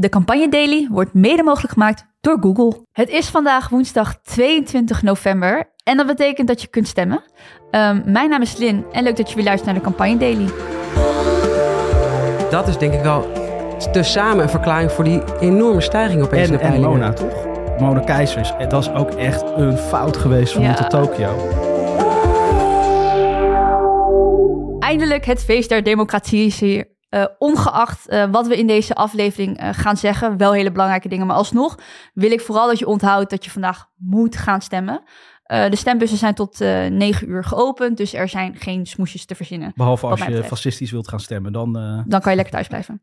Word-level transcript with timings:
De 0.00 0.08
Campagne 0.08 0.48
Daily 0.48 0.88
wordt 0.90 1.14
mede 1.14 1.42
mogelijk 1.42 1.72
gemaakt 1.72 2.06
door 2.20 2.38
Google. 2.40 2.86
Het 2.92 3.08
is 3.08 3.28
vandaag 3.28 3.68
woensdag 3.68 4.20
22 4.22 5.02
november 5.02 5.72
en 5.84 5.96
dat 5.96 6.06
betekent 6.06 6.48
dat 6.48 6.62
je 6.62 6.68
kunt 6.68 6.88
stemmen. 6.88 7.22
Um, 7.70 8.02
mijn 8.04 8.28
naam 8.28 8.42
is 8.42 8.56
Lin 8.56 8.84
en 8.92 9.02
leuk 9.02 9.16
dat 9.16 9.28
je 9.28 9.34
weer 9.34 9.44
luistert 9.44 9.72
naar 9.72 9.82
de 9.82 9.90
Campagne 9.90 10.16
Daily. 10.16 10.48
Dat 12.50 12.68
is 12.68 12.78
denk 12.78 12.92
ik 12.92 13.02
wel 13.02 13.32
tezamen 13.92 14.42
een 14.42 14.50
verklaring 14.50 14.92
voor 14.92 15.04
die 15.04 15.22
enorme 15.40 15.80
stijging 15.80 16.22
opeens 16.22 16.48
en, 16.48 16.60
in 16.60 16.70
de 16.70 16.76
en. 16.76 16.80
Mona, 16.80 17.12
toch? 17.12 17.46
Mona 17.78 18.00
Keizers. 18.00 18.52
Dat 18.58 18.72
was 18.72 18.92
ook 18.92 19.10
echt 19.10 19.42
een 19.56 19.76
fout 19.76 20.16
geweest 20.16 20.52
van 20.52 20.62
Ja. 20.62 20.68
Monte 20.68 20.86
Tokyo. 20.86 21.48
Eindelijk 24.78 25.24
het 25.24 25.44
feest 25.44 25.68
der 25.68 25.82
democratie 25.82 26.46
is 26.46 26.60
hier. 26.60 26.98
Eh, 27.10 27.24
ongeacht 27.38 28.08
eh, 28.08 28.24
wat 28.30 28.46
we 28.46 28.58
in 28.58 28.66
deze 28.66 28.94
aflevering 28.94 29.58
eh, 29.58 29.68
gaan 29.72 29.96
zeggen, 29.96 30.36
wel 30.36 30.52
hele 30.52 30.72
belangrijke 30.72 31.08
dingen, 31.08 31.26
maar 31.26 31.36
alsnog 31.36 31.78
wil 32.14 32.30
ik 32.30 32.40
vooral 32.40 32.66
dat 32.66 32.78
je 32.78 32.86
onthoudt 32.86 33.30
dat 33.30 33.44
je 33.44 33.50
vandaag 33.50 33.86
moet 33.96 34.36
gaan 34.36 34.60
stemmen. 34.60 35.02
Eh, 35.50 35.70
de 35.70 35.76
stembussen 35.76 36.18
zijn 36.18 36.34
tot 36.34 36.60
eh 36.60 36.86
9 36.86 37.28
uur 37.28 37.44
geopend, 37.44 37.96
dus 37.96 38.14
er 38.14 38.28
zijn 38.28 38.56
geen 38.56 38.86
smoesjes 38.86 39.24
te 39.24 39.34
verzinnen. 39.34 39.72
Behalve 39.74 40.06
als 40.06 40.24
je 40.24 40.44
fascistisch 40.44 40.90
wilt 40.90 41.08
gaan 41.08 41.20
stemmen. 41.20 41.52
Dan, 41.52 41.76
eh, 41.78 42.00
Dan 42.06 42.20
kan 42.20 42.30
je 42.30 42.36
lekker 42.36 42.54
thuis 42.54 42.68
blijven. 42.68 43.02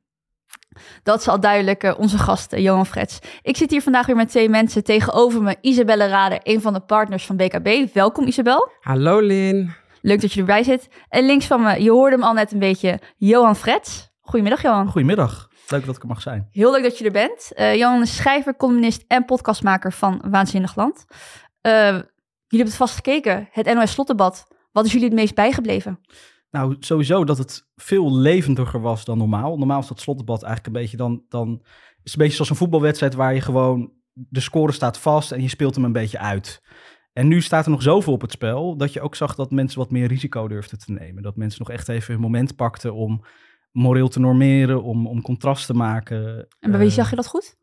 Dat 1.03 1.20
is 1.20 1.27
al 1.27 1.39
duidelijk 1.39 1.84
eh, 1.84 1.99
onze 1.99 2.17
gast 2.17 2.55
Johan 2.55 2.85
Frets. 2.85 3.20
Ik 3.41 3.57
zit 3.57 3.71
hier 3.71 3.81
vandaag 3.81 4.05
weer 4.05 4.15
met 4.15 4.29
twee 4.29 4.49
mensen 4.49 4.84
tegenover 4.84 5.41
me. 5.41 5.55
Isabelle 5.62 6.07
Rader, 6.07 6.39
een 6.43 6.62
van 6.62 6.73
de 6.73 6.79
partners 6.79 7.26
van 7.26 7.35
BKB. 7.37 7.93
Welkom 7.93 8.26
Isabel. 8.26 8.71
Hallo 8.79 9.20
Lin. 9.20 9.73
Leuk 10.01 10.21
dat 10.21 10.33
je 10.33 10.39
erbij 10.39 10.63
zit. 10.63 10.89
En 11.09 11.25
links 11.25 11.45
van 11.45 11.61
me, 11.61 11.83
je 11.83 11.91
hoorde 11.91 12.15
hem 12.15 12.25
al 12.25 12.33
net 12.33 12.51
een 12.51 12.59
beetje, 12.59 12.99
Johan 13.17 13.55
Frets. 13.55 14.09
Goedemiddag 14.21 14.61
Johan. 14.61 14.87
goedemiddag. 14.91 15.49
Leuk 15.67 15.85
dat 15.85 15.95
ik 15.95 16.01
er 16.01 16.07
mag 16.07 16.21
zijn. 16.21 16.47
Heel 16.51 16.71
leuk 16.71 16.83
dat 16.83 16.97
je 16.97 17.05
er 17.05 17.11
bent. 17.11 17.51
Eh, 17.53 17.75
Johan 17.75 18.01
is 18.01 18.15
schrijver, 18.15 18.55
columnist 18.55 19.03
en 19.07 19.25
podcastmaker 19.25 19.93
van 19.93 20.21
Waanzinnig 20.29 20.76
Land. 20.76 21.05
Eh, 21.62 21.71
jullie 21.73 22.05
hebben 22.48 22.67
het 22.67 22.76
vast 22.76 22.95
gekeken, 22.95 23.48
het 23.51 23.73
NOS 23.73 23.91
Slotdebat. 23.91 24.48
Wat 24.71 24.85
is 24.85 24.91
jullie 24.91 25.07
het 25.07 25.15
meest 25.15 25.35
bijgebleven? 25.35 25.99
Nou, 26.51 26.76
sowieso 26.79 27.23
dat 27.23 27.37
het 27.37 27.67
veel 27.76 28.15
levendiger 28.15 28.82
was 28.82 29.05
dan 29.05 29.17
normaal. 29.17 29.57
Normaal 29.57 29.79
is 29.79 29.87
dat 29.87 29.99
slotdebat 29.99 30.43
eigenlijk 30.43 30.76
een 30.76 30.82
beetje 30.82 30.98
dan... 30.98 31.23
dan 31.29 31.59
is 32.04 32.11
het 32.11 32.13
een 32.13 32.20
beetje 32.20 32.35
zoals 32.35 32.49
een 32.49 32.55
voetbalwedstrijd 32.55 33.13
waar 33.13 33.34
je 33.34 33.41
gewoon... 33.41 33.91
De 34.13 34.39
score 34.39 34.71
staat 34.71 34.98
vast 34.98 35.32
en 35.32 35.41
je 35.41 35.49
speelt 35.49 35.76
hem 35.76 35.84
een 35.84 35.91
beetje 35.91 36.20
uit. 36.20 36.61
En 37.18 37.27
nu 37.27 37.41
staat 37.41 37.65
er 37.65 37.71
nog 37.71 37.82
zoveel 37.82 38.13
op 38.13 38.21
het 38.21 38.32
spel... 38.32 38.76
dat 38.76 38.93
je 38.93 39.01
ook 39.01 39.15
zag 39.15 39.35
dat 39.35 39.51
mensen 39.51 39.79
wat 39.79 39.91
meer 39.91 40.07
risico 40.07 40.48
durfden 40.48 40.79
te 40.79 40.91
nemen. 40.91 41.23
Dat 41.23 41.35
mensen 41.35 41.60
nog 41.60 41.71
echt 41.71 41.90
even 41.90 42.13
hun 42.13 42.21
moment 42.21 42.55
pakten 42.55 42.93
om 42.93 43.23
moreel 43.71 44.07
te 44.07 44.20
normeren... 44.20 44.84
om, 44.84 45.07
om 45.07 45.21
contrast 45.21 45.65
te 45.65 45.73
maken. 45.73 46.48
En 46.60 46.71
bij 46.71 46.79
wie 46.79 46.90
Eh, 46.90 46.95
zag 46.95 47.10
je 47.10 47.15
dat 47.15 47.27
goed? 47.27 47.57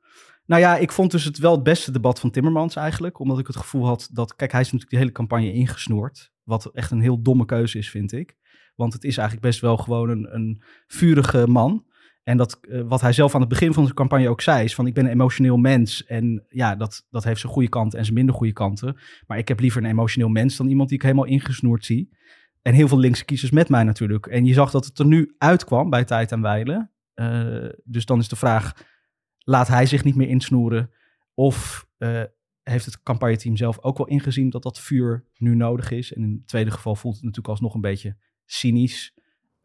Nou 0.47 0.61
ja, 0.61 0.77
ik 0.77 0.93
vond 0.93 1.11
dus 1.11 1.25
het 1.25 1.39
wel 1.39 1.53
het 1.53 1.63
beste 1.63 1.91
debat 1.91 2.21
van 2.21 2.31
Timmermans 2.31 2.77
eigenlijk. 2.77 3.19
Omdat 3.19 3.39
ik 3.39 3.47
het 3.47 3.57
gevoel 3.57 3.87
had 3.87 4.09
dat... 4.13 4.37
Kijk, 4.37 4.53
hij 4.53 4.61
is 4.61 4.67
natuurlijk 4.67 4.91
die 4.91 5.01
hele 5.01 5.13
campagne 5.13 5.53
ingesnoerd. 5.53 6.33
Wat 6.43 6.71
echt 6.73 6.91
een 6.91 7.01
heel 7.01 7.23
domme 7.23 7.45
keuze 7.45 7.79
is, 7.79 7.91
vind 7.91 8.13
ik. 8.13 8.37
Want 8.75 8.93
het 8.93 9.05
is 9.05 9.17
eigenlijk 9.17 9.47
best 9.47 9.61
wel 9.61 9.77
gewoon 9.77 10.09
een, 10.09 10.35
een 10.35 10.63
vurige 10.87 11.47
man. 11.49 11.85
En 12.25 12.37
dat, 12.37 12.59
eh, 12.61 12.81
wat 12.81 13.01
hij 13.01 13.13
zelf 13.13 13.35
aan 13.35 13.41
het 13.41 13.49
begin 13.49 13.73
van 13.73 13.83
zijn 13.83 13.97
campagne 13.97 14.29
ook 14.29 14.41
zei... 14.41 14.65
is 14.65 14.75
van 14.75 14.87
ik 14.87 14.95
ben 14.95 15.05
een 15.05 15.11
emotioneel 15.11 15.57
mens. 15.57 16.05
En 16.05 16.45
ja, 16.49 16.77
dat, 16.77 17.07
dat 17.11 17.25
heeft 17.25 17.41
zijn 17.41 17.53
goede 17.53 17.69
kanten 17.69 17.99
en 17.99 18.05
zijn 18.05 18.17
minder 18.17 18.35
goede 18.35 18.53
kanten. 18.53 18.97
Maar 19.27 19.39
ik 19.39 19.49
heb 19.49 19.61
liever 19.61 19.83
een 19.85 19.91
emotioneel 19.91 20.29
mens... 20.29 20.57
dan 20.57 20.69
iemand 20.69 20.89
die 20.89 20.99
ik 20.99 21.05
helemaal 21.05 21.25
ingesnoerd 21.25 21.85
zie. 21.85 22.17
En 22.63 22.75
heel 22.75 22.89
veel 22.89 22.99
linkse 22.99 23.25
kiezers 23.25 23.51
met 23.51 23.69
mij 23.69 23.85
natuurlijk. 23.85 24.27
En 24.27 24.45
je 24.45 24.53
zag 24.53 24.71
dat 24.71 24.85
het 24.85 24.99
er 24.99 25.07
nu 25.07 25.35
uitkwam 25.39 25.91
bij 25.91 26.05
Tijd 26.05 26.33
en 26.33 26.41
Weilen. 26.41 26.91
Eh, 27.15 27.69
dus 27.85 28.05
dan 28.05 28.19
is 28.19 28.29
de 28.29 28.37
vraag 28.37 28.73
laat 29.39 29.69
hij 29.69 29.87
zich 29.87 30.05
niet 30.05 30.15
meer 30.15 30.29
insnoeren? 30.29 30.91
Of 31.35 31.87
eh, 31.97 32.23
heeft 32.63 32.85
het 32.85 33.03
campagneteam 33.03 33.57
zelf 33.57 33.79
ook 33.81 33.99
wel 33.99 34.07
ingezien 34.07 34.51
dat 34.51 34.63
dat 34.63 34.81
vuur 34.81 35.25
nu 35.37 35.55
nodig 35.55 35.91
is? 35.91 36.13
En 36.13 36.23
in 36.23 36.33
het 36.33 36.49
tweede 36.49 36.71
geval 36.71 36.95
voelt 36.95 37.15
het 37.15 37.25
natuurlijk 37.25 37.51
alsnog 37.51 37.75
een 37.75 37.81
beetje 37.81 38.17
cynisch. 38.45 39.15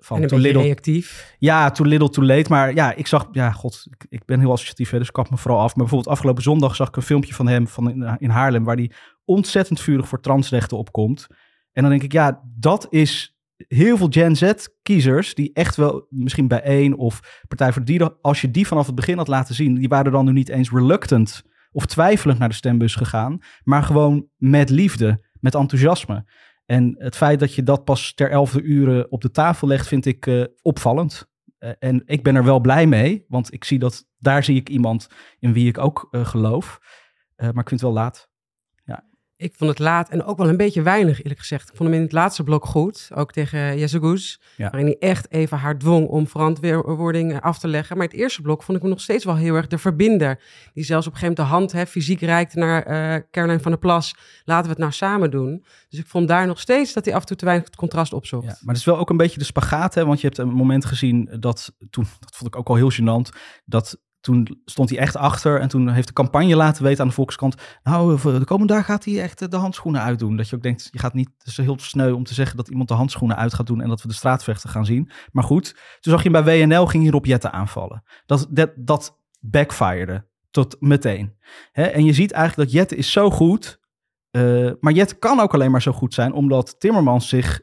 Van 0.02 0.22
En 0.22 0.34
een 0.34 0.40
little, 0.40 0.62
reactief. 0.62 1.36
ja, 1.40 1.72
too 1.72 1.88
little, 1.88 2.10
too 2.10 2.26
late. 2.26 2.50
Maar 2.50 2.74
ja, 2.74 2.94
ik 2.94 3.08
zag, 3.08 3.28
ja, 3.32 3.52
god, 3.52 3.88
ik, 3.90 4.06
ik 4.10 4.26
ben 4.26 4.40
heel 4.40 4.52
associatief, 4.52 4.90
hè, 4.90 4.98
dus 4.98 5.08
ik 5.08 5.14
kap 5.14 5.30
me 5.30 5.38
vooral 5.38 5.60
af. 5.60 5.76
Maar 5.76 5.86
bijvoorbeeld 5.86 6.14
afgelopen 6.14 6.44
zondag 6.44 6.76
zag 6.76 6.88
ik 6.88 6.96
een 6.96 7.02
filmpje 7.02 7.34
van 7.34 7.48
hem 7.48 7.68
van 7.68 7.90
in, 7.90 8.16
in 8.20 8.30
Haarlem, 8.30 8.64
waar 8.64 8.76
hij 8.76 8.92
ontzettend 9.26 9.82
vurig 9.82 10.08
voor 10.08 10.22
transrechten 10.22 10.78
opkomt. 10.78 11.28
En 11.72 11.82
dan 11.82 11.92
denk 11.92 12.04
ik, 12.04 12.12
ja, 12.12 12.42
dat 12.60 12.88
is 12.90 13.38
heel 13.68 13.98
veel 13.98 14.08
Gen 14.10 14.36
Z-kiezers 14.36 15.36
die 15.36 15.54
echt 15.54 15.76
wel, 15.76 16.06
misschien 16.10 16.48
bij 16.48 16.62
één 16.62 16.98
of 16.98 17.44
Partij 17.48 17.72
voor 17.72 17.82
de 17.82 17.88
Dieren, 17.88 18.16
als 18.22 18.42
je 18.42 18.52
die 18.52 18.68
vanaf 18.68 18.86
het 18.86 18.96
begin 18.96 19.18
had 19.18 19.28
laten 19.28 19.56
zien, 19.56 19.76
die 19.76 19.88
waren 19.88 20.12
dan 20.12 20.26
nu 20.26 20.32
niet 20.32 20.50
eens 20.50 20.72
reluctant 20.72 21.44
of 21.72 21.86
twijfelend 21.86 22.40
naar 22.40 22.50
de 22.50 22.56
stembus 22.56 22.96
gegaan, 22.96 23.40
maar 23.64 23.84
gewoon 23.84 24.28
met 24.38 24.70
liefde, 24.70 25.26
met 25.40 25.56
enthousiasme. 25.56 26.26
En 26.70 26.96
het 26.98 27.16
feit 27.16 27.40
dat 27.40 27.54
je 27.54 27.64
dat 27.64 27.84
pas 27.84 28.14
ter 28.14 28.30
elfde 28.30 28.62
uren 28.62 29.12
op 29.12 29.22
de 29.22 29.32
tafel 29.32 29.68
legt, 29.68 29.88
vind 29.88 30.06
ik 30.06 30.28
eh, 30.28 30.44
opvallend. 30.62 31.30
Eh, 31.58 31.72
en 31.80 32.02
ik 32.06 32.24
ben 32.24 32.36
er 32.36 32.44
wel 32.44 32.60
blij 32.60 32.88
mee, 32.88 33.26
want 33.28 33.54
ik 33.54 33.64
zie 33.64 33.80
dat 33.80 34.08
daar 34.18 34.44
zie 34.44 34.56
ik 34.56 34.70
iemand 34.70 35.08
in 35.40 35.54
wie 35.54 35.68
ik 35.68 35.78
ook 35.78 36.08
eh, 36.12 36.26
geloof. 36.26 36.80
Maar 37.36 37.50
ik 37.50 37.54
vind 37.68 37.70
het 37.70 37.82
wel 37.82 37.92
laat. 37.92 38.29
Ik 39.40 39.54
vond 39.58 39.70
het 39.70 39.80
laat 39.80 40.10
en 40.10 40.24
ook 40.24 40.38
wel 40.38 40.50
een 40.50 40.58
beetje 40.58 40.82
weinig, 40.82 41.18
eerlijk 41.22 41.40
gezegd. 41.40 41.70
Ik 41.70 41.76
vond 41.76 41.90
hem 41.90 41.98
in 41.98 42.04
het 42.04 42.12
laatste 42.12 42.44
blok 42.44 42.66
goed, 42.66 43.10
ook 43.16 43.32
tegen 43.32 43.78
Jesse 43.78 44.00
Goes. 44.00 44.42
Ja. 44.58 44.70
Waarin 44.70 44.86
hij 44.86 45.10
echt 45.10 45.32
even 45.32 45.58
haar 45.58 45.78
dwong 45.78 46.08
om 46.08 46.28
verantwoording 46.28 47.34
eh, 47.34 47.40
af 47.40 47.60
te 47.60 47.68
leggen. 47.68 47.98
Maar 47.98 48.06
het 48.06 48.16
eerste 48.16 48.42
blok 48.42 48.64
vond 48.64 48.78
ik 48.78 48.84
hem 48.84 48.92
nog 48.92 49.02
steeds 49.02 49.26
wel 49.26 49.36
heel 49.36 49.56
erg 49.56 49.68
de 49.68 49.78
verbinder. 49.78 50.42
Die 50.74 50.84
zelfs 50.84 51.08
op 51.08 51.14
een 51.14 51.20
gegeven 51.20 51.44
moment 51.44 51.62
de 51.70 51.72
hand 51.72 51.72
hè, 51.72 51.92
fysiek 51.92 52.22
reikte 52.22 52.60
naar 52.60 53.30
Caroline 53.32 53.60
van 53.60 53.72
der 53.72 53.80
Plas. 53.80 54.16
Laten 54.44 54.64
we 54.64 54.70
het 54.70 54.80
nou 54.80 54.92
samen 54.92 55.32
doen. 55.32 55.66
Dus 55.90 56.00
ik 56.00 56.08
vond 56.08 56.28
daar 56.28 56.48
nog 56.48 56.60
steeds 56.60 56.94
dat 56.94 57.06
hij 57.06 57.14
af 57.14 57.22
en 57.22 57.28
toe 57.28 57.38
te 57.38 57.46
weinig 57.46 57.66
het 57.66 57.76
contrast 57.76 58.14
opzocht. 58.14 58.44
Ja, 58.44 58.58
maar 58.60 58.74
het 58.74 58.78
is 58.78 58.86
wel 58.86 58.98
ook 58.98 59.10
een 59.10 59.18
beetje 59.18 59.40
de 59.40 59.46
spagaat, 59.46 59.94
hè? 59.94 60.06
want 60.06 60.22
je 60.22 60.28
hebt 60.28 60.40
een 60.40 60.50
moment 60.50 60.86
gezien 60.86 61.30
dat 61.40 61.76
toen, 61.90 62.06
dat 62.20 62.36
vond 62.36 62.54
ik 62.54 62.60
ook 62.60 62.68
al 62.68 62.76
heel 62.76 62.92
gênant, 62.92 63.38
dat 63.66 64.00
toen 64.20 64.62
stond 64.66 64.90
hij 64.90 65.00
echt 65.00 65.16
achter 65.16 65.60
en 65.60 65.68
toen 65.68 65.90
heeft 65.90 66.08
de 66.08 66.14
campagne 66.14 66.56
laten 66.56 66.84
weten 66.84 67.02
aan 67.02 67.08
de 67.08 67.14
Volkskrant, 67.14 67.56
nou, 67.84 68.20
voor 68.20 68.40
de 68.40 68.46
komende 68.46 68.74
dag 68.74 68.86
gaat 68.86 69.06
hij 69.06 69.22
echt 69.22 69.42
eh, 69.42 69.50
de 69.50 69.56
handschoenen 69.56 70.02
uitdoen. 70.02 70.36
Dat 70.36 70.50
je 70.50 70.56
ook 70.56 70.62
denkt, 70.62 70.88
je 70.92 71.00
gaat 71.00 71.14
niet, 71.14 71.30
is 71.44 71.58
heel 71.58 71.80
sneu 71.80 72.12
om 72.12 72.24
te 72.24 72.34
zeggen 72.34 72.58
dat 72.58 72.70
iemand 72.70 72.88
de 72.88 72.94
handschoenen 72.94 73.38
uit 73.38 73.54
gaat 73.54 73.68
doen 73.68 73.82
en 73.82 73.90
dat 73.90 74.02
we 74.02 74.08
de 74.08 74.14
straatvechten 74.14 74.70
gaan 74.70 74.86
zien. 74.86 75.12
Maar 75.32 75.44
goed, 75.44 75.74
toen 76.00 76.14
zag 76.14 76.24
je 76.24 76.30
bij 76.30 76.44
WNL, 76.44 76.86
ging 76.86 77.04
hij 77.04 77.12
Rob 77.12 77.26
Jetten 77.26 77.52
aanvallen. 77.52 78.04
Dat, 78.26 78.48
dat, 78.50 78.72
dat 78.76 79.18
backfired 79.40 80.28
tot 80.52 80.76
meteen. 80.80 81.38
En 81.72 82.06
je 82.06 82.14
ziet 82.14 82.32
eigenlijk 82.32 82.70
dat 82.70 82.80
Jette 82.80 82.96
is 82.96 83.12
zo 83.12 83.30
goed, 83.30 83.80
eh, 84.32 84.72
maar 84.80 84.94
Jette 84.94 85.16
kan 85.16 85.40
ook 85.40 85.54
alleen 85.54 85.72
maar 85.72 85.82
zo 85.82 85.92
goed 85.92 86.14
zijn 86.14 86.34
omdat 86.34 86.80
Timmermans 86.80 87.30
zich 87.30 87.62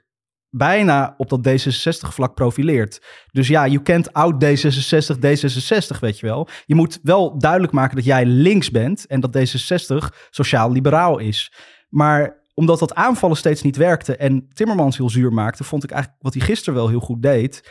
bijna 0.57 1.15
op 1.17 1.29
dat 1.29 1.49
D66-vlak 1.49 2.35
profileert. 2.35 3.03
Dus 3.33 3.49
ja, 3.49 3.67
you 3.67 3.83
can't 3.83 4.13
out 4.13 4.45
D66, 4.45 5.17
D66, 5.17 5.99
weet 6.01 6.19
je 6.19 6.27
wel. 6.27 6.49
Je 6.67 6.75
moet 6.75 6.99
wel 7.03 7.39
duidelijk 7.39 7.73
maken 7.73 7.97
dat 7.97 8.05
jij 8.05 8.25
links 8.27 8.71
bent 8.71 9.07
en 9.07 9.21
dat 9.21 9.39
D66 9.39 10.17
sociaal-liberaal 10.31 11.19
is. 11.19 11.53
Maar 11.89 12.45
omdat 12.55 12.79
dat 12.79 12.95
aanvallen 12.95 13.37
steeds 13.37 13.63
niet 13.63 13.77
werkte 13.77 14.17
en 14.17 14.49
Timmermans 14.53 14.97
heel 14.97 15.11
zuur 15.11 15.33
maakte, 15.33 15.65
vond 15.65 15.85
ik 15.85 15.91
eigenlijk 15.91 16.23
wat 16.23 16.35
hij 16.35 16.43
gisteren 16.43 16.75
wel 16.75 16.89
heel 16.89 17.01
goed 17.01 17.23
deed. 17.23 17.71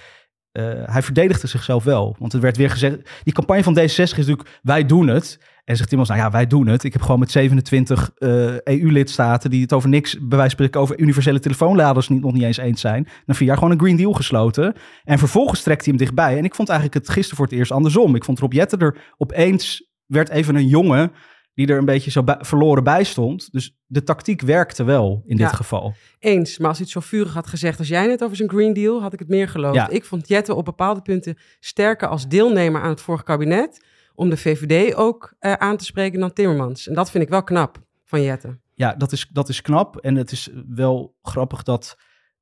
eh, 0.51 0.63
hij 0.85 1.01
verdedigde 1.01 1.47
zichzelf 1.47 1.83
wel. 1.83 2.15
Want 2.19 2.33
er 2.33 2.39
werd 2.39 2.57
weer 2.57 2.69
gezegd, 2.69 3.09
die 3.23 3.33
campagne 3.33 3.63
van 3.63 3.77
D66 3.79 3.83
is 3.85 4.15
natuurlijk, 4.15 4.59
wij 4.61 4.85
doen 4.85 5.07
het. 5.07 5.39
En 5.65 5.75
zegt 5.75 5.89
Timmermans, 5.89 6.19
nou 6.19 6.31
ja, 6.31 6.37
wij 6.37 6.47
doen 6.47 6.67
het. 6.67 6.83
Ik 6.83 6.93
heb 6.93 7.01
gewoon 7.01 7.19
met 7.19 7.31
27 7.31 8.11
eh, 8.17 8.61
EU-lidstaten 8.61 9.49
die 9.49 9.61
het 9.61 9.73
over 9.73 9.89
niks, 9.89 10.11
bij 10.13 10.21
wijze 10.37 10.41
van 10.41 10.49
spreken, 10.49 10.79
over 10.79 10.99
universele 10.99 11.39
telefoonladers 11.39 12.09
niet, 12.09 12.21
nog 12.21 12.33
niet 12.33 12.43
eens 12.43 12.57
eens 12.57 12.81
zijn. 12.81 13.07
Na 13.25 13.33
vier 13.33 13.47
jaar 13.47 13.57
gewoon 13.57 13.71
een 13.71 13.79
Green 13.79 13.95
Deal 13.95 14.13
gesloten. 14.13 14.75
En 15.03 15.17
vervolgens 15.17 15.61
trekt 15.61 15.85
hij 15.85 15.93
hem 15.93 15.97
dichtbij. 16.05 16.37
En 16.37 16.43
ik 16.43 16.55
vond 16.55 16.69
eigenlijk 16.69 16.99
het 16.99 17.13
gisteren 17.13 17.37
voor 17.37 17.45
het 17.45 17.55
eerst 17.55 17.71
andersom. 17.71 18.15
Ik 18.15 18.23
vond 18.23 18.39
Rob 18.39 18.53
Jetten 18.53 18.79
er 18.79 19.13
opeens, 19.17 19.89
werd 20.05 20.29
even 20.29 20.55
een 20.55 20.67
jongen 20.67 21.11
die 21.53 21.67
er 21.67 21.77
een 21.77 21.85
beetje 21.85 22.11
zo 22.11 22.23
bij- 22.23 22.37
verloren 22.39 22.83
bij 22.83 23.03
stond. 23.03 23.51
Dus 23.51 23.77
de 23.85 24.03
tactiek 24.03 24.41
werkte 24.41 24.83
wel 24.83 25.23
in 25.25 25.37
dit 25.37 25.53
geval. 25.53 25.93
Eens, 26.19 26.57
maar 26.57 26.67
als 26.67 26.77
hij 26.77 26.87
het 26.91 27.03
zo 27.03 27.07
vurig 27.09 27.33
had 27.33 27.47
gezegd 27.47 27.79
als 27.79 27.87
jij 27.87 28.07
net 28.07 28.23
over 28.23 28.35
zijn 28.35 28.49
Green 28.49 28.73
Deal, 28.73 29.01
had 29.01 29.13
ik 29.13 29.19
het 29.19 29.27
meer 29.27 29.47
geloofd. 29.49 29.75
Ja. 29.75 29.89
Ik 29.89 30.05
vond 30.05 30.27
Jette 30.27 30.53
op 30.53 30.65
bepaalde 30.65 31.01
punten 31.01 31.37
sterker 31.59 32.07
als 32.07 32.27
deelnemer 32.27 32.81
aan 32.81 32.89
het 32.89 33.01
vorige 33.01 33.23
kabinet, 33.23 33.85
om 34.15 34.29
de 34.29 34.37
VVD 34.37 34.95
ook 34.95 35.35
eh, 35.39 35.53
aan 35.53 35.77
te 35.77 35.85
spreken 35.85 36.19
dan 36.19 36.33
Timmermans. 36.33 36.87
En 36.87 36.93
dat 36.93 37.11
vind 37.11 37.23
ik 37.23 37.29
wel 37.29 37.43
knap 37.43 37.83
van 38.03 38.21
Jette. 38.21 38.59
Ja, 38.73 38.93
dat 38.93 39.11
is, 39.11 39.27
dat 39.31 39.49
is 39.49 39.61
knap. 39.61 39.97
En 39.97 40.15
het 40.15 40.31
is 40.31 40.49
wel 40.67 41.15
grappig 41.21 41.63
dat. 41.63 41.97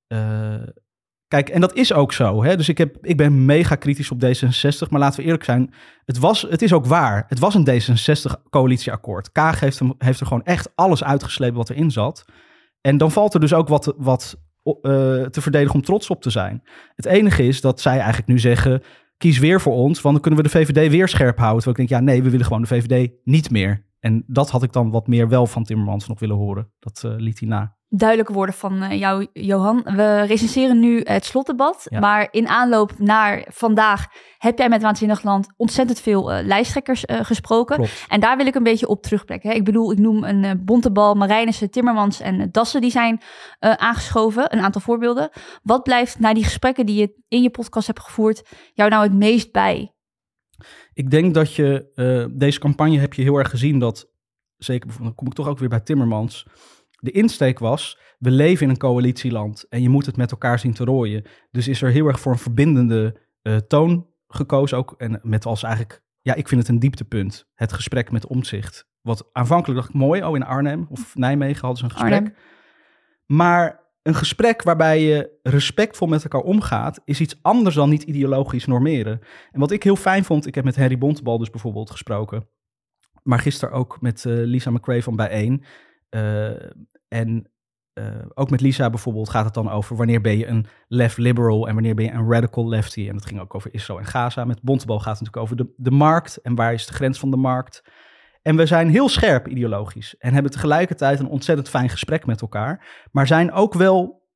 eh, 0.07 0.63
kijk, 1.27 1.49
en 1.49 1.61
dat 1.61 1.73
is 1.73 1.93
ook 1.93 2.13
zo. 2.13 2.43
Hè? 2.43 2.57
Dus 2.57 2.69
ik, 2.69 2.77
heb, 2.77 2.97
ik 3.01 3.17
ben 3.17 3.45
mega 3.45 3.75
kritisch 3.75 4.11
op 4.11 4.23
D66. 4.25 4.89
Maar 4.89 4.99
laten 4.99 5.19
we 5.19 5.25
eerlijk 5.25 5.43
zijn. 5.43 5.73
Het, 6.05 6.17
was, 6.17 6.41
het 6.41 6.61
is 6.61 6.73
ook 6.73 6.85
waar. 6.85 7.25
Het 7.27 7.39
was 7.39 7.55
een 7.55 7.67
D66-coalitieakkoord. 7.67 9.31
Kaag 9.31 9.59
heeft, 9.59 9.81
heeft 9.97 10.19
er 10.19 10.25
gewoon 10.25 10.43
echt 10.43 10.71
alles 10.75 11.03
uitgeslepen 11.03 11.57
wat 11.57 11.69
erin 11.69 11.91
zat. 11.91 12.25
En 12.81 12.97
dan 12.97 13.11
valt 13.11 13.33
er 13.33 13.39
dus 13.39 13.53
ook 13.53 13.67
wat, 13.67 13.93
wat 13.97 14.35
eh, 14.63 14.71
te 15.23 15.41
verdedigen 15.41 15.75
om 15.75 15.81
trots 15.81 16.09
op 16.09 16.21
te 16.21 16.29
zijn. 16.29 16.63
Het 16.95 17.05
enige 17.05 17.43
is 17.43 17.61
dat 17.61 17.81
zij 17.81 17.97
eigenlijk 17.97 18.27
nu 18.27 18.39
zeggen. 18.39 18.81
Kies 19.23 19.39
weer 19.39 19.61
voor 19.61 19.73
ons, 19.73 20.01
want 20.01 20.13
dan 20.13 20.23
kunnen 20.23 20.43
we 20.43 20.49
de 20.49 20.57
VVD 20.57 20.89
weer 20.89 21.07
scherp 21.07 21.37
houden. 21.37 21.63
Terwijl 21.63 21.83
ik 21.83 21.89
denk, 21.89 22.01
ja 22.01 22.11
nee, 22.11 22.23
we 22.23 22.29
willen 22.29 22.45
gewoon 22.45 22.61
de 22.61 22.67
VVD 22.67 23.11
niet 23.23 23.51
meer. 23.51 23.85
En 23.99 24.23
dat 24.27 24.49
had 24.49 24.63
ik 24.63 24.71
dan 24.71 24.89
wat 24.89 25.07
meer 25.07 25.29
wel 25.29 25.47
van 25.47 25.63
Timmermans 25.63 26.07
nog 26.07 26.19
willen 26.19 26.35
horen. 26.35 26.71
Dat 26.79 27.03
uh, 27.05 27.13
liet 27.17 27.39
hij 27.39 27.47
na 27.47 27.77
duidelijke 27.95 28.33
woorden 28.33 28.55
van 28.55 28.83
uh, 28.83 28.99
jou, 28.99 29.27
Johan. 29.33 29.81
We 29.83 30.21
recenseren 30.21 30.79
nu 30.79 31.01
het 31.03 31.25
slotdebat. 31.25 31.87
Maar 31.99 32.27
in 32.31 32.47
aanloop 32.47 32.91
naar 32.97 33.45
vandaag 33.49 34.05
heb 34.37 34.57
jij 34.57 34.69
met 34.69 34.81
Waanzinnig 34.81 35.23
Land 35.23 35.47
ontzettend 35.57 35.99
veel 35.99 36.33
uh, 36.33 36.45
lijsttrekkers 36.45 37.05
uh, 37.05 37.19
gesproken. 37.23 37.87
En 38.07 38.19
daar 38.19 38.37
wil 38.37 38.45
ik 38.45 38.55
een 38.55 38.63
beetje 38.63 38.87
op 38.87 39.01
terugblikken. 39.01 39.55
Ik 39.55 39.63
bedoel, 39.63 39.91
ik 39.91 39.97
noem 39.97 40.23
een 40.23 40.65
Bontebal, 40.65 41.15
Marijnissen, 41.15 41.71
Timmermans 41.71 42.19
en 42.19 42.49
Dassen 42.51 42.81
die 42.81 42.91
zijn 42.91 43.21
aangeschoven. 43.59 44.53
Een 44.53 44.61
aantal 44.61 44.81
voorbeelden. 44.81 45.29
Wat 45.63 45.83
blijft 45.83 46.19
na 46.19 46.33
die 46.33 46.43
gesprekken 46.43 46.85
die 46.85 46.99
je 46.99 47.15
in 47.27 47.41
je 47.41 47.49
podcast 47.49 47.87
hebt 47.87 47.99
gevoerd 47.99 48.43
jou 48.73 48.89
nou 48.89 49.03
het 49.03 49.13
meest 49.13 49.51
bij? 49.51 49.93
Ik 50.93 51.09
denk 51.09 51.33
dat 51.33 51.53
je 51.53 51.91
deze 52.33 52.59
campagne 52.59 52.99
heb 52.99 53.13
je 53.13 53.21
heel 53.21 53.37
erg 53.37 53.49
gezien 53.49 53.79
dat, 53.79 54.09
zeker 54.57 54.89
dan 55.01 55.15
kom 55.15 55.27
ik 55.27 55.33
toch 55.33 55.47
ook 55.47 55.59
weer 55.59 55.69
bij 55.69 55.81
Timmermans 55.81 56.45
de 57.03 57.11
insteek 57.11 57.59
was, 57.59 57.99
we 58.19 58.31
leven 58.31 58.63
in 58.63 58.69
een 58.69 58.77
coalitieland 58.77 59.65
en 59.69 59.81
je 59.81 59.89
moet 59.89 60.05
het 60.05 60.17
met 60.17 60.31
elkaar 60.31 60.59
zien 60.59 60.73
te 60.73 60.83
rooien. 60.83 61.23
Dus 61.51 61.67
is 61.67 61.81
er 61.81 61.91
heel 61.91 62.07
erg 62.07 62.19
voor 62.19 62.31
een 62.31 62.37
verbindende 62.37 63.19
uh, 63.41 63.55
toon 63.55 64.07
gekozen 64.27 64.77
ook. 64.77 64.93
En 64.97 65.19
met 65.23 65.45
als 65.45 65.63
eigenlijk, 65.63 66.03
ja, 66.21 66.33
ik 66.33 66.47
vind 66.47 66.61
het 66.61 66.69
een 66.69 66.79
dieptepunt. 66.79 67.47
Het 67.55 67.73
gesprek 67.73 68.11
met 68.11 68.27
omzicht. 68.27 68.87
Wat 69.01 69.29
aanvankelijk 69.31 69.79
dacht 69.79 69.93
ik 69.93 69.99
mooi, 69.99 70.23
oh 70.23 70.35
in 70.35 70.43
Arnhem 70.43 70.85
of 70.89 71.15
Nijmegen 71.15 71.61
hadden 71.61 71.77
ze 71.77 71.83
een 71.83 71.91
gesprek. 71.91 72.13
Arnhem. 72.13 72.35
Maar 73.25 73.81
een 74.01 74.15
gesprek 74.15 74.63
waarbij 74.63 75.01
je 75.01 75.39
respectvol 75.43 76.07
met 76.07 76.23
elkaar 76.23 76.41
omgaat, 76.41 77.01
is 77.05 77.19
iets 77.19 77.39
anders 77.41 77.75
dan 77.75 77.89
niet 77.89 78.03
ideologisch 78.03 78.65
normeren. 78.65 79.19
En 79.51 79.59
wat 79.59 79.71
ik 79.71 79.83
heel 79.83 79.95
fijn 79.95 80.23
vond, 80.23 80.47
ik 80.47 80.55
heb 80.55 80.63
met 80.63 80.75
Harry 80.75 80.97
Bontebal 80.97 81.37
dus 81.37 81.49
bijvoorbeeld 81.49 81.91
gesproken. 81.91 82.47
Maar 83.23 83.39
gisteren 83.39 83.73
ook 83.73 84.01
met 84.01 84.23
uh, 84.23 84.33
Lisa 84.45 84.71
McRae 84.71 85.03
van 85.03 85.15
Bijeen. 85.15 85.63
Uh, 86.09 86.51
en 87.13 87.47
uh, 87.99 88.05
ook 88.33 88.49
met 88.49 88.61
Lisa 88.61 88.89
bijvoorbeeld 88.89 89.29
gaat 89.29 89.45
het 89.45 89.53
dan 89.53 89.69
over 89.69 89.95
wanneer 89.95 90.21
ben 90.21 90.37
je 90.37 90.47
een 90.47 90.65
left 90.87 91.17
liberal 91.17 91.67
en 91.67 91.73
wanneer 91.73 91.95
ben 91.95 92.05
je 92.05 92.11
een 92.11 92.31
radical 92.31 92.67
lefty. 92.67 93.07
En 93.07 93.13
dat 93.13 93.25
ging 93.25 93.39
ook 93.39 93.55
over 93.55 93.73
Israël 93.73 93.99
en 93.99 94.05
Gaza. 94.05 94.45
Met 94.45 94.61
Bontebal 94.61 94.99
gaat 94.99 95.19
het 95.19 95.19
natuurlijk 95.19 95.43
over 95.43 95.55
de, 95.57 95.73
de 95.77 95.91
markt 95.91 96.37
en 96.37 96.55
waar 96.55 96.73
is 96.73 96.85
de 96.85 96.93
grens 96.93 97.19
van 97.19 97.31
de 97.31 97.37
markt. 97.37 97.83
En 98.41 98.55
we 98.55 98.65
zijn 98.65 98.89
heel 98.89 99.09
scherp 99.09 99.47
ideologisch 99.47 100.17
en 100.17 100.33
hebben 100.33 100.51
tegelijkertijd 100.51 101.19
een 101.19 101.27
ontzettend 101.27 101.69
fijn 101.69 101.89
gesprek 101.89 102.25
met 102.25 102.41
elkaar. 102.41 103.05
Maar 103.11 103.27
zijn 103.27 103.51
ook 103.51 103.73
wel 103.73 104.27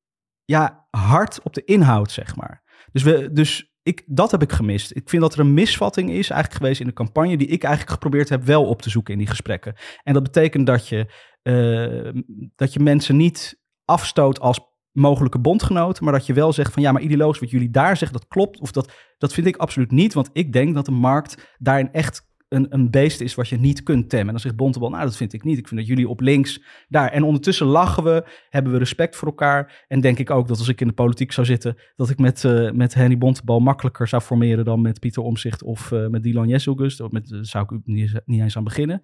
ja, 0.44 0.86
hard 0.90 1.42
op 1.42 1.54
de 1.54 1.64
inhoud, 1.64 2.10
zeg 2.10 2.36
maar. 2.36 2.62
Dus, 2.92 3.02
we, 3.02 3.32
dus 3.32 3.72
ik, 3.82 4.02
dat 4.06 4.30
heb 4.30 4.42
ik 4.42 4.52
gemist. 4.52 4.96
Ik 4.96 5.08
vind 5.08 5.22
dat 5.22 5.34
er 5.34 5.40
een 5.40 5.54
misvatting 5.54 6.10
is 6.10 6.30
eigenlijk 6.30 6.62
geweest 6.62 6.80
in 6.80 6.86
de 6.86 6.92
campagne, 6.92 7.36
die 7.36 7.46
ik 7.46 7.62
eigenlijk 7.62 7.92
geprobeerd 7.92 8.28
heb 8.28 8.44
wel 8.44 8.66
op 8.66 8.82
te 8.82 8.90
zoeken 8.90 9.12
in 9.12 9.18
die 9.18 9.28
gesprekken. 9.28 9.74
En 10.02 10.12
dat 10.12 10.22
betekent 10.22 10.66
dat 10.66 10.88
je 10.88 11.06
uh, 11.42 12.22
dat 12.56 12.72
je 12.72 12.80
mensen 12.80 13.16
niet 13.16 13.62
afstoot 13.84 14.40
als 14.40 14.60
mogelijke 14.92 15.38
bondgenoten, 15.38 16.04
maar 16.04 16.12
dat 16.12 16.26
je 16.26 16.32
wel 16.32 16.52
zegt 16.52 16.72
van 16.72 16.82
ja, 16.82 16.92
maar 16.92 17.02
ideologisch 17.02 17.40
wat 17.40 17.50
jullie 17.50 17.70
daar 17.70 17.96
zeggen, 17.96 18.18
dat 18.18 18.28
klopt. 18.28 18.60
Of 18.60 18.72
dat, 18.72 18.92
dat 19.18 19.32
vind 19.32 19.46
ik 19.46 19.56
absoluut 19.56 19.90
niet, 19.90 20.14
want 20.14 20.30
ik 20.32 20.52
denk 20.52 20.74
dat 20.74 20.84
de 20.84 20.90
markt 20.90 21.56
daarin 21.58 21.92
echt 21.92 22.26
een, 22.48 22.66
een 22.70 22.90
beest 22.90 23.20
is 23.20 23.34
wat 23.34 23.48
je 23.48 23.56
niet 23.56 23.82
kunt 23.82 24.08
temmen. 24.08 24.26
En 24.26 24.32
dan 24.32 24.40
zegt 24.40 24.56
Bontebal, 24.56 24.90
nou 24.90 25.04
dat 25.04 25.16
vind 25.16 25.32
ik 25.32 25.44
niet. 25.44 25.58
Ik 25.58 25.68
vind 25.68 25.80
dat 25.80 25.88
jullie 25.88 26.08
op 26.08 26.20
links 26.20 26.62
daar. 26.88 27.10
En 27.10 27.22
ondertussen 27.22 27.66
lachen 27.66 28.04
we, 28.04 28.24
hebben 28.50 28.72
we 28.72 28.78
respect 28.78 29.16
voor 29.16 29.28
elkaar. 29.28 29.84
En 29.88 30.00
denk 30.00 30.18
ik 30.18 30.30
ook 30.30 30.48
dat 30.48 30.58
als 30.58 30.68
ik 30.68 30.80
in 30.80 30.86
de 30.86 30.92
politiek 30.92 31.32
zou 31.32 31.46
zitten, 31.46 31.76
dat 31.96 32.10
ik 32.10 32.18
met, 32.18 32.42
uh, 32.42 32.70
met 32.70 32.94
Henny 32.94 33.18
Bontebal 33.18 33.60
makkelijker 33.60 34.08
zou 34.08 34.22
formeren 34.22 34.64
dan 34.64 34.80
met 34.80 35.00
Pieter 35.00 35.22
Omzicht 35.22 35.62
of 35.62 35.90
uh, 35.90 36.06
met 36.06 36.22
Dylan. 36.22 36.54
Of 36.54 37.10
met, 37.10 37.38
zou 37.40 37.64
ik 37.64 37.80
niet, 37.84 38.20
niet 38.24 38.40
eens 38.40 38.56
aan 38.56 38.64
beginnen. 38.64 39.02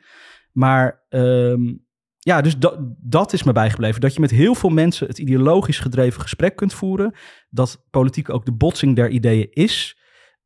Maar 0.52 1.04
um, 1.08 1.83
ja, 2.24 2.40
dus 2.40 2.58
dat, 2.58 2.76
dat 3.00 3.32
is 3.32 3.42
me 3.42 3.52
bijgebleven. 3.52 4.00
Dat 4.00 4.14
je 4.14 4.20
met 4.20 4.30
heel 4.30 4.54
veel 4.54 4.70
mensen 4.70 5.06
het 5.06 5.18
ideologisch 5.18 5.78
gedreven 5.78 6.20
gesprek 6.20 6.56
kunt 6.56 6.74
voeren. 6.74 7.14
Dat 7.50 7.84
politiek 7.90 8.30
ook 8.30 8.44
de 8.44 8.52
botsing 8.52 8.96
der 8.96 9.08
ideeën 9.08 9.46
is. 9.50 9.98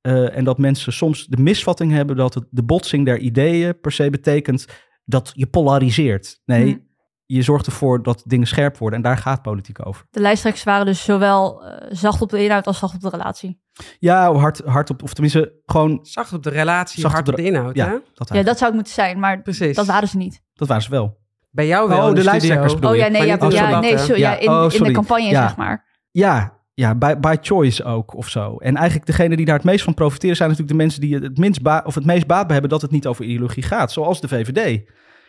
Uh, 0.03 0.37
en 0.37 0.45
dat 0.45 0.59
mensen 0.59 0.93
soms 0.93 1.27
de 1.27 1.43
misvatting 1.43 1.93
hebben 1.93 2.17
dat 2.17 2.35
het, 2.35 2.45
de 2.51 2.63
botsing 2.63 3.05
der 3.05 3.19
ideeën 3.19 3.81
per 3.81 3.93
se 3.93 4.11
betekent 4.11 4.67
dat 5.05 5.31
je 5.35 5.47
polariseert. 5.47 6.41
Nee, 6.45 6.63
hmm. 6.63 6.87
je 7.27 7.43
zorgt 7.43 7.67
ervoor 7.67 8.03
dat 8.03 8.23
dingen 8.27 8.47
scherp 8.47 8.77
worden. 8.77 8.99
En 8.99 9.05
daar 9.05 9.19
gaat 9.19 9.43
politiek 9.43 9.87
over. 9.87 10.07
De 10.11 10.21
lijsttrekkers 10.21 10.65
waren 10.65 10.87
dus 10.87 11.05
zowel 11.05 11.65
uh, 11.65 11.77
zacht 11.89 12.23
op 12.23 12.31
de 12.31 12.45
inhoud 12.45 12.67
als 12.67 12.79
zacht 12.79 12.95
op 12.95 13.01
de 13.01 13.09
relatie. 13.09 13.61
Ja, 13.99 14.33
hard, 14.33 14.63
hard 14.65 14.91
op, 14.91 15.03
of 15.03 15.13
tenminste 15.13 15.61
gewoon... 15.67 15.99
Zacht 16.03 16.33
op 16.33 16.43
de 16.43 16.51
relatie, 16.51 17.01
zacht 17.01 17.15
hard 17.15 17.29
op 17.29 17.37
de, 17.37 17.43
inhoud, 17.43 17.75
ja, 17.75 18.01
Dat 18.15 18.29
ja, 18.29 18.43
dat 18.43 18.59
zou 18.59 18.65
het 18.65 18.75
moeten 18.75 18.93
zijn, 18.93 19.19
maar 19.19 19.43
Precies. 19.43 19.77
dat 19.77 19.87
waren 19.87 20.09
ze 20.09 20.17
niet. 20.17 20.43
Dat 20.55 20.69
waren 20.69 20.83
ze 20.83 20.91
wel. 20.91 21.27
Bij 21.59 21.67
jou 21.67 21.89
wel. 21.89 22.09
Oh, 22.09 22.15
de, 22.15 22.25
lijsttrekkers 22.25 22.75
Oh 22.75 22.97
ja, 22.97 23.09
nee, 23.09 23.27
ja, 23.27 23.37
ja, 23.51 23.81
nee 23.81 23.99
zo, 23.99 24.17
ja. 24.17 24.37
in, 24.37 24.49
oh, 24.49 24.73
in 24.73 24.83
de 24.83 24.91
campagne, 24.91 25.31
zeg 25.31 25.57
maar. 25.57 25.87
Ja, 26.11 26.61
ja, 26.75 26.95
by, 26.95 27.15
by 27.15 27.37
choice 27.41 27.85
ook 27.85 28.15
of 28.15 28.29
zo. 28.29 28.57
En 28.57 28.77
eigenlijk 28.77 29.07
degene 29.07 29.37
die 29.37 29.45
daar 29.45 29.55
het 29.55 29.65
meest 29.65 29.85
van 29.85 29.95
profiteren 29.95 30.37
zijn 30.37 30.49
natuurlijk 30.49 30.79
de 30.79 30.83
mensen 30.85 31.01
die 31.01 31.15
het, 31.15 31.39
minst 31.39 31.63
ba 31.63 31.83
of 31.87 31.95
het 31.95 32.05
meest 32.05 32.27
baat 32.27 32.45
bij 32.45 32.53
hebben 32.53 32.71
dat 32.71 32.83
het 32.83 32.91
niet 32.91 33.07
over 33.07 33.25
ideologie 33.25 33.63
gaat. 33.63 33.93
Zoals 33.93 34.21
de 34.21 34.29
VVD. 34.29 34.87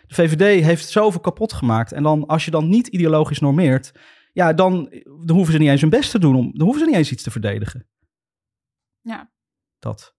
De 0.08 0.16
VVD 0.16 0.64
heeft 0.64 0.90
zoveel 0.90 1.20
kapot 1.20 1.54
gemaakt. 1.54 1.92
En 1.92 2.04
dan 2.04 2.26
als 2.26 2.46
je 2.46 2.52
dan 2.52 2.70
niet 2.70 2.88
ideologisch 2.88 3.40
normeert, 3.40 3.92
ja, 4.34 4.54
dan, 4.54 4.90
dan 5.25 5.36
hoeven 5.36 5.54
ze 5.54 5.60
niet 5.60 5.70
eens 5.70 5.82
hun 5.82 5.90
best 5.90 6.12
te 6.12 6.20
doen. 6.20 6.36
Om, 6.36 6.52
dan 6.54 6.66
hoeven 6.66 6.82
ze 6.82 6.88
niet 6.88 6.98
eens 6.98 7.12
iets 7.12 7.24
te 7.24 7.32
verdedigen. 7.32 7.88
Ja. 9.02 9.32
Dat. 9.80 10.16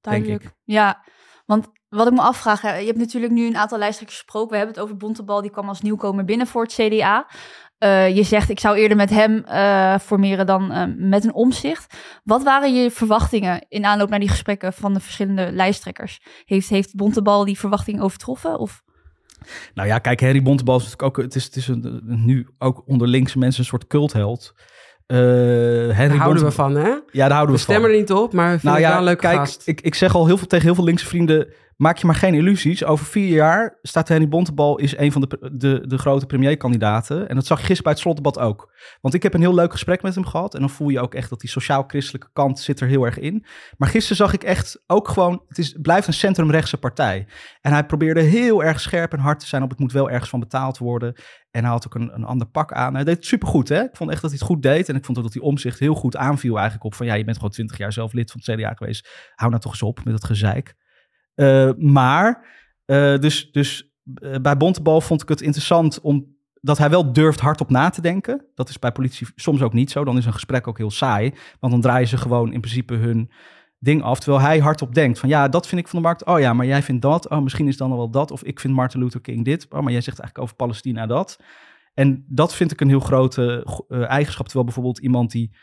Duidelijk. 0.00 0.54
Ja, 0.64 1.04
want 1.46 1.70
wat 1.90 2.06
ik 2.06 2.12
me 2.12 2.20
afvraag, 2.20 2.62
je 2.62 2.86
hebt 2.86 2.98
natuurlijk 2.98 3.32
nu 3.32 3.46
een 3.46 3.56
aantal 3.56 3.78
lijsttrekkers 3.78 4.18
gesproken. 4.18 4.50
We 4.50 4.56
hebben 4.56 4.74
het 4.74 4.84
over 4.84 4.96
Bontebal, 4.96 5.40
die 5.40 5.50
kwam 5.50 5.68
als 5.68 5.80
nieuwkomer 5.80 6.24
binnen 6.24 6.46
voor 6.46 6.62
het 6.62 6.72
CDA. 6.72 7.26
Uh, 7.78 8.06
eh, 8.06 8.16
je 8.16 8.22
zegt, 8.22 8.48
ik 8.50 8.60
zou 8.60 8.76
eerder 8.76 8.96
met 8.96 9.10
hem 9.10 9.44
uh, 9.48 9.98
formeren 9.98 10.46
dan 10.46 10.72
uh, 10.72 10.84
met 10.96 11.24
een 11.24 11.34
omzicht. 11.34 11.94
Wat 12.24 12.42
waren 12.42 12.74
je 12.74 12.90
verwachtingen 12.90 13.66
in 13.68 13.84
aanloop 13.84 14.08
naar 14.08 14.18
die 14.18 14.28
gesprekken 14.28 14.72
van 14.72 14.94
de 14.94 15.00
verschillende 15.00 15.52
lijsttrekkers? 15.52 16.20
Heeft, 16.44 16.68
heeft 16.68 16.94
Bontebal 16.94 17.44
die 17.44 17.58
verwachting 17.58 18.00
overtroffen? 18.00 18.58
Of? 18.58 18.82
Nou 19.74 19.88
ja, 19.88 19.98
kijk, 19.98 20.20
Harry 20.20 20.42
Bontebal 20.42 20.76
is 20.76 20.82
natuurlijk 20.82 21.18
ook, 21.18 21.24
het 21.24 21.34
is, 21.34 21.44
het 21.44 21.56
is 21.56 21.68
een, 21.68 22.00
nu 22.04 22.48
ook 22.58 22.82
onder 22.86 23.08
linkse 23.08 23.38
mensen 23.38 23.60
een 23.60 23.66
soort 23.66 23.86
cultheld. 23.86 24.54
Uh, 25.06 25.16
Henry 25.16 26.08
daar 26.08 26.16
houden 26.16 26.44
we 26.44 26.50
van, 26.50 26.74
hè? 26.74 26.88
Ja, 26.88 27.02
daar 27.12 27.30
houden 27.30 27.46
we, 27.46 27.52
we 27.52 27.58
stemmen 27.58 27.90
er 27.90 27.96
niet 27.96 28.12
op, 28.12 28.32
maar 28.32 28.50
vind 28.50 28.62
nou 28.62 28.78
ja, 28.78 28.88
wel 28.88 28.98
een 28.98 29.04
leuk 29.04 29.18
kijk, 29.18 29.56
Ik, 29.64 29.80
ik 29.80 29.94
zeg 29.94 30.14
al 30.14 30.26
heel 30.26 30.36
veel 30.36 30.46
tegen 30.46 30.64
heel 30.64 30.74
veel 30.74 30.84
linkse 30.84 31.06
vrienden 31.06 31.52
maak 31.80 31.96
je 31.96 32.06
maar 32.06 32.14
geen 32.14 32.34
illusies. 32.34 32.84
Over 32.84 33.06
vier 33.06 33.28
jaar 33.28 33.78
staat 33.82 34.08
Henny 34.08 34.28
Bontebal 34.28 34.78
is 34.78 34.96
een 34.96 35.12
van 35.12 35.20
de, 35.20 35.50
de, 35.52 35.86
de 35.86 35.98
grote 35.98 36.26
premierkandidaten. 36.26 37.28
En 37.28 37.34
dat 37.34 37.46
zag 37.46 37.58
je 37.58 37.64
gisteren 37.64 37.82
bij 37.82 37.92
het 37.92 38.00
slotdebat 38.00 38.38
ook. 38.38 38.72
Want 39.00 39.14
ik 39.14 39.22
heb 39.22 39.34
een 39.34 39.40
heel 39.40 39.54
leuk 39.54 39.72
gesprek 39.72 40.02
met 40.02 40.14
hem 40.14 40.26
gehad. 40.26 40.54
En 40.54 40.60
dan 40.60 40.70
voel 40.70 40.88
je 40.88 41.00
ook 41.00 41.14
echt 41.14 41.30
dat 41.30 41.40
die 41.40 41.50
sociaal-christelijke 41.50 42.28
kant 42.32 42.58
zit 42.58 42.80
er 42.80 42.88
heel 42.88 43.04
erg 43.04 43.18
in. 43.18 43.44
Maar 43.76 43.88
gisteren 43.88 44.16
zag 44.16 44.32
ik 44.32 44.42
echt 44.42 44.82
ook 44.86 45.08
gewoon... 45.08 45.42
Het 45.48 45.58
is, 45.58 45.76
blijft 45.82 46.06
een 46.06 46.12
centrumrechtse 46.12 46.76
partij. 46.76 47.26
En 47.60 47.72
hij 47.72 47.86
probeerde 47.86 48.20
heel 48.20 48.64
erg 48.64 48.80
scherp 48.80 49.12
en 49.12 49.18
hard 49.18 49.40
te 49.40 49.46
zijn 49.46 49.62
op 49.62 49.70
het 49.70 49.78
moet 49.78 49.92
wel 49.92 50.10
ergens 50.10 50.30
van 50.30 50.40
betaald 50.40 50.78
worden. 50.78 51.14
En 51.50 51.62
hij 51.62 51.72
had 51.72 51.86
ook 51.86 51.94
een, 51.94 52.14
een 52.14 52.24
ander 52.24 52.46
pak 52.46 52.72
aan. 52.72 52.94
Hij 52.94 53.04
deed 53.04 53.26
supergoed, 53.26 53.68
hè? 53.68 53.82
Ik 53.82 53.96
vond 53.96 54.10
echt 54.10 54.22
dat 54.22 54.30
hij 54.30 54.38
het 54.38 54.48
goed 54.48 54.62
deed. 54.62 54.88
En 54.88 54.96
ik 54.96 55.04
vond 55.04 55.18
ook 55.18 55.24
dat 55.24 55.34
hij 55.34 55.42
omzicht 55.42 55.78
heel 55.78 55.94
goed 55.94 56.16
aanviel 56.16 56.54
eigenlijk 56.54 56.84
op 56.84 56.94
van... 56.94 57.06
ja, 57.06 57.14
je 57.14 57.24
bent 57.24 57.36
gewoon 57.36 57.52
twintig 57.52 57.78
jaar 57.78 57.92
zelf 57.92 58.12
lid 58.12 58.30
van 58.30 58.40
het 58.44 58.56
CDA 58.56 58.74
geweest. 58.74 59.08
Hou 59.34 59.50
nou 59.50 59.62
toch 59.62 59.72
eens 59.72 59.82
op 59.82 60.04
met 60.04 60.14
dat 60.14 60.24
gezeik. 60.24 60.74
Uh, 61.34 61.70
maar, 61.76 62.46
uh, 62.86 63.18
dus, 63.18 63.52
dus 63.52 63.90
uh, 64.22 64.36
bij 64.42 64.56
Bontebal 64.56 65.00
vond 65.00 65.22
ik 65.22 65.28
het 65.28 65.40
interessant 65.40 66.00
om 66.00 66.38
dat 66.60 66.78
hij 66.78 66.90
wel 66.90 67.12
durft 67.12 67.40
hardop 67.40 67.70
na 67.70 67.90
te 67.90 68.00
denken. 68.00 68.44
Dat 68.54 68.68
is 68.68 68.78
bij 68.78 68.92
politie 68.92 69.26
soms 69.34 69.62
ook 69.62 69.72
niet 69.72 69.90
zo. 69.90 70.04
Dan 70.04 70.16
is 70.16 70.26
een 70.26 70.32
gesprek 70.32 70.66
ook 70.66 70.78
heel 70.78 70.90
saai. 70.90 71.34
Want 71.60 71.72
dan 71.72 71.82
draaien 71.82 72.08
ze 72.08 72.16
gewoon 72.16 72.52
in 72.52 72.60
principe 72.60 72.94
hun 72.94 73.30
ding 73.78 74.02
af. 74.02 74.20
Terwijl 74.20 74.42
hij 74.44 74.58
hardop 74.58 74.94
denkt 74.94 75.18
van 75.18 75.28
ja, 75.28 75.48
dat 75.48 75.66
vind 75.66 75.80
ik 75.80 75.88
van 75.88 75.98
de 75.98 76.04
markt. 76.04 76.24
Oh 76.24 76.40
ja, 76.40 76.52
maar 76.52 76.66
jij 76.66 76.82
vindt 76.82 77.02
dat. 77.02 77.28
Oh, 77.28 77.42
misschien 77.42 77.68
is 77.68 77.76
dan 77.76 77.96
wel 77.96 78.10
dat. 78.10 78.30
Of 78.30 78.42
ik 78.42 78.60
vind 78.60 78.74
Martin 78.74 79.00
Luther 79.00 79.20
King 79.20 79.44
dit. 79.44 79.66
Oh, 79.68 79.80
maar 79.80 79.92
jij 79.92 80.00
zegt 80.00 80.18
eigenlijk 80.18 80.38
over 80.38 80.56
Palestina 80.56 81.06
dat. 81.06 81.38
En 81.94 82.24
dat 82.28 82.54
vind 82.54 82.72
ik 82.72 82.80
een 82.80 82.88
heel 82.88 83.00
grote 83.00 83.66
eigenschap. 83.88 84.44
Terwijl 84.44 84.64
bijvoorbeeld 84.64 84.98
iemand 84.98 85.30
die 85.30 85.56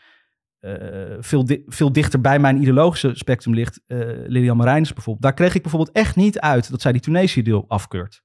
uh, 0.60 1.16
veel, 1.20 1.46
veel 1.66 1.92
dichter 1.92 2.20
bij 2.20 2.38
mijn 2.38 2.60
ideologische 2.60 3.10
spectrum 3.14 3.54
ligt, 3.54 3.80
uh, 3.86 3.98
Lilian 4.26 4.56
Marijns 4.56 4.92
bijvoorbeeld. 4.92 5.24
Daar 5.24 5.34
kreeg 5.34 5.54
ik 5.54 5.62
bijvoorbeeld 5.62 5.96
echt 5.96 6.16
niet 6.16 6.40
uit 6.40 6.70
dat 6.70 6.80
zij 6.80 6.92
die 6.92 7.00
Tunesië-deal 7.00 7.64
afkeurt. 7.68 8.22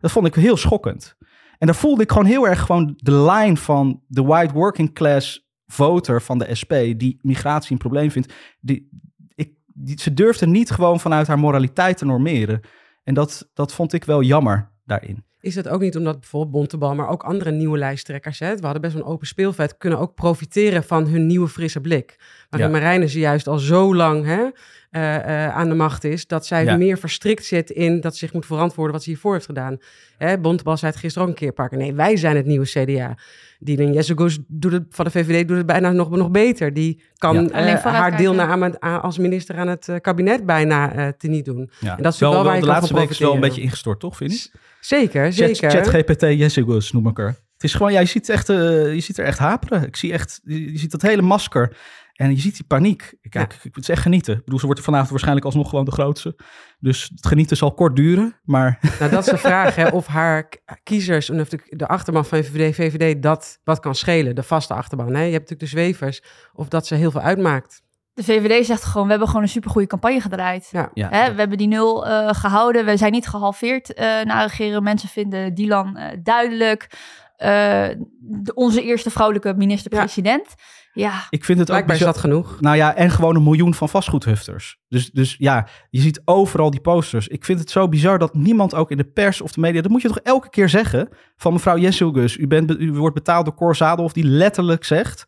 Dat 0.00 0.10
vond 0.10 0.26
ik 0.26 0.34
heel 0.34 0.56
schokkend. 0.56 1.16
En 1.58 1.66
daar 1.66 1.76
voelde 1.76 2.02
ik 2.02 2.10
gewoon 2.10 2.26
heel 2.26 2.48
erg 2.48 2.60
gewoon 2.60 2.94
de 2.96 3.22
line 3.22 3.56
van 3.56 4.02
de 4.06 4.22
white 4.22 4.54
working 4.54 4.92
class 4.92 5.48
voter 5.66 6.22
van 6.22 6.38
de 6.38 6.54
SP, 6.60 6.72
die 6.96 7.18
migratie 7.20 7.72
een 7.72 7.78
probleem 7.78 8.10
vindt. 8.10 8.32
Die, 8.60 8.88
ik, 9.34 9.52
die, 9.66 10.00
ze 10.00 10.14
durfde 10.14 10.46
niet 10.46 10.70
gewoon 10.70 11.00
vanuit 11.00 11.26
haar 11.26 11.38
moraliteit 11.38 11.98
te 11.98 12.04
normeren. 12.04 12.60
En 13.02 13.14
dat, 13.14 13.50
dat 13.54 13.74
vond 13.74 13.92
ik 13.92 14.04
wel 14.04 14.22
jammer 14.22 14.70
daarin. 14.84 15.24
Is 15.44 15.54
het 15.54 15.68
ook 15.68 15.80
niet 15.80 15.96
omdat 15.96 16.20
bijvoorbeeld 16.20 16.52
Bontebal, 16.52 16.94
maar 16.94 17.08
ook 17.08 17.22
andere 17.22 17.50
nieuwe 17.50 17.78
lijsttrekkers, 17.78 18.38
hè, 18.38 18.56
we 18.56 18.62
hadden 18.62 18.80
best 18.80 18.94
wel 18.94 19.02
een 19.02 19.08
open 19.08 19.26
speelveld, 19.26 19.76
kunnen 19.76 19.98
ook 19.98 20.14
profiteren 20.14 20.84
van 20.84 21.06
hun 21.06 21.26
nieuwe 21.26 21.48
frisse 21.48 21.80
blik. 21.80 22.16
Waarin 22.48 22.70
Ja. 22.70 22.78
Marijnen 22.78 23.08
ze 23.08 23.18
juist 23.18 23.46
al 23.46 23.58
zo 23.58 23.94
lang 23.94 24.24
hè, 24.24 24.50
eh, 24.94 25.44
eh, 25.46 25.54
aan 25.56 25.68
de 25.68 25.74
macht 25.74 26.04
is, 26.04 26.26
dat 26.26 26.46
zij 26.46 26.64
Ja. 26.64 26.76
meer 26.76 26.98
verstrikt 26.98 27.44
zit 27.44 27.70
in 27.70 28.00
dat 28.00 28.12
ze 28.12 28.18
zich 28.18 28.32
moet 28.32 28.46
verantwoorden 28.46 28.92
wat 28.92 29.02
ze 29.02 29.10
hiervoor 29.10 29.32
heeft 29.32 29.44
gedaan. 29.46 29.78
Hè, 30.18 30.38
Bontebal 30.38 30.76
zei 30.76 30.90
het 30.90 31.00
gisteren 31.00 31.28
ook 31.28 31.34
een 31.34 31.40
keer 31.40 31.52
pakken. 31.52 31.78
Nee, 31.78 31.94
wij 31.94 32.16
zijn 32.16 32.36
het 32.36 32.46
nieuwe 32.46 32.66
CDA. 32.66 33.16
Die 33.58 33.78
en 33.78 33.92
Jesse 33.92 34.12
Goes 34.16 34.38
doet 34.48 34.72
het 34.72 34.84
van 34.90 35.04
de 35.04 35.10
VVD 35.10 35.48
doet 35.48 35.56
het 35.56 35.66
bijna 35.66 35.92
nog, 35.92 36.10
nog 36.10 36.30
beter. 36.30 36.72
Die 36.74 37.02
kan 37.18 37.44
Ja. 37.44 37.50
eh, 37.50 37.84
haar 37.84 38.16
deelname 38.16 38.80
aan- 38.80 39.02
als 39.02 39.18
minister 39.18 39.56
aan 39.56 39.68
het 39.68 39.88
kabinet 40.00 40.46
bijna 40.46 40.92
eh 40.94 41.08
teniet 41.18 41.44
doen. 41.44 41.70
Ja. 41.80 41.96
En 41.96 42.02
dat 42.02 42.12
is 42.12 42.18
wel 42.20 42.44
waar 42.44 42.54
je 42.54 42.60
de 42.60 42.66
laatste 42.66 42.94
week 42.94 43.10
is 43.10 43.18
wel 43.18 43.34
een 43.34 43.40
beetje 43.40 43.60
ingestort, 43.62 44.00
toch, 44.00 44.16
vind 44.16 44.42
je? 44.42 44.48
Zeker, 44.80 45.24
Chat, 45.24 45.34
zeker. 45.34 45.70
ChatGPT 45.70 46.20
Jessicus 46.20 46.92
noem 46.92 47.08
ik 47.08 47.18
er. 47.18 47.26
Het 47.26 47.64
is 47.64 47.74
gewoon, 47.74 47.92
ja, 47.92 48.00
je 48.00 48.06
ziet, 48.06 48.28
echt, 48.28 48.48
eh, 48.48 48.94
je 48.94 49.00
ziet 49.00 49.18
er 49.18 49.24
echt 49.24 49.38
haperen. 49.38 49.86
Ik 49.86 49.96
zie 49.96 50.12
echt, 50.12 50.40
je, 50.44 50.72
je 50.72 50.78
ziet 50.78 50.90
dat 50.90 51.02
hele 51.02 51.22
masker. 51.22 51.76
En 52.14 52.30
je 52.30 52.40
ziet 52.40 52.54
die 52.54 52.64
paniek. 52.64 53.14
Kijk, 53.28 53.52
ik, 53.52 53.74
het 53.74 53.82
is 53.82 53.88
echt 53.88 54.02
genieten. 54.02 54.34
Ik 54.36 54.44
bedoel, 54.44 54.58
ze 54.58 54.66
wordt 54.66 54.80
vanavond 54.80 55.10
waarschijnlijk 55.10 55.46
alsnog 55.46 55.68
gewoon 55.68 55.84
de 55.84 55.90
grootste. 55.90 56.36
Dus 56.78 57.10
het 57.14 57.26
genieten 57.26 57.56
zal 57.56 57.74
kort 57.74 57.96
duren. 57.96 58.40
Maar 58.44 58.78
Nou, 58.98 59.10
dat 59.10 59.24
is 59.24 59.30
de 59.30 59.38
vraag, 59.38 59.74
hè, 59.74 59.88
of 59.88 60.06
haar 60.06 60.48
kiezers, 60.82 61.30
en 61.30 61.40
of 61.40 61.48
de, 61.48 61.58
de 61.68 61.86
achterban 61.86 62.24
van 62.24 62.38
VVD, 62.38 62.74
VVD 62.74 63.22
dat 63.22 63.60
wat 63.64 63.80
kan 63.80 63.94
schelen, 63.94 64.34
de 64.34 64.42
vaste 64.42 64.74
achterban. 64.74 65.14
Hè? 65.14 65.22
Je 65.22 65.32
hebt 65.32 65.50
natuurlijk 65.50 65.60
de 65.60 65.66
zwevers, 65.66 66.22
of 66.52 66.68
dat 66.68 66.86
ze 66.86 66.94
heel 66.94 67.10
veel 67.10 67.20
uitmaakt. 67.20 67.82
De 68.14 68.24
VVD 68.24 68.66
zegt 68.66 68.84
gewoon, 68.84 69.04
we 69.04 69.10
hebben 69.10 69.28
gewoon 69.28 69.42
een 69.42 69.48
supergoeie 69.48 69.86
campagne 69.86 70.20
gedraaid. 70.20 70.68
Ja. 70.70 70.90
ja, 70.94 71.08
Hè, 71.08 71.32
we 71.32 71.38
hebben 71.38 71.58
die 71.58 71.68
nul 71.68 72.06
eh, 72.06 72.28
gehouden. 72.32 72.84
We 72.84 72.96
zijn 72.96 73.12
niet 73.12 73.26
gehalveerd 73.26 73.94
eh 73.94 74.04
na 74.04 74.42
regeren. 74.42 74.82
Mensen 74.82 75.08
vinden 75.08 75.54
Dylan 75.54 75.96
eh, 75.96 76.18
duidelijk. 76.22 76.88
Eh, 77.36 77.88
de- 78.20 78.54
onze 78.54 78.82
eerste 78.82 79.10
vrouwelijke 79.10 79.54
minister-president. 79.56 80.54
Ja. 80.92 81.26
ik 81.30 81.44
vind 81.44 81.58
het 81.58 81.70
ook 81.70 81.78
is 81.78 81.84
bizar- 81.84 82.06
dat 82.06 82.18
genoeg. 82.18 82.60
Nou 82.60 82.76
ja, 82.76 82.94
en 82.94 83.10
gewoon 83.10 83.36
een 83.36 83.42
miljoen 83.42 83.74
van 83.74 83.88
vastgoedhufters. 83.88 84.78
Dus, 84.88 85.10
dus 85.10 85.34
ja, 85.38 85.68
je 85.90 86.00
ziet 86.00 86.22
overal 86.24 86.70
die 86.70 86.80
posters. 86.80 87.28
Ik 87.28 87.44
vind 87.44 87.58
het 87.58 87.70
zo 87.70 87.88
bizar 87.88 88.18
dat 88.18 88.34
niemand 88.34 88.74
ook 88.74 88.90
in 88.90 88.96
de 88.96 89.04
pers 89.04 89.40
of 89.40 89.52
de 89.52 89.60
media... 89.60 89.82
dat 89.82 89.90
moet 89.90 90.02
je 90.02 90.08
toch 90.08 90.18
elke 90.18 90.50
keer 90.50 90.68
zeggen 90.68 91.08
van 91.36 91.52
mevrouw 91.52 91.78
Jesselgus. 91.78 92.36
U, 92.36 92.46
bent, 92.46 92.66
be- 92.66 92.76
u 92.76 92.92
wordt 92.92 93.14
betaald 93.14 93.44
door 93.44 93.54
Cor 93.54 93.76
Zadelhoff 93.76 94.14
die 94.14 94.24
letterlijk 94.24 94.84
zegt... 94.84 95.24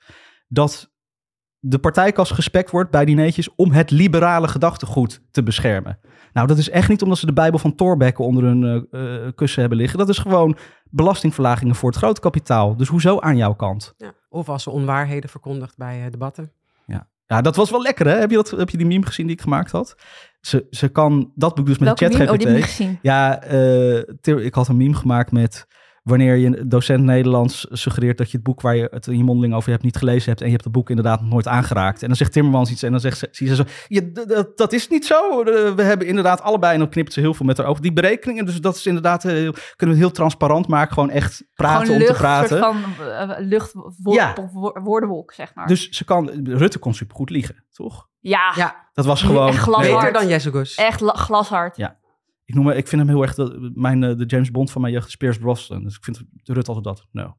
dat 0.48 0.90
de 1.68 1.78
partijkas 1.78 2.30
gespekt 2.30 2.70
wordt 2.70 2.90
bij 2.90 3.04
dineetjes... 3.04 3.54
om 3.54 3.72
het 3.72 3.90
liberale 3.90 4.48
gedachtegoed 4.48 5.22
te 5.30 5.42
beschermen. 5.42 5.98
Nou, 6.32 6.46
dat 6.46 6.58
is 6.58 6.70
echt 6.70 6.88
niet 6.88 7.02
omdat 7.02 7.18
ze 7.18 7.26
de 7.26 7.32
Bijbel 7.32 7.58
van 7.58 7.74
Thorbecke 7.74 8.22
onder 8.22 8.44
hun 8.44 8.88
eh, 8.90 9.24
eh, 9.24 9.32
kussen 9.34 9.60
hebben 9.60 9.78
liggen. 9.78 9.98
Dat 9.98 10.08
is 10.08 10.18
gewoon 10.18 10.56
belastingverlagingen 10.90 11.74
voor 11.74 11.88
het 11.88 11.98
grote 11.98 12.20
kapitaal. 12.20 12.76
Dus 12.76 12.88
hoezo 12.88 13.20
aan 13.20 13.36
jouw 13.36 13.54
kant? 13.54 13.94
Ja. 13.96 14.12
Of 14.28 14.48
als 14.48 14.62
ze 14.62 14.70
onwaarheden 14.70 15.30
verkondigt 15.30 15.76
bij 15.76 16.04
eh, 16.04 16.10
debatten. 16.10 16.52
Ja, 17.28 17.40
dat 17.40 17.56
was 17.56 17.70
wel 17.70 17.82
lekker, 17.82 18.06
hè? 18.06 18.18
Heb 18.18 18.30
je, 18.30 18.36
dat, 18.36 18.50
heb 18.50 18.70
je 18.70 18.76
die 18.76 18.86
meme 18.86 19.06
gezien 19.06 19.26
die 19.26 19.36
ik 19.36 19.42
gemaakt 19.42 19.70
had? 19.70 19.96
Ze, 20.40 20.66
ze 20.70 20.88
kan, 20.88 21.32
dat 21.34 21.54
bedoel 21.54 21.72
ik 21.72 21.78
dus 21.78 21.88
met 21.88 22.00
Welke 22.00 22.16
de 22.16 22.18
meme? 22.18 22.32
Oh, 22.32 22.38
die 22.38 22.48
heb 22.48 22.56
ik 22.56 22.64
ChatGPT. 22.64 22.80
niet 22.80 22.88
gezien. 22.90 22.98
ja, 23.02 23.42
eh, 24.34 24.44
ik 24.44 24.54
had 24.54 24.68
een 24.68 24.76
meme 24.76 24.94
gemaakt 24.94 25.32
met 25.32 25.66
wanneer 26.06 26.34
je 26.36 26.46
een 26.46 26.68
docent 26.68 27.02
Nederlands 27.04 27.66
suggereert 27.70 28.18
dat 28.18 28.30
je 28.30 28.36
het 28.36 28.46
boek 28.46 28.60
waar 28.60 28.76
je 28.76 28.88
het 28.90 29.06
in 29.06 29.16
je 29.16 29.24
mondeling 29.24 29.54
over 29.54 29.70
hebt 29.70 29.82
niet 29.82 29.96
gelezen 29.96 30.28
hebt 30.28 30.38
en 30.40 30.46
je 30.46 30.52
hebt 30.52 30.64
het 30.64 30.72
boek 30.72 30.88
inderdaad 30.90 31.20
nog 31.20 31.30
nooit 31.30 31.48
aangeraakt. 31.48 32.00
En 32.02 32.06
dan 32.08 32.16
zegt 32.16 32.32
Timmermans 32.32 32.70
iets 32.70 32.82
en 32.82 32.90
dan 32.90 33.00
zegt 33.00 33.18
ze, 33.18 33.28
zie 33.30 33.48
je 33.48 33.54
zo, 33.54 33.62
ja, 33.88 34.00
dat 34.54 34.72
is 34.72 34.88
niet 34.88 35.06
zo. 35.06 35.42
Eh, 35.42 35.72
We 35.74 35.82
hebben 35.82 36.06
inderdaad 36.06 36.40
allebei, 36.42 36.72
en 36.72 36.78
dan 36.78 36.88
knipt 36.88 37.12
ze 37.12 37.20
heel 37.20 37.34
veel 37.34 37.46
met 37.46 37.56
haar 37.56 37.66
ogen, 37.66 37.82
die 37.82 37.92
berekeningen. 37.92 38.44
Dus 38.44 38.60
dat 38.60 38.76
is 38.76 38.86
inderdaad, 38.86 39.24
eh, 39.24 39.32
kunnen 39.32 39.52
we 39.76 39.86
het 39.86 39.96
heel 39.98 40.10
transparant 40.10 40.68
maken, 40.68 40.94
gewoon 40.94 41.10
echt 41.10 41.44
praten 41.54 41.86
Gewoon 41.86 42.00
om 42.00 42.06
te 42.06 42.12
praten. 42.12 42.48
soort 42.58 42.60
van 42.60 43.06
eh, 43.06 43.30
lucht, 43.38 43.72
wo- 44.02 44.12
Ja. 44.12 44.34
woordenwolk, 44.82 45.32
zeg 45.32 45.54
maar. 45.54 45.66
Dus 45.66 45.88
ze 45.88 46.04
kan, 46.04 46.30
Rutte 46.44 46.78
kon 46.78 46.94
supergoed 46.94 47.30
liegen, 47.30 47.64
toch? 47.72 48.08
ja, 48.20 48.52
Ja, 48.56 48.88
Dat 48.92 49.04
was 49.04 49.22
gewoon... 49.22 49.48
echt 49.48 49.58
glashard. 49.62 49.94
beter 49.94 50.12
dan 50.12 50.28
Jesse 50.28 50.50
Gus. 50.50 50.74
echt 50.74 51.00
la- 51.00 51.12
glashard. 51.14 51.76
Ja. 51.76 51.96
Ik, 52.46 52.54
noem, 52.54 52.66
hem- 52.66 52.76
ik 52.76 52.88
vind 52.88 53.02
hem 53.02 53.10
heel 53.10 53.22
erg, 53.22 53.34
de, 53.34 53.70
mijn, 53.74 54.02
eh, 54.04 54.16
de 54.16 54.24
James 54.24 54.50
Bond 54.50 54.70
van 54.70 54.80
mijn 54.80 54.92
jeugd 54.92 55.16
Pierce 55.16 55.38
Brosnan. 55.40 55.82
Dus 55.82 55.96
ik 55.96 56.04
vind 56.04 56.22
de 56.32 56.52
Rutte 56.52 56.72
altijd 56.72 56.96
dat. 56.96 57.06
No. 57.12 57.36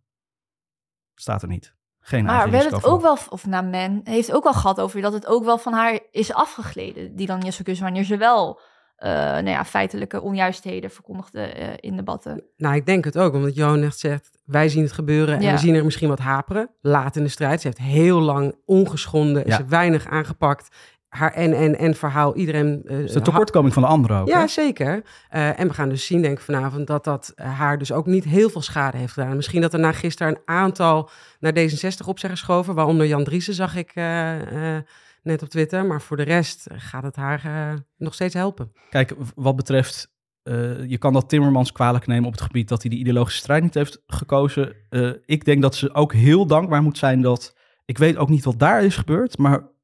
Staat 1.15 1.41
er 1.41 1.47
niet. 1.47 1.75
Geen 1.99 2.23
Maar 2.23 2.33
eigen 2.33 2.51
we 2.51 2.57
hebben 2.57 2.75
het 2.75 2.85
ook 2.85 3.01
wel, 3.01 3.17
of 3.29 3.45
nou 3.45 3.65
men, 3.65 4.01
heeft 4.03 4.33
ook 4.33 4.43
wel 4.43 4.53
gehad 4.53 4.79
over 4.79 5.01
dat 5.01 5.13
het 5.13 5.27
ook 5.27 5.43
wel 5.43 5.57
van 5.57 5.73
haar 5.73 5.99
is 6.11 6.33
afgegleden. 6.33 7.15
Die 7.15 7.27
dan 7.27 7.39
Jessekus, 7.41 7.79
wanneer 7.79 8.03
ze 8.03 8.17
wel 8.17 8.59
eh, 8.95 9.11
nou 9.11 9.49
ja, 9.49 9.65
feitelijke 9.65 10.21
onjuistheden 10.21 10.89
verkondigde 10.91 11.41
eh, 11.41 11.73
in 11.79 11.95
debatten. 11.95 12.43
Nou, 12.55 12.75
ik 12.75 12.85
denk 12.85 13.05
het 13.05 13.17
ook, 13.17 13.33
omdat 13.33 13.55
Johan 13.55 13.81
echt 13.83 13.99
zegt, 13.99 14.39
wij 14.45 14.69
zien 14.69 14.83
het 14.83 14.91
gebeuren 14.91 15.35
en 15.35 15.41
Ja. 15.41 15.51
we 15.51 15.57
zien 15.57 15.75
er 15.75 15.85
misschien 15.85 16.07
wat 16.09 16.19
haperen. 16.19 16.69
Laat 16.81 17.15
in 17.15 17.23
de 17.23 17.29
strijd. 17.29 17.61
Ze 17.61 17.67
heeft 17.67 17.79
heel 17.79 18.19
lang 18.19 18.55
ongeschonden, 18.65 19.43
Ja. 19.45 19.51
ze 19.51 19.57
heeft 19.57 19.69
weinig 19.69 20.05
aangepakt. 20.07 20.75
Haar 21.17 21.33
en, 21.33 21.53
en, 21.53 21.77
en 21.77 21.95
verhaal, 21.95 22.35
iedereen... 22.35 22.81
eh, 22.85 23.05
de 23.13 23.21
tekortkoming 23.21 23.73
van 23.73 23.83
de 23.83 23.89
anderen 23.89 24.17
ook. 24.21 24.27
Ja, 24.27 24.39
hè? 24.39 24.47
zeker. 24.47 25.03
Eh, 25.29 25.59
en 25.59 25.67
we 25.67 25.73
gaan 25.73 25.89
dus 25.89 26.05
zien, 26.05 26.21
denk 26.21 26.37
ik, 26.37 26.43
vanavond 26.43 26.87
dat 26.87 27.03
dat 27.03 27.31
eh, 27.35 27.57
haar 27.57 27.77
dus 27.77 27.91
ook 27.91 28.05
niet 28.05 28.23
heel 28.23 28.49
veel 28.49 28.61
schade 28.61 28.97
heeft 28.97 29.13
gedaan. 29.13 29.35
Misschien 29.35 29.61
dat 29.61 29.73
er 29.73 29.79
na 29.79 29.91
gisteren 29.91 30.33
een 30.33 30.41
aantal 30.45 31.09
naar 31.39 31.53
D66 31.53 32.05
op 32.05 32.19
zijn 32.19 32.31
geschoven, 32.31 32.75
waaronder 32.75 33.07
Jan 33.07 33.23
Driessen 33.23 33.53
zag 33.53 33.75
ik 33.75 33.91
eh, 33.93 34.75
eh, 34.75 34.83
net 35.23 35.41
op 35.41 35.49
Twitter. 35.49 35.85
Maar 35.85 36.01
voor 36.01 36.17
de 36.17 36.23
rest 36.23 36.65
eh, 36.65 36.77
gaat 36.79 37.03
het 37.03 37.15
haar 37.15 37.41
eh, 37.45 37.73
nog 37.97 38.13
steeds 38.13 38.33
helpen. 38.33 38.71
Kijk, 38.89 39.13
wat 39.35 39.55
betreft, 39.55 40.11
eh, 40.43 40.85
je 40.89 40.97
kan 40.97 41.13
dat 41.13 41.29
Timmermans 41.29 41.71
kwalijk 41.71 42.07
nemen 42.07 42.25
op 42.25 42.31
het 42.31 42.41
gebied 42.41 42.67
dat 42.69 42.81
hij 42.81 42.89
die 42.89 42.99
ideologische 42.99 43.39
strijd 43.39 43.63
niet 43.63 43.73
heeft 43.73 44.01
gekozen. 44.07 44.75
Eh, 44.89 45.09
ik 45.25 45.45
denk 45.45 45.61
dat 45.61 45.75
ze 45.75 45.93
ook 45.93 46.13
heel 46.13 46.45
dankbaar 46.45 46.81
moet 46.81 46.97
zijn 46.97 47.21
dat, 47.21 47.55
ik 47.85 47.97
weet 47.97 48.17
ook 48.17 48.29
niet 48.29 48.43
wat 48.45 48.59
daar 48.59 48.83
is 48.83 48.95
gebeurd, 48.95 49.37
maar 49.37 49.75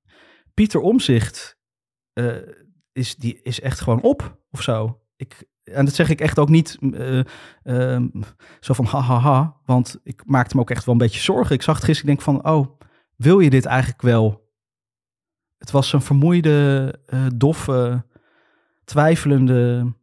Pieter 0.53 0.79
Omzicht 0.81 1.57
is, 2.91 3.15
die 3.15 3.39
is 3.41 3.59
echt 3.61 3.79
gewoon 3.79 4.01
op 4.01 4.37
of 4.51 4.61
zo. 4.61 5.01
Ik, 5.15 5.43
en 5.63 5.85
dat 5.85 5.93
zeg 5.93 6.09
ik 6.09 6.21
echt 6.21 6.39
ook 6.39 6.49
niet 6.49 6.77
eh, 6.93 7.19
ehm, 7.63 8.07
zo 8.59 8.73
van 8.73 8.85
ha, 8.85 8.99
ha, 8.99 9.17
ha, 9.19 9.55
want 9.65 9.99
ik 10.03 10.21
maakte 10.25 10.55
me 10.55 10.61
ook 10.61 10.69
echt 10.69 10.85
wel 10.85 10.93
een 10.93 11.01
beetje 11.01 11.19
zorgen. 11.19 11.55
Ik 11.55 11.61
zag 11.61 11.75
het 11.75 11.83
gisteren, 11.85 12.11
ik 12.11 12.17
denk 12.25 12.37
van, 12.41 12.51
oh, 12.53 12.79
wil 13.15 13.39
je 13.39 13.49
dit 13.49 13.65
eigenlijk 13.65 14.01
wel? 14.01 14.41
Het 15.57 15.71
was 15.71 15.93
een 15.93 16.01
vermoeide, 16.01 16.93
eh, 17.05 17.25
doffe, 17.35 18.05
twijfelende 18.83 19.93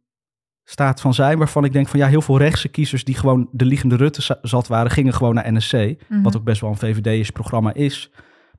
staat 0.63 1.01
van 1.01 1.13
zijn, 1.13 1.37
waarvan 1.37 1.63
ik 1.65 1.73
denk 1.73 1.87
van 1.87 1.99
ja, 1.99 2.07
heel 2.07 2.21
veel 2.21 2.37
rechtse 2.37 2.67
kiezers 2.69 3.03
die 3.03 3.15
gewoon 3.15 3.49
de 3.51 3.65
liegende 3.65 3.95
Rutte 3.95 4.21
za- 4.21 4.39
zat 4.41 4.67
waren, 4.67 4.91
gingen 4.91 5.13
gewoon 5.13 5.33
naar 5.35 5.53
NSC, 5.53 5.73
Mhm. 5.73 6.21
wat 6.21 6.37
ook 6.37 6.43
best 6.43 6.61
wel 6.61 6.69
een 6.69 6.77
VVD-is 6.77 7.29
programma 7.29 7.73
is, 7.73 8.11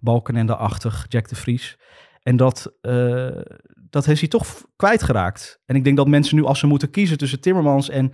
Balkenende-achtig, 0.03 1.07
Jack 1.09 1.29
de 1.29 1.35
Vries. 1.35 1.79
En 2.23 2.37
dat, 2.37 2.77
eh, 2.81 3.41
dat 3.91 4.07
heeft 4.07 4.21
hij 4.21 4.29
toch 4.29 4.67
kwijtgeraakt. 4.77 5.61
En 5.67 5.77
ik 5.77 5.85
denk 5.85 5.97
dat 5.97 6.09
mensen 6.09 6.37
nu, 6.37 6.45
als 6.45 6.59
ze 6.59 6.67
moeten 6.67 6.91
kiezen 6.91 7.19
tussen 7.19 7.41
Timmermans 7.41 7.89
en 7.89 8.13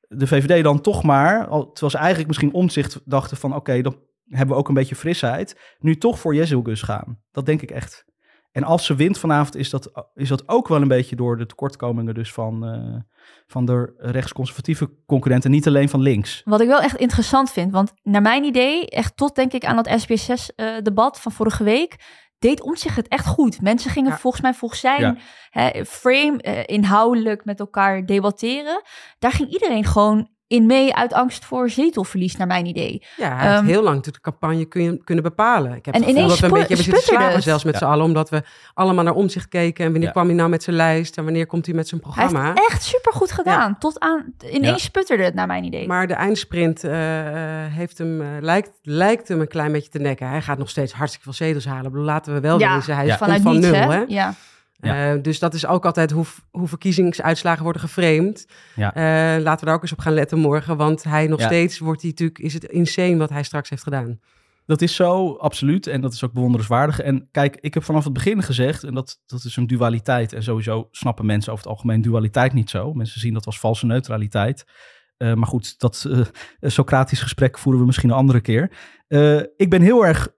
de 0.00 0.26
VVD, 0.26 0.62
dan 0.62 0.80
toch 0.80 1.02
maar, 1.02 1.48
terwijl 1.48 1.90
ze 1.90 1.96
eigenlijk 1.96 2.28
misschien 2.28 2.52
omzicht 2.52 3.00
dachten 3.04 3.36
van 3.36 3.54
oké, 3.54 3.80
dan 3.80 3.96
hebben 4.28 4.54
we 4.54 4.60
ook 4.60 4.68
een 4.68 4.74
beetje 4.74 4.94
frisheid, 4.94 5.76
nu 5.78 5.96
toch 5.96 6.18
voor 6.18 6.34
Jezelgus 6.34 6.82
gaan. 6.82 7.18
Dat 7.30 7.46
denk 7.46 7.62
ik 7.62 7.70
echt. 7.70 8.04
En 8.52 8.64
als 8.64 8.86
ze 8.86 8.94
wint 8.94 9.18
vanavond, 9.18 9.56
is 9.56 9.70
dat, 9.70 10.08
is 10.14 10.28
dat 10.28 10.48
ook 10.48 10.68
wel 10.68 10.82
een 10.82 10.88
beetje 10.88 11.16
door 11.16 11.36
de 11.36 11.46
tekortkomingen 11.46 12.14
dus 12.14 12.32
van, 12.32 12.64
eh, 12.66 13.00
van 13.46 13.64
de 13.64 13.94
rechtsconservatieve 13.96 14.90
concurrenten, 15.06 15.50
niet 15.50 15.66
alleen 15.66 15.88
van 15.88 16.00
links. 16.00 16.42
Wat 16.44 16.60
ik 16.60 16.68
wel 16.68 16.80
echt 16.80 16.96
interessant 16.96 17.50
vind, 17.50 17.72
want 17.72 17.92
naar 18.02 18.22
mijn 18.22 18.44
idee, 18.44 18.88
echt 18.88 19.16
tot 19.16 19.34
denk 19.34 19.52
ik 19.52 19.64
aan 19.64 19.76
dat 19.76 19.88
SBS6-debat 19.88 21.20
van 21.20 21.32
vorige 21.32 21.64
week, 21.64 21.96
deed 22.38 22.62
Omtzigt 22.62 22.96
het 22.96 23.08
echt 23.08 23.26
goed. 23.26 23.60
Mensen 23.60 23.90
gingen 23.90 24.10
Ja. 24.10 24.18
volgens 24.18 24.42
mij 24.42 24.54
volgens 24.54 24.80
zijn 24.80 25.00
Ja. 25.00 25.16
hè, 25.50 25.84
frame 25.84 26.42
eh, 26.42 26.76
inhoudelijk 26.76 27.44
met 27.44 27.60
elkaar 27.60 28.06
debatteren. 28.06 28.82
Daar 29.18 29.32
ging 29.32 29.48
iedereen 29.50 29.84
gewoon 29.84 30.28
in 30.52 30.66
mee 30.66 30.94
uit 30.94 31.12
angst 31.12 31.44
voor 31.44 31.70
zetelverlies, 31.70 32.36
naar 32.36 32.46
mijn 32.46 32.66
idee. 32.66 33.02
Ja, 33.16 33.36
hij 33.36 33.46
heeft 33.46 33.58
Ehm, 33.60 33.66
heel 33.66 33.82
lang 33.82 34.02
de 34.02 34.20
campagne 34.20 34.64
kun 34.64 34.82
je, 34.82 35.00
kunnen 35.04 35.24
bepalen. 35.24 35.72
Ik 35.74 35.84
heb 35.84 35.94
En 35.94 36.00
het 36.00 36.08
gevoel 36.10 36.22
ineens 36.24 36.28
dat 36.28 36.38
we 36.40 36.46
een 36.46 36.52
beetje 36.52 36.66
hebben 36.74 36.84
zitten 36.94 37.14
slapen 37.14 37.34
het. 37.34 37.42
zelfs 37.42 37.64
met 37.64 37.72
Ja. 37.72 37.78
z'n 37.78 37.84
allen, 37.84 38.04
omdat 38.04 38.30
we 38.30 38.42
allemaal 38.74 39.04
naar 39.04 39.14
omzicht 39.14 39.48
keken. 39.48 39.84
En 39.84 39.90
wanneer 39.90 40.06
Ja. 40.08 40.12
kwam 40.14 40.26
hij 40.26 40.34
nou 40.34 40.48
met 40.48 40.62
zijn 40.62 40.76
lijst 40.76 41.16
en 41.16 41.24
wanneer 41.24 41.46
komt 41.46 41.66
hij 41.66 41.74
met 41.74 41.88
zijn 41.88 42.00
Hij 42.04 42.12
programma? 42.12 42.46
heeft 42.54 42.68
echt 42.70 42.82
supergoed 42.82 43.32
gedaan. 43.32 43.78
Tot 43.78 44.00
aan, 44.00 44.24
ineens 44.50 44.66
Ja. 44.66 44.76
sputterde 44.88 45.22
het, 45.24 45.34
naar 45.34 45.46
mijn 45.46 45.64
idee. 45.64 45.86
Maar 45.86 46.06
de 46.06 46.14
eindsprint 46.14 46.84
eh, 46.84 47.18
eh, 47.64 47.72
heeft 47.72 47.98
hem, 47.98 48.20
eh, 48.20 48.26
lijkt, 48.40 48.70
lijkt 48.82 49.28
hem 49.28 49.40
een 49.40 49.48
klein 49.48 49.72
beetje 49.72 49.90
te 49.90 49.98
nekken. 49.98 50.28
Hij 50.28 50.42
gaat 50.42 50.58
nog 50.58 50.70
steeds 50.70 50.92
hartstikke 50.92 51.24
veel 51.32 51.46
zetels 51.46 51.64
halen. 51.66 51.84
Ik 51.84 51.90
bedoel, 51.90 52.04
laten 52.06 52.34
we 52.34 52.40
wel 52.40 52.58
Ja, 52.58 52.74
wezen, 52.76 52.96
hij 52.96 53.06
ja. 53.06 53.12
is 53.12 53.18
van 53.42 53.52
niets, 53.52 53.66
nul. 53.66 53.74
hè? 53.74 53.96
Hè? 53.96 54.04
Ja. 54.08 54.34
Ja. 54.86 55.12
Eh, 55.14 55.22
dus 55.22 55.38
dat 55.38 55.54
is 55.54 55.66
ook 55.66 55.84
altijd 55.86 56.10
hoe, 56.10 56.24
hoe 56.50 56.68
verkiezingsuitslagen 56.68 57.62
worden 57.62 57.82
geframed. 57.82 58.46
Ja. 58.74 58.94
Eh, 58.94 59.42
laten 59.42 59.60
we 59.60 59.66
daar 59.66 59.74
ook 59.74 59.82
eens 59.82 59.92
op 59.92 59.98
gaan 59.98 60.12
letten 60.12 60.38
morgen. 60.38 60.76
Want 60.76 61.02
hij 61.04 61.26
nog 61.26 61.38
Ja. 61.40 61.46
steeds 61.46 61.78
wordt 61.78 62.00
hij 62.00 62.10
natuurlijk, 62.10 62.38
is 62.38 62.54
het 62.54 62.64
insane 62.64 63.16
wat 63.16 63.30
hij 63.30 63.42
straks 63.42 63.70
heeft 63.70 63.82
gedaan. 63.82 64.20
Dat 64.66 64.82
is 64.82 64.94
zo, 64.94 65.34
absoluut. 65.36 65.86
En 65.86 66.00
dat 66.00 66.12
is 66.12 66.24
ook 66.24 66.32
bewonderenswaardig. 66.32 67.00
En 67.00 67.28
kijk, 67.30 67.56
ik 67.60 67.74
heb 67.74 67.84
vanaf 67.84 68.04
het 68.04 68.12
begin 68.12 68.42
gezegd, 68.42 68.84
en 68.84 68.94
dat, 68.94 69.20
dat 69.26 69.44
is 69.44 69.56
een 69.56 69.66
dualiteit. 69.66 70.32
En 70.32 70.42
sowieso 70.42 70.88
snappen 70.90 71.26
mensen 71.26 71.52
over 71.52 71.64
het 71.64 71.74
algemeen 71.74 72.02
dualiteit 72.02 72.52
niet 72.52 72.70
zo. 72.70 72.94
Mensen 72.94 73.20
zien 73.20 73.34
dat 73.34 73.46
als 73.46 73.58
valse 73.60 73.86
neutraliteit. 73.86 74.64
Eh, 75.16 75.34
maar 75.34 75.46
goed, 75.48 75.78
dat 75.78 76.08
Socratisch 76.60 77.20
gesprek 77.22 77.58
voeren 77.58 77.80
we 77.80 77.86
misschien 77.86 78.10
een 78.10 78.16
andere 78.16 78.40
keer. 78.40 78.70
Ik 79.56 79.70
ben 79.70 79.82
heel 79.82 80.06
erg 80.06 80.28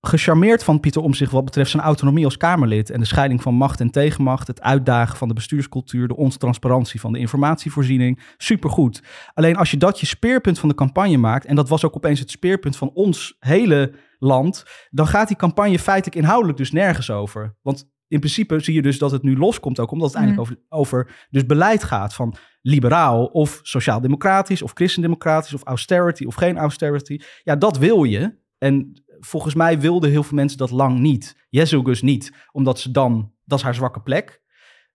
gecharmeerd 0.00 0.64
van 0.64 0.80
Pieter 0.80 1.02
Omtzigt 1.02 1.32
wat 1.32 1.44
betreft 1.44 1.70
zijn 1.70 1.82
autonomie 1.82 2.24
als 2.24 2.36
Kamerlid 2.36 2.90
en 2.90 3.00
de 3.00 3.06
scheiding 3.06 3.42
van 3.42 3.54
macht 3.54 3.80
en 3.80 3.90
tegenmacht, 3.90 4.46
het 4.46 4.60
uitdagen 4.60 5.16
van 5.16 5.28
de 5.28 5.34
bestuurscultuur, 5.34 6.08
de 6.08 6.16
ontransparantie 6.16 7.00
van 7.00 7.12
de 7.12 7.18
informatievoorziening. 7.18 8.20
Supergoed. 8.36 9.02
Alleen 9.34 9.56
als 9.56 9.70
je 9.70 9.76
dat 9.76 10.00
je 10.00 10.06
speerpunt 10.06 10.58
van 10.58 10.68
de 10.68 10.74
campagne 10.74 11.16
maakt, 11.16 11.46
en 11.46 11.56
dat 11.56 11.68
was 11.68 11.84
ook 11.84 11.96
opeens 11.96 12.20
het 12.20 12.30
speerpunt 12.30 12.76
van 12.76 12.90
ons 12.94 13.36
hele 13.38 13.92
land, 14.18 14.64
dan 14.90 15.06
gaat 15.06 15.28
die 15.28 15.36
campagne 15.36 15.78
feitelijk 15.78 16.16
inhoudelijk 16.16 16.58
dus 16.58 16.72
nergens 16.72 17.10
over. 17.10 17.56
Want 17.62 17.88
in 18.08 18.18
principe 18.18 18.60
zie 18.60 18.74
je 18.74 18.82
dus 18.82 18.98
dat 18.98 19.10
het 19.10 19.22
nu 19.22 19.36
loskomt 19.36 19.80
ook, 19.80 19.90
omdat 19.90 20.08
het 20.08 20.16
eindelijk 20.16 20.42
over, 20.42 20.62
over 20.68 21.26
dus 21.30 21.46
beleid 21.46 21.84
gaat 21.84 22.14
van 22.14 22.34
liberaal 22.62 23.24
of 23.24 23.60
sociaal-democratisch 23.62 24.62
of 24.62 24.70
christendemocratisch 24.74 25.54
of 25.54 25.64
austerity 25.64 26.24
of 26.24 26.34
geen 26.34 26.58
austerity. 26.58 27.18
Ja, 27.42 27.56
dat 27.56 27.78
wil 27.78 28.04
je. 28.04 28.38
En 28.58 29.02
volgens 29.20 29.54
mij 29.54 29.80
wilden 29.80 30.10
heel 30.10 30.22
veel 30.22 30.36
mensen 30.36 30.58
dat 30.58 30.70
lang 30.70 30.98
niet. 30.98 31.36
Jezus 31.48 32.02
niet, 32.02 32.32
omdat 32.52 32.78
ze 32.78 32.90
dan, 32.90 33.32
dat 33.44 33.58
is 33.58 33.64
haar 33.64 33.74
zwakke 33.74 34.00
plek. 34.00 34.42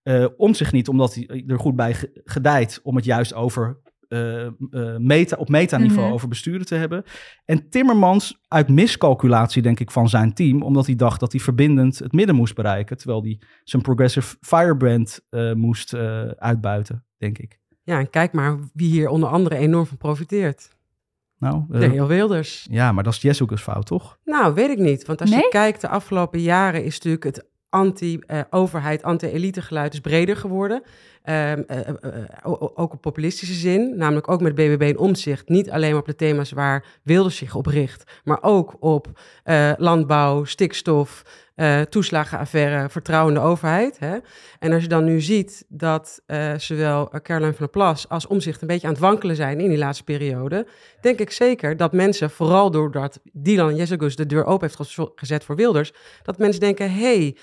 Uh, 0.04 0.26
om 0.38 0.54
zich 0.54 0.72
niet, 0.72 0.88
omdat 0.88 1.16
hij 1.16 1.44
er 1.48 1.60
goed 1.60 1.76
bij 1.76 1.96
gedijt 2.24 2.80
om 2.84 2.96
het 2.96 3.06
juist 3.06 3.34
over 3.34 3.82
uh, 4.08 4.48
uh, 4.70 4.98
meta, 4.98 5.36
op 5.36 5.50
metaniveau 5.50 6.00
mm 6.00 6.06
-hmm. 6.06 6.14
over 6.14 6.28
besturen 6.28 6.66
te 6.66 6.76
hebben. 6.76 7.04
En 7.46 7.70
Timmermans 7.70 8.44
uit 8.48 8.70
miscalculatie, 8.70 9.62
denk 9.62 9.80
ik, 9.80 9.92
van 9.92 10.10
zijn 10.10 10.34
team, 10.34 10.62
omdat 10.62 10.86
hij 10.86 10.96
dacht 10.96 11.20
dat 11.20 11.32
hij 11.32 11.42
verbindend 11.42 12.00
het 12.00 12.12
midden 12.12 12.36
moest 12.36 12.56
bereiken, 12.56 12.98
terwijl 12.98 13.22
hij 13.22 13.40
zijn 13.64 13.82
progressive 13.82 14.36
firebrand 14.42 15.20
uh, 15.30 15.54
moest 15.54 15.94
uitbuiten, 16.38 17.06
denk 17.18 17.38
ik. 17.38 17.60
Ja, 17.84 18.00
en 18.00 18.10
kijk 18.10 18.34
maar 18.34 18.58
wie 18.74 18.90
hier 18.90 19.10
onder 19.10 19.30
andere 19.30 19.56
enorm 19.56 19.86
van 19.86 19.98
profiteert. 19.98 20.75
Nou, 21.46 21.64
de 21.70 21.88
heel 21.88 22.08
Wilders. 22.08 22.68
Ja, 22.70 22.92
maar 22.92 23.04
dat 23.04 23.14
is 23.14 23.22
Jesuke's 23.22 23.62
fout, 23.62 23.86
toch? 23.86 24.18
Nou, 24.24 24.54
weet 24.54 24.70
ik 24.70 24.78
niet. 24.78 25.06
Want 25.06 25.22
als 25.22 25.30
nee? 25.30 25.40
je 25.40 25.50
kijkt, 25.50 25.82
de 25.82 25.88
afgelopen 25.88 26.42
jaren 26.42 26.84
is 26.84 26.94
natuurlijk 26.94 27.24
het 27.24 27.46
anti-overheid, 27.70 29.04
anti-elite 29.04 29.62
geluid 29.62 29.94
is 29.94 30.00
breder 30.00 30.38
geworden. 30.38 30.84
Um, 31.30 31.66
uh, 31.68 31.78
uh, 32.02 32.24
ook 32.74 32.94
op 32.94 33.02
populistische 33.02 33.54
zin, 33.54 33.98
namelijk 33.98 34.30
ook 34.30 34.42
met 34.42 34.56
BBB 34.56 34.82
en 34.82 34.98
omzicht. 34.98 35.50
Niet 35.50 35.72
alleen 35.72 35.90
maar 35.90 36.00
op 36.00 36.06
de 36.06 36.16
thema's 36.16 36.52
waar 36.52 36.86
Wilders 37.04 37.38
zich 37.38 37.56
op 37.56 37.66
richt, 37.66 38.22
maar 38.24 38.38
ook 38.42 38.76
op 38.80 39.20
uh, 39.46 39.72
landbouw, 39.78 40.44
stikstof, 40.44 41.24
toeslagenaffaire, 41.90 42.90
vertrouwende 42.90 43.40
overheid. 43.40 44.00
Hè? 44.00 44.18
En 44.60 44.74
als 44.74 44.82
je 44.82 44.88
dan 44.88 45.04
nu 45.04 45.22
ziet 45.22 45.66
dat 45.68 46.22
zowel 46.58 47.10
Caroline 47.22 47.54
van 47.54 47.66
der 47.66 47.70
Plas 47.70 48.10
als 48.10 48.28
omzicht 48.28 48.62
een 48.62 48.68
beetje 48.68 48.88
aan 48.88 48.94
het 48.94 49.02
wankelen 49.02 49.36
zijn 49.36 49.60
in 49.60 49.70
die 49.70 49.78
laatste 49.78 50.04
periode, 50.04 50.68
denk 51.02 51.20
ik 51.20 51.32
zeker 51.32 51.78
dat 51.78 51.94
mensen, 51.94 52.30
vooral 52.30 52.72
doordat 52.72 53.20
Dylan 53.34 53.76
Jezegus 53.76 54.16
de 54.16 54.26
deur 54.26 54.46
open 54.46 54.68
heeft 54.68 54.98
gezet 55.16 55.44
voor 55.44 55.56
Wilders, 55.56 55.94
dat 56.24 56.38
mensen 56.38 56.62
denken, 56.62 56.94
hey, 56.94 57.38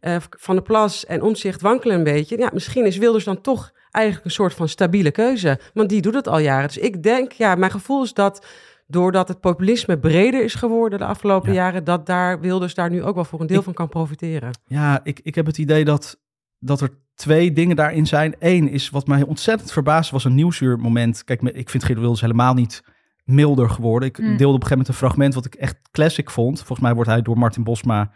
uh, 0.00 0.16
Van 0.30 0.54
der 0.54 0.64
Plas 0.64 1.06
en 1.06 1.22
Omzicht 1.22 1.60
wankelen 1.60 1.96
een 1.96 2.04
beetje. 2.04 2.38
Ja, 2.38 2.50
misschien 2.52 2.86
is 2.86 2.96
Wilders 2.96 3.24
dan 3.24 3.40
toch 3.40 3.72
eigenlijk 3.90 4.24
een 4.24 4.30
soort 4.30 4.54
van 4.54 4.68
stabiele 4.68 5.10
keuze. 5.10 5.58
Want 5.74 5.88
die 5.88 6.00
doet 6.00 6.14
het 6.14 6.28
al 6.28 6.38
jaren. 6.38 6.66
Dus 6.66 6.78
ik 6.78 7.02
denk, 7.02 7.32
ja, 7.32 7.54
mijn 7.54 7.70
gevoel 7.70 8.02
is 8.02 8.14
dat 8.14 8.46
doordat 8.90 9.28
het 9.28 9.40
populisme 9.40 9.98
breder 9.98 10.44
is 10.44 10.54
geworden 10.54 10.98
de 10.98 11.04
afgelopen 11.04 11.52
ja. 11.52 11.62
jaren, 11.62 11.84
dat 11.84 12.06
daar 12.06 12.40
Wilders 12.40 12.74
daar 12.74 12.90
nu 12.90 13.02
ook 13.02 13.14
wel 13.14 13.24
voor 13.24 13.40
een 13.40 13.46
deel 13.46 13.58
ik, 13.58 13.64
van 13.64 13.72
kan 13.72 13.88
profiteren. 13.88 14.50
Ja, 14.66 15.00
ik, 15.02 15.20
ik 15.22 15.34
heb 15.34 15.46
het 15.46 15.58
idee 15.58 15.84
dat, 15.84 16.20
dat 16.58 16.80
er 16.80 16.90
twee 17.14 17.52
dingen 17.52 17.76
daarin 17.76 18.06
zijn. 18.06 18.34
Eén 18.38 18.68
is 18.68 18.90
wat 18.90 19.06
mij 19.06 19.22
ontzettend 19.22 19.72
verbaasde, 19.72 20.12
was 20.12 20.24
een 20.24 20.34
nieuwsuurmoment. 20.34 21.24
Kijk, 21.24 21.42
ik 21.42 21.70
vind 21.70 21.84
Geert 21.84 21.98
Wilders 21.98 22.20
helemaal 22.20 22.54
niet 22.54 22.82
milder 23.24 23.70
geworden. 23.70 24.08
Ik 24.08 24.18
mm. 24.18 24.24
deelde 24.24 24.36
op 24.36 24.44
een 24.46 24.52
gegeven 24.52 24.70
moment 24.70 24.88
een 24.88 24.94
fragment 24.94 25.34
wat 25.34 25.44
ik 25.44 25.54
echt 25.54 25.76
classic 25.90 26.30
vond. 26.30 26.56
Volgens 26.56 26.80
mij 26.80 26.94
wordt 26.94 27.10
hij 27.10 27.22
door 27.22 27.38
Martin 27.38 27.64
Bosma 27.64 28.10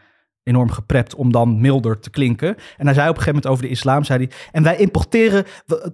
enorm 0.45 0.71
geprept 0.71 1.15
om 1.15 1.33
dan 1.33 1.61
milder 1.61 1.99
te 1.99 2.11
klinken. 2.11 2.57
En 2.77 2.85
hij 2.87 2.95
zei 2.95 3.09
op 3.09 3.17
een 3.17 3.23
gegeven 3.23 3.27
moment 3.27 3.47
over 3.47 3.63
de 3.63 3.71
islam, 3.71 4.05
zei 4.05 4.19
hij... 4.19 4.37
en 4.53 4.63
wij 4.63 4.77
importeren, 4.77 5.45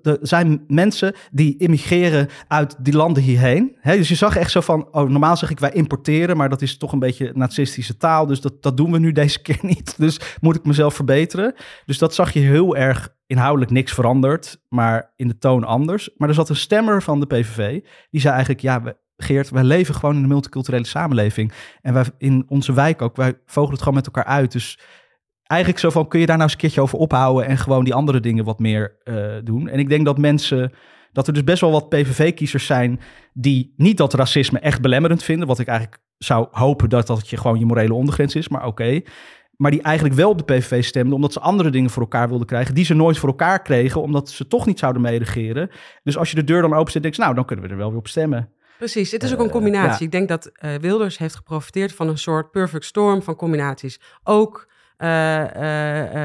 er 0.03 0.19
zijn 0.21 0.65
mensen 0.67 1.15
die 1.31 1.59
immigreren 1.59 2.29
uit 2.49 2.77
die 2.79 2.97
landen 2.97 3.23
hierheen. 3.23 3.77
He, 3.81 3.97
dus 3.97 4.09
je 4.09 4.15
zag 4.15 4.37
echt 4.37 4.51
zo 4.51 4.61
van, 4.61 4.89
oh, 4.91 5.09
normaal 5.09 5.37
zeg 5.37 5.51
ik 5.51 5.59
wij 5.59 5.73
importeren... 5.73 6.37
maar 6.37 6.49
dat 6.49 6.63
is 6.63 6.77
toch 6.77 6.93
een 6.93 6.99
beetje 6.99 7.33
nazistische 7.35 7.97
taal, 7.97 8.27
dus 8.27 8.41
dat, 8.41 8.63
dat 8.63 8.77
doen 8.77 8.93
we 8.93 8.99
nu 8.99 9.13
deze 9.13 9.43
keer 9.47 9.59
niet. 9.63 9.95
Dus 9.99 10.21
moet 10.41 10.57
ik 10.57 10.65
mezelf 10.65 10.95
verbeteren. 10.95 11.55
Dus 11.87 11.99
dat 11.99 12.15
zag 12.15 12.33
je 12.33 12.41
heel 12.41 12.77
erg 12.77 13.19
inhoudelijk 13.27 13.71
niks 13.71 13.93
veranderd, 13.93 14.61
maar 14.69 15.13
in 15.17 15.29
de 15.29 15.39
toon 15.39 15.65
anders. 15.65 16.11
Maar 16.17 16.29
er 16.29 16.35
zat 16.35 16.49
een 16.49 16.57
stemmer 16.57 17.03
van 17.03 17.21
de 17.21 17.27
PVV, 17.27 17.81
die 18.11 18.21
zei 18.21 18.33
eigenlijk... 18.35 18.63
ja, 18.63 18.83
we, 18.83 18.97
Geert, 19.23 19.51
wij 19.51 19.65
leven 19.65 19.95
gewoon 19.95 20.17
in 20.17 20.23
een 20.23 20.29
multiculturele 20.29 20.87
samenleving. 20.87 21.53
En 21.83 21.95
wij 21.95 22.05
in 22.19 22.45
onze 22.49 22.73
wijk 22.73 23.03
ook, 23.03 23.17
wij 23.17 23.39
vogelen 23.47 23.73
het 23.73 23.83
gewoon 23.83 23.95
met 23.95 24.07
elkaar 24.07 24.25
uit. 24.25 24.53
Dus 24.53 24.79
eigenlijk 25.47 25.81
zo 25.81 25.91
van, 25.91 26.09
kun 26.09 26.21
je 26.21 26.27
daar 26.27 26.37
nou 26.37 26.49
eens 26.49 26.57
een 26.57 26.63
keertje 26.63 26.81
over 26.81 26.99
ophouden 26.99 27.47
en 27.47 27.59
gewoon 27.59 27.85
die 27.85 27.95
andere 27.95 28.21
dingen 28.21 28.45
wat 28.45 28.59
meer 28.59 28.97
uh, 29.05 29.37
doen. 29.45 29.69
En 29.69 29.79
ik 29.79 29.89
denk 29.89 30.05
dat 30.05 30.19
mensen, 30.19 30.73
dat 31.13 31.27
er 31.27 31.33
dus 31.33 31.45
best 31.45 31.61
wel 31.61 31.71
wat 31.71 31.89
PVV-kiezers 31.89 32.67
zijn 32.67 33.01
die 33.33 33.75
niet 33.77 33.97
dat 33.97 34.15
racisme 34.15 34.59
echt 34.59 34.81
belemmerend 34.81 35.23
vinden. 35.23 35.47
Wat 35.47 35.59
ik 35.59 35.67
eigenlijk 35.67 36.03
zou 36.19 36.49
hopen 36.51 36.89
dat 36.89 37.07
dat 37.07 37.29
je 37.29 37.37
gewoon 37.37 37.59
je 37.59 37.67
morele 37.67 37.95
ondergrens 37.95 38.35
is, 38.35 38.49
maar 38.49 38.67
oké. 38.67 39.01
Maar 39.57 39.71
die 39.71 39.83
eigenlijk 39.83 40.15
wel 40.15 40.31
op 40.31 40.39
de 40.39 40.55
PVV 40.55 40.85
stemden 40.85 41.15
omdat 41.15 41.33
ze 41.33 41.41
andere 41.41 41.71
dingen 41.71 41.91
voor 41.91 42.03
elkaar 42.03 42.29
wilden 42.29 42.47
krijgen. 42.47 42.75
Die 42.75 42.85
ze 42.85 42.95
nooit 42.95 43.19
voor 43.19 43.29
elkaar 43.29 43.63
kregen, 43.63 44.03
omdat 44.03 44.31
ze 44.31 44.47
toch 44.47 44.67
niet 44.67 44.79
zouden 44.79 45.03
meeregeren. 45.03 45.71
Dus 46.03 46.17
als 46.17 46.31
je 46.31 46.37
de 46.37 46.45
deur 46.45 46.63
dan 46.63 46.75
open 46.75 46.93
zet, 46.93 47.03
denk 47.03 47.15
je, 47.15 47.23
nou, 47.23 47.35
dan 47.35 47.45
kunnen 47.45 47.65
we 47.65 47.71
er 47.71 47.77
wel 47.77 47.89
weer 47.89 47.99
op 47.99 48.09
stemmen. 48.09 48.49
Precies, 48.81 49.11
het 49.11 49.23
is 49.23 49.33
ook 49.33 49.41
een 49.41 49.51
combinatie. 49.51 49.99
Ja. 49.99 50.05
Ik 50.05 50.11
denk 50.11 50.29
dat 50.29 50.51
uh, 50.65 50.75
Wilders 50.75 51.19
heeft 51.19 51.35
geprofiteerd 51.35 51.93
van 51.93 52.09
een 52.09 52.19
soort 52.19 52.51
perfect 52.51 52.85
storm 52.85 53.23
van 53.23 53.37
combinaties. 53.37 54.01
Ook 54.23 54.69
uh, 54.99 55.09
uh, 55.09 55.51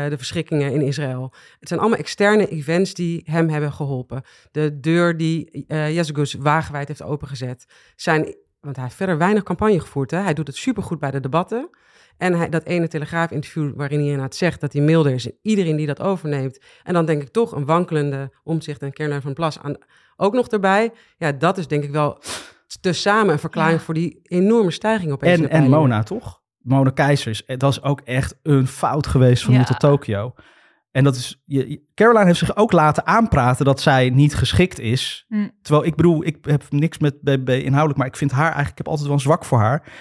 de 0.10 0.14
verschrikkingen 0.18 0.72
in 0.72 0.82
Israël. 0.82 1.34
Het 1.60 1.68
zijn 1.68 1.80
allemaal 1.80 2.00
externe 2.00 2.48
events 2.48 2.94
die 2.94 3.22
hem 3.26 3.50
hebben 3.50 3.74
geholpen. 3.74 4.24
De 4.52 4.80
deur 4.80 5.18
die 5.18 5.66
uh, 5.68 5.96
Jezus 5.96 6.34
wagenwijd 6.34 6.88
heeft 6.88 7.04
opengezet, 7.04 7.66
zijn, 7.96 8.36
want 8.60 8.76
hij 8.76 8.86
heeft 8.86 8.98
verder 8.98 9.18
weinig 9.18 9.44
campagne 9.44 9.80
gevoerd. 9.80 10.12
Hè? 10.12 10.20
Hij 10.20 10.34
doet 10.34 10.48
het 10.48 10.56
supergoed 10.56 11.00
bij 11.00 11.12
de 11.12 11.20
debatten. 11.20 11.70
En 12.18 12.34
hij, 12.34 12.50
dat 12.50 12.64
ene 12.64 12.88
Telegraaf-interview 12.88 13.74
waarin 13.76 13.98
hij 14.00 14.08
inderdaad 14.08 14.36
zegt 14.36 14.62
dat 14.62 14.74
hij 14.74 14.82
milder 14.82 15.14
is. 15.14 15.26
En 15.26 15.38
iedereen 15.42 15.76
die 15.76 15.88
dat 15.88 16.02
overneemt. 16.02 16.60
En 16.84 16.94
dan 16.94 17.06
denk 17.06 17.22
ik 17.22 17.30
toch 17.30 17.52
een 17.52 17.66
wankelende 17.66 18.32
omzicht 18.44 18.82
en 18.82 18.94
Caroline 18.94 19.22
van 19.22 19.34
Plas 19.34 19.60
aan, 19.60 19.76
ook 20.16 20.34
nog 20.34 20.48
erbij. 20.48 20.92
Ja, 21.18 21.32
dat 21.32 21.58
is 21.58 21.68
denk 21.68 21.84
ik 21.84 21.92
wel 21.92 22.20
tezamen 22.82 23.34
een 23.34 23.40
verklaring 23.40 23.82
voor 23.82 23.94
die 23.94 24.20
enorme 24.24 24.72
stijging 24.72 25.12
op 25.12 25.24
En, 25.24 25.50
en 25.50 25.70
Mona, 25.70 26.04
toch? 26.04 26.42
Mona 26.58 26.90
Keizers. 26.90 27.44
Dat 27.46 27.72
is 27.72 27.82
ook 27.82 28.02
echt 28.02 28.40
een 28.44 28.68
fout 28.68 29.08
geweest 29.08 29.44
van 29.44 29.54
ja. 29.54 29.64
tot 29.64 29.80
Tokio. 29.80 30.34
En 30.92 31.04
dat 31.04 31.16
is, 31.16 31.42
je, 31.46 31.82
Caroline 31.94 32.26
heeft 32.26 32.40
zich 32.40 32.56
ook 32.56 32.72
laten 32.72 33.08
aanpraten 33.08 33.66
dat 33.66 33.82
zij 33.82 34.10
niet 34.10 34.36
geschikt 34.36 34.80
is. 34.80 35.26
Mm. 35.28 35.52
Terwijl 35.62 35.86
ik 35.86 35.96
bedoel, 35.96 36.26
ik 36.26 36.38
heb 36.42 36.64
niks 36.70 36.98
met 36.98 37.22
BBB 37.22 37.50
inhoudelijk, 37.50 37.98
maar 37.98 38.08
ik 38.08 38.16
vind 38.16 38.32
haar 38.32 38.42
eigenlijk, 38.42 38.72
ik 38.72 38.78
heb 38.78 38.88
altijd 38.88 39.08
wel 39.08 39.16
een 39.16 39.22
zwak 39.22 39.46
voor 39.46 39.60
haar. 39.60 39.92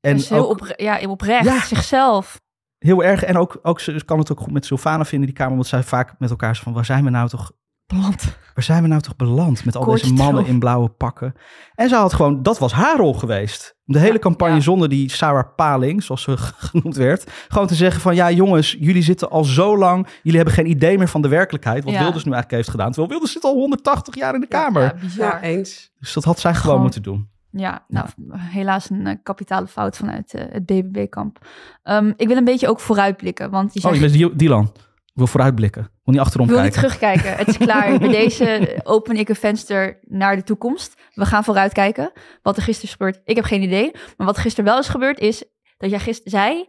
En 0.00 0.16
heel 0.16 0.50
ook, 0.50 0.50
op, 0.50 0.74
ja, 0.76 1.00
oprecht, 1.08 1.44
ja, 1.44 1.60
zichzelf. 1.60 2.40
Heel 2.78 3.04
erg. 3.04 3.22
En 3.24 3.36
ook, 3.36 3.58
ook 3.62 3.80
ze 3.80 4.04
kan 4.04 4.18
het 4.18 4.32
ook 4.32 4.40
goed 4.40 4.52
met 4.52 4.66
Sylvana 4.66 5.04
vinden, 5.04 5.28
die 5.28 5.36
kamer, 5.36 5.54
want 5.54 5.66
zij 5.66 5.82
vaak 5.82 6.14
met 6.18 6.30
elkaar 6.30 6.56
van, 6.56 6.72
waar 6.72 6.84
zijn 6.84 7.04
we 7.04 7.10
nou 7.10 7.28
toch 7.28 7.52
beland? 7.86 8.38
Waar 8.54 8.64
zijn 8.64 8.82
we 8.82 8.88
nou 8.88 9.00
toch 9.00 9.16
beland 9.16 9.64
met 9.64 9.76
al 9.76 9.84
deze 9.84 10.12
mannen 10.12 10.46
in 10.46 10.58
blauwe 10.58 10.88
pakken? 10.88 11.34
En 11.74 11.88
ze 11.88 11.94
had 11.94 12.12
gewoon, 12.12 12.42
dat 12.42 12.58
was 12.58 12.72
haar 12.72 12.96
rol 12.96 13.14
geweest. 13.14 13.76
De 13.84 13.98
hele 13.98 14.18
campagne 14.18 14.54
ja. 14.54 14.60
zonder 14.60 14.88
die 14.88 15.10
Sarah 15.10 15.54
Paling, 15.56 16.02
zoals 16.02 16.22
ze 16.22 16.36
genoemd 16.68 16.96
werd. 16.96 17.30
Gewoon 17.48 17.66
te 17.66 17.74
zeggen 17.74 18.00
van, 18.00 18.14
ja 18.14 18.30
jongens, 18.30 18.76
jullie 18.78 19.02
zitten 19.02 19.30
al 19.30 19.44
zo 19.44 19.78
lang. 19.78 20.06
Jullie 20.22 20.38
hebben 20.38 20.54
geen 20.54 20.70
idee 20.70 20.98
meer 20.98 21.08
van 21.08 21.22
de 21.22 21.28
werkelijkheid. 21.28 21.84
Wat 21.84 21.92
ja. 21.92 22.00
Wilders 22.00 22.24
nu 22.24 22.32
eigenlijk 22.32 22.62
heeft 22.62 22.70
gedaan. 22.70 22.88
Terwijl 22.88 23.08
Wilders 23.08 23.32
zit 23.32 23.44
al 23.44 23.54
180 23.54 24.14
jaar 24.14 24.34
in 24.34 24.40
de 24.40 24.46
Kamer. 24.46 24.82
Ja, 24.82 24.94
bizar. 25.00 25.40
eens. 25.40 25.90
Dus 25.98 26.12
dat 26.12 26.24
had 26.24 26.38
zij 26.38 26.50
gewoon, 26.50 26.64
gewoon 26.64 26.82
moeten 26.82 27.02
doen. 27.02 27.28
Ja, 27.52 27.84
nou, 27.88 28.08
helaas 28.36 28.90
een 28.90 29.06
uh, 29.06 29.14
kapitale 29.22 29.66
fout 29.66 29.96
vanuit 29.96 30.34
uh, 30.34 30.42
het 30.48 30.66
BBB-kamp. 30.66 31.46
Um, 31.84 32.14
ik 32.16 32.28
wil 32.28 32.36
een 32.36 32.44
beetje 32.44 32.68
ook 32.68 32.80
vooruitblikken, 32.80 33.50
want... 33.50 33.72
Die 33.72 33.84
oh, 33.84 33.94
je 33.94 34.00
bent 34.00 34.38
Dylan. 34.38 34.72
Ik 35.04 35.16
wil 35.16 35.26
vooruitblikken. 35.26 35.82
Ik 35.82 35.88
wil 36.04 36.14
niet 36.14 36.22
achterom 36.22 36.46
kijken. 36.46 36.66
Ik 36.66 36.72
wil 36.72 36.82
niet 36.82 36.90
terugkijken. 36.90 37.36
Het 37.36 37.48
is 37.48 37.56
klaar. 37.56 37.98
Bij 37.98 38.08
deze 38.08 38.80
open 38.82 39.16
ik 39.16 39.28
een 39.28 39.36
venster 39.36 39.98
naar 40.02 40.36
de 40.36 40.42
toekomst. 40.42 41.00
We 41.14 41.26
gaan 41.26 41.44
vooruitkijken. 41.44 42.12
Wat 42.42 42.56
er 42.56 42.62
gisteren 42.62 42.90
is 42.90 42.96
gebeurd, 42.96 43.20
ik 43.24 43.36
heb 43.36 43.44
geen 43.44 43.62
idee. 43.62 43.90
Maar 44.16 44.26
wat 44.26 44.38
gisteren 44.38 44.70
wel 44.70 44.78
is 44.78 44.88
gebeurd, 44.88 45.18
is 45.18 45.44
dat 45.76 45.90
jij 45.90 45.98
gisteren 45.98 46.30
zei, 46.30 46.66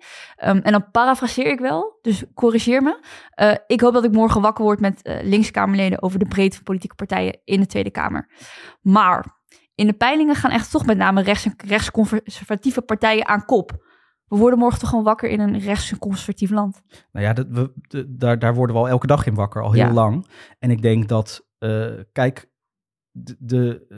um, 0.50 0.58
en 0.58 0.72
dan 0.72 0.92
parafraseer 0.92 1.52
ik 1.52 1.60
wel, 1.60 2.00
dus 2.02 2.24
corrigeer 2.34 2.84
me. 2.84 3.00
Uh, 3.42 3.56
ik 3.68 3.82
hoop 3.82 3.94
dat 3.94 4.04
ik 4.04 4.12
morgen 4.12 4.42
wakker 4.42 4.64
word 4.64 4.80
met 4.80 5.20
linkskamerleden 5.22 6.02
over 6.02 6.20
de 6.20 6.26
breedte 6.26 6.56
van 6.56 6.66
politieke 6.66 6.96
partijen 6.96 7.40
in 7.44 7.60
de 7.60 7.66
Tweede 7.66 7.92
Kamer. 7.92 8.30
Maar 8.82 9.41
in 9.82 9.88
de 9.88 9.94
peilingen 9.94 10.36
gaan 10.36 10.52
echt 10.52 10.72
toch 10.72 10.86
met 10.86 10.98
name 10.98 11.22
rechts- 11.22 11.46
en 11.46 11.54
rechtsconservatieve 11.68 12.82
partijen 12.82 13.28
aan 13.28 13.46
kop. 13.46 13.72
We 14.28 14.38
worden 14.38 14.60
morgen 14.60 14.80
toch 14.80 14.90
gewoon 14.90 15.04
wakker 15.04 15.30
in 15.30 15.40
een 15.40 15.60
rechts- 15.60 15.92
en 15.92 15.98
conservatief 15.98 16.50
land. 16.50 16.82
Nou 17.12 17.26
ja, 17.26 17.34
dat, 17.34 17.48
we, 17.50 17.72
de, 17.82 18.16
daar, 18.16 18.40
daar 18.40 18.56
worden 18.56 18.76
we 18.76 18.82
al 18.82 18.90
elke 18.90 19.08
dag 19.08 19.26
in 19.26 19.34
wakker, 19.34 19.62
al 19.62 19.72
heel 19.72 19.86
ja. 19.86 19.94
lang. 19.94 20.28
En 20.60 20.72
ik 20.72 20.82
denk 20.82 21.08
dat, 21.08 21.48
uh, 21.60 21.88
kijk, 22.12 22.50
de, 23.12 23.36
de, 23.40 23.86
eh, 23.90 23.98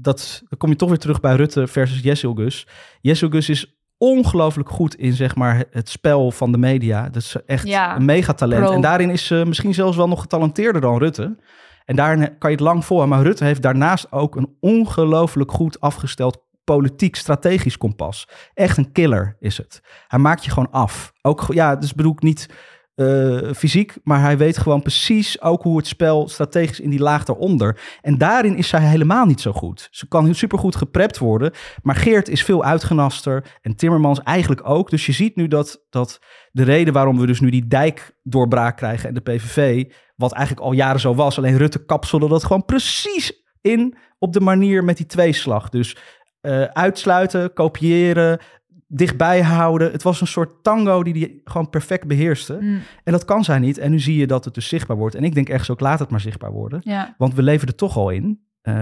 dat, 0.00 0.42
dan 0.48 0.58
kom 0.58 0.70
je 0.70 0.76
toch 0.76 0.88
weer 0.88 0.98
terug 0.98 1.20
bij 1.20 1.36
Rutte 1.36 1.66
versus 1.66 2.00
Jesselgus. 2.00 2.68
Jesselgus 3.00 3.48
is 3.48 3.78
ongelooflijk 3.98 4.68
goed 4.68 4.94
in 4.94 5.12
zeg 5.12 5.36
maar, 5.36 5.64
het 5.70 5.88
spel 5.88 6.30
van 6.30 6.52
de 6.52 6.58
media. 6.58 7.08
Dat 7.08 7.22
is 7.22 7.36
echt 7.46 7.66
Ja, 7.66 7.96
een 7.96 8.04
megatalent. 8.04 8.64
pro. 8.64 8.74
En 8.74 8.80
daarin 8.80 9.10
is 9.10 9.26
ze 9.26 9.42
misschien 9.46 9.74
zelfs 9.74 9.96
wel 9.96 10.08
nog 10.08 10.20
getalenteerder 10.20 10.80
dan 10.80 10.98
Rutte. 10.98 11.36
En 11.86 11.96
daarin 11.96 12.38
kan 12.38 12.50
je 12.50 12.56
het 12.56 12.64
lang 12.64 12.84
voor. 12.84 13.08
Maar 13.08 13.22
Rutte 13.22 13.44
heeft 13.44 13.62
daarnaast 13.62 14.12
ook 14.12 14.36
een 14.36 14.56
ongelooflijk 14.60 15.52
goed 15.52 15.80
afgesteld 15.80 16.44
politiek 16.64 17.16
strategisch 17.16 17.76
kompas. 17.76 18.28
Echt 18.54 18.76
een 18.76 18.92
killer 18.92 19.36
is 19.38 19.58
het. 19.58 19.80
Hij 20.08 20.18
maakt 20.18 20.44
je 20.44 20.50
gewoon 20.50 20.70
af. 20.70 21.12
Ook, 21.22 21.44
ja, 21.48 21.76
dus 21.76 21.94
bedoel 21.94 22.12
ik 22.12 22.22
niet 22.22 22.48
eh, 22.96 23.52
fysiek, 23.52 23.94
maar 24.02 24.20
hij 24.20 24.38
weet 24.38 24.58
gewoon 24.58 24.82
precies 24.82 25.40
ook 25.42 25.62
hoe 25.62 25.76
het 25.76 25.86
spel 25.86 26.28
strategisch 26.28 26.80
in 26.80 26.90
die 26.90 27.00
laag 27.00 27.24
daaronder. 27.24 27.80
En 28.00 28.18
daarin 28.18 28.56
is 28.56 28.68
zij 28.68 28.80
helemaal 28.80 29.26
niet 29.26 29.40
zo 29.40 29.52
goed. 29.52 29.88
Ze 29.90 30.08
kan 30.08 30.34
supergoed 30.34 30.76
geprept 30.76 31.18
worden, 31.18 31.52
maar 31.82 31.94
Geert 31.94 32.28
is 32.28 32.44
veel 32.44 32.64
uitgenaster 32.64 33.58
en 33.62 33.76
Timmermans 33.76 34.22
eigenlijk 34.22 34.68
ook. 34.68 34.90
Dus 34.90 35.06
je 35.06 35.12
ziet 35.12 35.36
nu 35.36 35.48
dat, 35.48 35.84
dat 35.90 36.20
de 36.50 36.62
reden 36.62 36.92
waarom 36.92 37.18
we 37.18 37.26
dus 37.26 37.40
nu 37.40 37.50
die 37.50 37.66
dijkdoorbraak 37.66 38.76
krijgen 38.76 39.08
en 39.08 39.14
de 39.14 39.20
PVV, 39.20 39.84
wat 40.14 40.32
eigenlijk 40.32 40.66
al 40.66 40.72
jaren 40.72 41.00
zo 41.00 41.14
was, 41.14 41.38
alleen 41.38 41.56
Rutte 41.56 41.84
kapselde 41.84 42.28
dat 42.28 42.44
gewoon 42.44 42.64
precies 42.64 43.44
in 43.60 43.96
op 44.18 44.32
de 44.32 44.40
manier 44.40 44.84
met 44.84 44.96
die 44.96 45.06
tweeslag. 45.06 45.68
Dus 45.68 45.96
eh, 46.40 46.62
uitsluiten, 46.62 47.52
kopiëren, 47.52 48.40
dichtbij 48.86 49.42
houden. 49.42 49.92
Het 49.92 50.02
was 50.02 50.20
een 50.20 50.26
soort 50.26 50.62
tango 50.62 51.02
die 51.02 51.12
hij 51.12 51.40
gewoon 51.44 51.70
perfect 51.70 52.06
beheerste. 52.06 52.58
Mm, 52.60 52.80
En 53.04 53.12
dat 53.12 53.24
kan 53.24 53.44
zij 53.44 53.58
niet. 53.58 53.78
En 53.78 53.90
nu 53.90 53.98
zie 54.00 54.16
je 54.16 54.26
dat 54.26 54.44
het 54.44 54.54
dus 54.54 54.68
zichtbaar 54.68 54.96
wordt. 54.96 55.14
En 55.14 55.24
ik 55.24 55.34
denk 55.34 55.48
ergens 55.48 55.70
ook, 55.70 55.80
laat 55.80 55.98
het 55.98 56.10
maar 56.10 56.20
zichtbaar 56.20 56.52
worden. 56.52 56.80
ja. 56.84 57.14
Want 57.18 57.34
we 57.34 57.42
leven 57.42 57.68
er 57.68 57.74
toch 57.74 57.96
al 57.96 58.10
in. 58.10 58.40
Eh, 58.62 58.74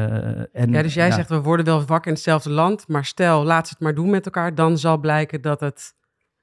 en, 0.52 0.72
Ja, 0.72 0.82
dus 0.82 0.94
jij 0.94 1.10
zegt 1.12 1.28
we 1.28 1.40
worden 1.42 1.64
wel 1.66 1.84
wakker 1.84 2.06
in 2.08 2.14
hetzelfde 2.14 2.50
land, 2.50 2.88
maar 2.88 3.04
stel, 3.04 3.44
laat 3.44 3.66
ze 3.66 3.72
het 3.72 3.82
maar 3.82 3.94
doen 3.94 4.10
met 4.10 4.24
elkaar, 4.24 4.54
dan 4.54 4.78
zal 4.78 4.98
blijken 4.98 5.40
dat 5.42 5.60
het, 5.60 5.94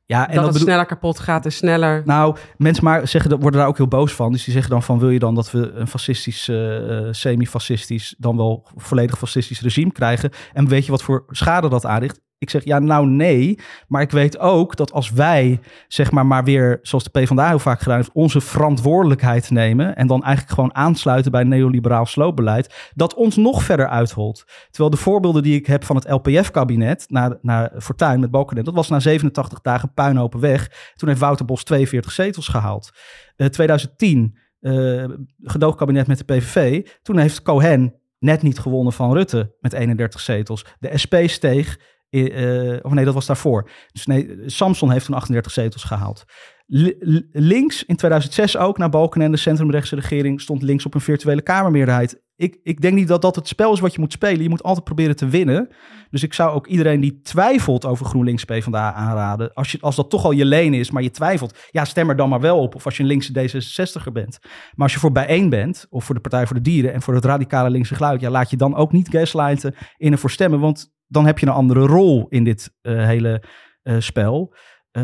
ja, 0.06 0.20
en 0.22 0.26
dat 0.26 0.36
dat 0.36 0.44
het 0.44 0.52
bedoel- 0.54 0.68
sneller 0.68 0.86
kapot 0.86 1.20
gaat 1.20 1.46
en 1.46 1.52
sneller. 1.52 2.02
Nou, 2.06 2.36
mensen 2.58 2.84
maar 2.84 3.08
zeggen, 3.08 3.30
dat- 3.30 3.42
worden 3.42 3.60
daar 3.60 3.70
ook 3.70 3.78
heel 3.78 3.88
boos 3.88 4.14
van. 4.14 4.32
Dus 4.32 4.44
die 4.44 4.54
zeggen 4.54 4.72
dan 4.72 4.84
van, 4.84 5.00
wil 5.00 5.10
je 5.10 5.20
dan 5.20 5.36
dat 5.36 5.52
we 5.52 5.72
een 5.72 5.88
fascistisch, 5.88 6.48
eh, 6.48 6.98
eh, 7.08 7.14
semi-fascistisch, 7.14 8.16
dan 8.18 8.38
wel 8.38 8.68
volledig 8.76 9.18
fascistisch 9.18 9.62
regime 9.62 9.92
krijgen? 9.92 10.30
En 10.54 10.68
weet 10.68 10.86
je 10.86 10.92
wat 10.92 11.04
voor 11.04 11.24
schade 11.28 11.70
dat 11.70 11.86
aanricht? 11.86 12.20
Ik 12.42 12.50
zeg, 12.50 12.64
ja, 12.64 12.80
nou 12.80 13.08
nee. 13.08 13.60
Maar 13.88 14.02
ik 14.02 14.12
weet 14.12 14.40
ook 14.40 14.76
dat 14.76 14.92
als 14.92 15.12
wij, 15.12 15.60
zeg 15.88 16.12
maar, 16.12 16.26
maar 16.26 16.44
weer, 16.44 16.80
zoals 16.82 17.04
de 17.04 17.10
PvdA 17.10 17.48
heel 17.48 17.60
vaak 17.60 17.82
gedaan 17.82 17.98
heeft, 17.98 18.12
onze 18.14 18.42
verantwoordelijkheid 18.42 19.50
nemen 19.50 19.96
en 19.96 20.08
dan 20.08 20.24
eigenlijk 20.24 20.54
gewoon 20.54 20.76
aansluiten 20.76 21.32
bij 21.32 21.44
neoliberaal 21.44 22.06
sloopbeleid, 22.06 22.92
dat 22.96 23.14
ons 23.14 23.36
nog 23.36 23.64
verder 23.64 23.88
uitholt. 23.88 24.46
Terwijl 24.70 24.90
de 24.90 24.98
voorbeelden 24.98 25.44
die 25.44 25.56
ik 25.56 25.66
heb 25.66 25.84
van 25.84 25.96
het 25.96 26.10
LPF-kabinet, 26.10 27.06
naar, 27.10 27.38
naar 27.42 27.72
Fortuyn 27.82 28.20
met 28.20 28.32
Balkenende, 28.32 28.72
dat 28.72 28.80
was 28.80 28.90
na 28.90 29.00
87 29.00 29.62
dagen 29.62 29.94
puinhopen 29.94 30.40
weg. 30.40 30.92
Toen 30.96 31.10
heeft 31.10 31.22
Wouter 31.22 31.46
Bos 31.46 31.64
42 31.64 32.12
zetels 32.12 32.48
gehaald. 32.48 32.92
Eh 33.36 33.48
2010, 33.48 34.38
eh 34.60 35.06
gedoogkabinet 35.44 36.08
met 36.08 36.18
de 36.18 36.24
PVV. 36.24 36.88
Toen 37.02 37.18
heeft 37.18 37.42
Cohen 37.42 37.96
net 38.20 38.42
niet 38.42 38.60
gewonnen 38.60 38.94
van 38.94 39.14
Rutte 39.14 39.56
met 39.60 39.74
31 39.74 40.20
zetels. 40.20 40.66
De 40.80 40.98
SP 41.04 41.16
steeg, 41.26 41.78
eh, 42.12 42.80
of 42.82 42.94
nee, 42.94 43.06
dat 43.06 43.14
was 43.14 43.26
daarvoor. 43.26 43.70
Dus 43.92 44.06
nee, 44.06 44.38
Samson 44.46 44.92
heeft 44.92 45.06
toen 45.06 45.16
38 45.16 45.52
zetels 45.52 45.84
gehaald. 45.84 46.24
Li- 46.66 46.96
li- 47.00 47.28
links 47.32 47.86
in 47.86 47.96
2006 47.96 48.58
ook, 48.58 48.78
na 48.78 48.90
Balkenende, 48.90 49.36
de 49.36 49.42
centrumrechtse 49.42 49.96
regering, 49.96 50.42
stond 50.42 50.62
links 50.62 50.86
op 50.86 50.94
een 50.94 51.02
virtuele 51.02 51.42
kamermeerderheid. 51.42 52.22
Ik, 52.36 52.60
ik 52.64 52.82
denk 52.82 52.96
niet 52.96 53.08
dat 53.08 53.22
dat 53.22 53.36
het 53.36 53.48
spel 53.48 53.74
is 53.74 53.80
wat 53.80 53.94
je 53.94 54.00
moet 54.00 54.12
spelen. 54.12 54.42
Je 54.42 54.50
moet 54.50 54.64
altijd 54.64 54.86
proberen 54.86 55.16
te 55.16 55.28
winnen. 55.28 55.70
Dus 56.10 56.24
ik 56.24 56.34
zou 56.34 56.56
ook 56.56 56.68
iedereen 56.68 57.00
die 57.00 57.22
twijfelt 57.22 57.86
over 57.86 58.06
GroenLinks 58.06 58.46
PvdA 58.46 58.94
aanraden. 58.94 59.54
Als, 59.54 59.72
je, 59.72 59.78
als 59.82 59.96
dat 59.96 60.10
toch 60.10 60.26
al 60.26 60.32
je 60.32 60.46
leen 60.46 60.74
is, 60.74 60.92
maar 60.92 61.04
je 61.04 61.12
twijfelt. 61.12 61.58
Ja, 61.72 61.86
stem 61.86 62.10
er 62.10 62.16
dan 62.16 62.30
maar 62.30 62.40
wel 62.42 62.60
op. 62.60 62.76
Of 62.76 62.86
als 62.86 62.98
je 62.98 63.04
een 63.04 63.10
linkse 63.10 63.32
D66er 63.34 64.12
bent. 64.12 64.40
Maar 64.42 64.86
als 64.86 64.94
je 64.94 65.00
voor 65.00 65.12
bijeen 65.12 65.50
bent, 65.50 65.86
of 65.90 66.04
voor 66.04 66.16
de 66.16 66.22
Partij 66.22 66.46
voor 66.46 66.56
de 66.56 66.62
Dieren... 66.62 66.94
en 66.94 67.02
voor 67.02 67.14
het 67.14 67.26
radicale 67.26 67.70
linkse 67.70 67.96
geluid... 67.96 68.22
ja, 68.22 68.30
laat 68.30 68.50
je 68.50 68.58
dan 68.58 68.76
ook 68.76 68.92
niet 68.92 69.10
gaslighten 69.10 69.76
in 69.98 70.12
ervoor 70.12 70.32
stemmen. 70.32 70.60
Want 70.60 70.92
dan 71.12 71.26
heb 71.26 71.40
je 71.40 71.46
een 71.46 71.52
andere 71.52 71.86
rol 71.86 72.26
in 72.30 72.44
dit 72.44 72.74
eh, 72.82 73.06
hele 73.06 73.44
eh, 73.82 73.96
spel. 74.00 74.54
Eh, 74.92 75.04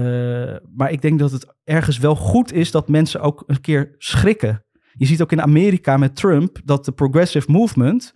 maar 0.75 0.91
ik 0.91 1.01
denk 1.01 1.19
dat 1.19 1.31
het 1.31 1.55
ergens 1.63 1.97
wel 1.97 2.15
goed 2.15 2.53
is 2.53 2.71
dat 2.71 2.87
mensen 2.87 3.21
ook 3.21 3.43
een 3.47 3.61
keer 3.61 3.95
schrikken. 3.97 4.65
Je 4.93 5.05
ziet 5.05 5.21
ook 5.21 5.31
in 5.31 5.41
Amerika 5.41 5.97
met 5.97 6.15
Trump 6.15 6.57
dat 6.63 6.85
de 6.85 6.91
progressive 6.91 7.51
movement 7.51 8.13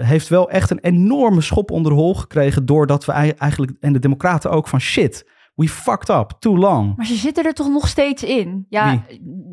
heeft 0.00 0.28
wel 0.28 0.50
echt 0.50 0.70
een 0.70 0.80
enorme 0.80 1.40
schop 1.40 1.70
onder 1.70 1.92
de 1.92 1.98
hol 1.98 2.14
gekregen 2.14 2.66
doordat 2.66 3.04
we 3.04 3.12
ei- 3.12 3.34
eigenlijk 3.36 3.72
en 3.80 3.92
de 3.92 3.98
democraten 3.98 4.50
ook 4.50 4.68
van 4.68 4.80
shit, 4.80 5.30
we 5.56 5.68
fucked 5.68 6.08
up 6.08 6.32
too 6.38 6.56
long. 6.56 6.96
Maar 6.96 7.06
ze 7.06 7.14
zitten 7.14 7.44
er 7.44 7.52
toch 7.54 7.68
nog 7.68 7.88
steeds 7.88 8.22
in? 8.22 8.66
Ja, 8.68 9.02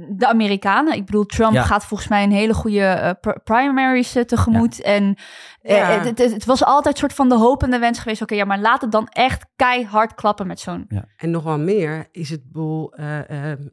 de 0.10 0.28
Amerikanen. 0.28 0.96
Ik 0.96 1.06
bedoel, 1.06 1.26
Trump 1.26 1.54
Ja. 1.54 1.64
gaat 1.64 1.86
volgens 1.86 2.10
mij 2.10 2.24
een 2.24 2.32
hele 2.32 2.54
goede 2.54 2.80
eh, 2.86 3.12
pr- 3.22 3.40
primaries 3.44 4.16
eh, 4.16 4.24
tegemoet. 4.24 4.82
En 4.82 5.16
eh, 5.62 5.78
Ja. 5.78 5.86
het, 5.90 6.20
het, 6.20 6.32
het 6.34 6.46
was 6.46 6.64
altijd 6.64 6.98
soort 6.98 7.14
van 7.14 7.30
de 7.30 7.36
hoop 7.36 7.64
en 7.64 7.72
de 7.72 7.80
wens 7.80 8.00
geweest. 8.00 8.22
Oké, 8.22 8.36
ja, 8.36 8.46
maar 8.46 8.60
laat 8.60 8.82
het 8.82 8.92
dan 8.92 9.08
echt 9.08 9.46
keihard 9.56 10.14
klappen 10.16 10.48
met 10.48 10.60
zo'n... 10.60 10.88
En 11.18 11.32
nog 11.32 11.44
wel 11.44 11.60
meer 11.60 12.08
is 12.12 12.30
het 12.30 12.52
boel. 12.52 12.94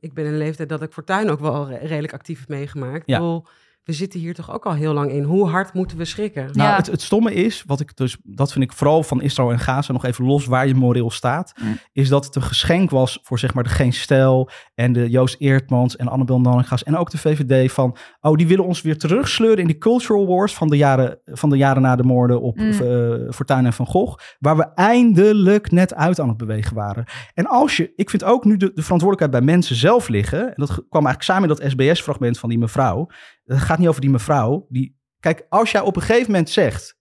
ik 0.01 0.15
ben 0.15 0.25
in 0.25 0.31
een 0.33 0.39
leeftijd 0.39 0.69
dat 0.69 0.83
ik 0.83 0.93
Fortuin 0.93 1.31
ook 1.31 1.41
wel 1.41 1.69
re- 1.69 1.77
redelijk 1.77 2.13
actief 2.13 2.39
heb 2.39 2.49
meegemaakt. 2.49 3.03
Ja. 3.07 3.15
Ik 3.17 3.21
bedoel, 3.23 3.47
we 3.85 3.93
zitten 3.93 4.21
hier 4.21 4.35
toch 4.35 4.53
ook 4.53 4.67
al 4.67 4.73
heel 4.75 4.93
lang 4.93 5.11
in. 5.11 5.23
Hoe 5.23 5.49
hard 5.49 5.73
moeten 5.75 5.97
we 5.97 6.05
schrikken? 6.05 6.45
Nou, 6.45 6.69
Ja. 6.71 6.77
het, 6.77 6.87
het 6.87 7.03
stomme 7.03 7.35
is, 7.35 7.63
wat 7.67 7.81
ik 7.81 7.97
dus, 7.97 8.17
dat 8.23 8.53
vind 8.53 8.65
ik 8.65 8.73
vooral 8.73 9.03
van 9.03 9.23
Israël 9.23 9.51
en 9.53 9.59
Gaza, 9.59 9.93
nog 9.93 10.05
even 10.05 10.25
los 10.25 10.47
waar 10.47 10.67
je 10.67 10.75
moreel 10.75 11.11
staat, 11.11 11.53
Mm. 11.63 11.79
is 11.93 12.09
dat 12.09 12.25
het 12.25 12.35
een 12.37 12.43
geschenk 12.43 12.91
was 12.91 13.19
voor 13.23 13.39
zeg 13.39 13.55
maar 13.55 13.65
de 13.65 13.71
Geen 13.71 13.93
Stijl 13.93 14.51
en 14.75 14.93
de 14.93 15.11
Joost 15.11 15.37
Eertmans 15.39 15.97
en 15.97 16.09
Annabel 16.09 16.41
Nanninga's 16.41 16.83
en 16.83 16.97
ook 16.97 17.11
de 17.11 17.19
VVD 17.19 17.73
van, 17.73 17.97
oh, 18.21 18.37
die 18.37 18.47
willen 18.47 18.65
ons 18.65 18.83
weer 18.83 18.99
terugsleuren 18.99 19.59
in 19.59 19.67
die 19.67 19.79
cultural 19.79 20.27
wars 20.27 20.55
van 20.55 20.69
de 20.69 20.77
jaren, 20.77 21.19
van 21.25 21.51
de 21.51 21.57
jaren 21.57 21.83
na 21.83 21.97
de 21.97 22.03
moorden 22.05 22.41
op 22.41 22.57
Mm. 22.57 22.71
eh, 22.71 23.31
Fortuyn 23.31 23.67
en 23.67 23.73
Van 23.73 23.87
Gogh, 23.87 24.19
waar 24.39 24.57
we 24.57 24.67
eindelijk 24.75 25.71
net 25.71 25.95
uit 25.95 26.21
aan 26.21 26.29
het 26.29 26.37
bewegen 26.37 26.75
waren. 26.77 27.05
En 27.35 27.47
als 27.47 27.77
je, 27.77 27.93
ik 27.97 28.11
vind 28.11 28.25
ook 28.25 28.45
nu 28.45 28.57
de, 28.57 28.71
de 28.75 28.83
verantwoordelijkheid 28.83 29.45
bij 29.45 29.55
mensen 29.55 29.77
zelf 29.77 30.09
liggen, 30.09 30.41
en 30.47 30.53
dat 30.57 30.69
kwam 30.71 31.07
eigenlijk 31.07 31.23
samen 31.23 31.43
in 31.43 31.57
dat 31.57 31.71
SBS-fragment 31.71 32.39
van 32.39 32.49
die 32.49 32.59
mevrouw, 32.59 33.07
het 33.45 33.59
gaat 33.59 33.79
niet 33.79 33.89
over 33.89 34.01
die 34.01 34.11
mevrouw, 34.11 34.67
die, 34.69 34.99
kijk, 35.21 35.47
als 35.49 35.71
jij 35.71 35.81
op 35.81 35.97
een 35.97 36.03
gegeven 36.03 36.31
moment 36.31 36.51
zegt, 36.51 36.99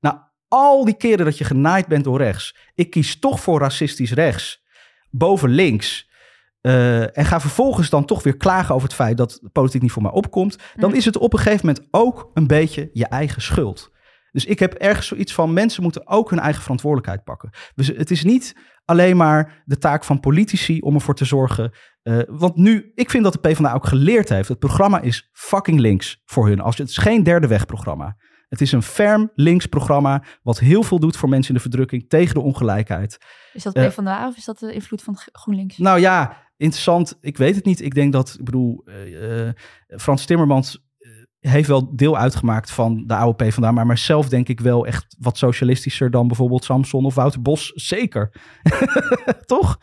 nou, 0.00 0.16
al 0.48 0.84
die 0.84 0.96
keren 0.96 1.24
dat 1.24 1.38
je 1.38 1.44
genaaid 1.44 1.86
bent 1.86 2.04
door 2.04 2.18
rechts, 2.18 2.56
ik 2.74 2.90
kies 2.90 3.18
toch 3.18 3.40
voor 3.40 3.60
racistisch 3.60 4.12
rechts, 4.12 4.62
boven 5.10 5.48
links, 5.48 6.10
eh, 6.60 7.16
en 7.18 7.24
ga 7.24 7.40
vervolgens 7.40 7.90
dan 7.90 8.04
toch 8.04 8.22
weer 8.22 8.36
klagen 8.36 8.74
over 8.74 8.86
het 8.86 8.96
feit 8.96 9.16
dat 9.16 9.38
de 9.42 9.48
politiek 9.48 9.82
niet 9.82 9.92
voor 9.92 10.02
mij 10.02 10.10
opkomt, 10.10 10.56
dan 10.76 10.90
Mm. 10.90 10.96
is 10.96 11.04
het 11.04 11.16
op 11.16 11.32
een 11.32 11.38
gegeven 11.38 11.66
moment 11.66 11.86
ook 11.90 12.30
een 12.34 12.46
beetje 12.46 12.90
je 12.92 13.06
eigen 13.06 13.42
schuld. 13.42 13.90
Dus 14.30 14.44
ik 14.44 14.58
heb 14.58 14.72
ergens 14.74 15.06
zoiets 15.06 15.34
van 15.34 15.52
mensen 15.52 15.82
moeten 15.82 16.06
ook 16.06 16.30
hun 16.30 16.38
eigen 16.38 16.62
verantwoordelijkheid 16.62 17.24
pakken. 17.24 17.50
Dus 17.74 17.86
het 17.86 18.10
is 18.10 18.24
niet 18.24 18.56
alleen 18.84 19.16
maar 19.16 19.62
de 19.64 19.78
taak 19.78 20.04
van 20.04 20.20
politici 20.20 20.80
om 20.80 20.94
ervoor 20.94 21.14
te 21.14 21.24
zorgen. 21.24 21.72
eh, 22.02 22.18
want 22.26 22.56
nu, 22.56 22.90
ik 22.94 23.10
vind 23.10 23.24
dat 23.24 23.32
de 23.32 23.38
PvdA 23.38 23.72
ook 23.74 23.86
geleerd 23.86 24.28
heeft. 24.28 24.48
Het 24.48 24.58
programma 24.58 25.00
is 25.00 25.28
fucking 25.32 25.80
links 25.80 26.22
voor 26.24 26.48
hun. 26.48 26.60
Als 26.60 26.78
het 26.78 26.88
is 26.88 26.96
geen 26.96 27.22
derde 27.22 27.46
weg 27.46 27.66
programma. 27.66 28.16
Het 28.48 28.60
is 28.60 28.72
een 28.72 28.82
ferm 28.82 29.30
links 29.34 29.66
programma 29.66 30.22
wat 30.42 30.58
heel 30.58 30.82
veel 30.82 30.98
doet 30.98 31.16
voor 31.16 31.28
mensen 31.28 31.48
in 31.48 31.54
de 31.56 31.62
verdrukking 31.68 32.08
tegen 32.08 32.34
de 32.34 32.40
ongelijkheid. 32.40 33.18
Is 33.52 33.62
dat 33.62 33.74
Eh, 33.74 33.86
PvdA 33.86 34.26
of 34.28 34.36
is 34.36 34.44
dat 34.44 34.58
de 34.58 34.72
invloed 34.72 35.02
van 35.02 35.16
GroenLinks? 35.32 35.76
Nou 35.78 36.00
ja, 36.00 36.36
interessant. 36.56 37.18
Ik 37.20 37.36
weet 37.36 37.54
het 37.54 37.64
niet. 37.64 37.80
Ik 37.80 37.94
denk 37.94 38.12
dat, 38.12 38.36
ik 38.38 38.44
bedoel, 38.44 38.82
eh, 38.84 39.48
eh, 39.48 39.54
Frans 39.86 40.24
Timmermans 40.26 40.76
eh, 40.76 40.82
heeft 41.48 41.68
wel 41.68 41.96
deel 41.96 42.16
uitgemaakt 42.18 42.70
van 42.70 43.04
de 43.06 43.14
oude 43.14 43.44
PvdA, 43.44 43.70
maar 43.72 43.86
mijzelf 43.86 44.28
denk 44.28 44.48
ik 44.48 44.60
wel 44.60 44.86
echt 44.86 45.16
wat 45.18 45.38
socialistischer 45.38 46.10
dan 46.10 46.26
bijvoorbeeld 46.26 46.64
Samson 46.64 47.04
of 47.04 47.14
Wouter 47.14 47.42
Bos. 47.42 47.72
Zeker. 47.74 48.30
Toch? 49.46 49.78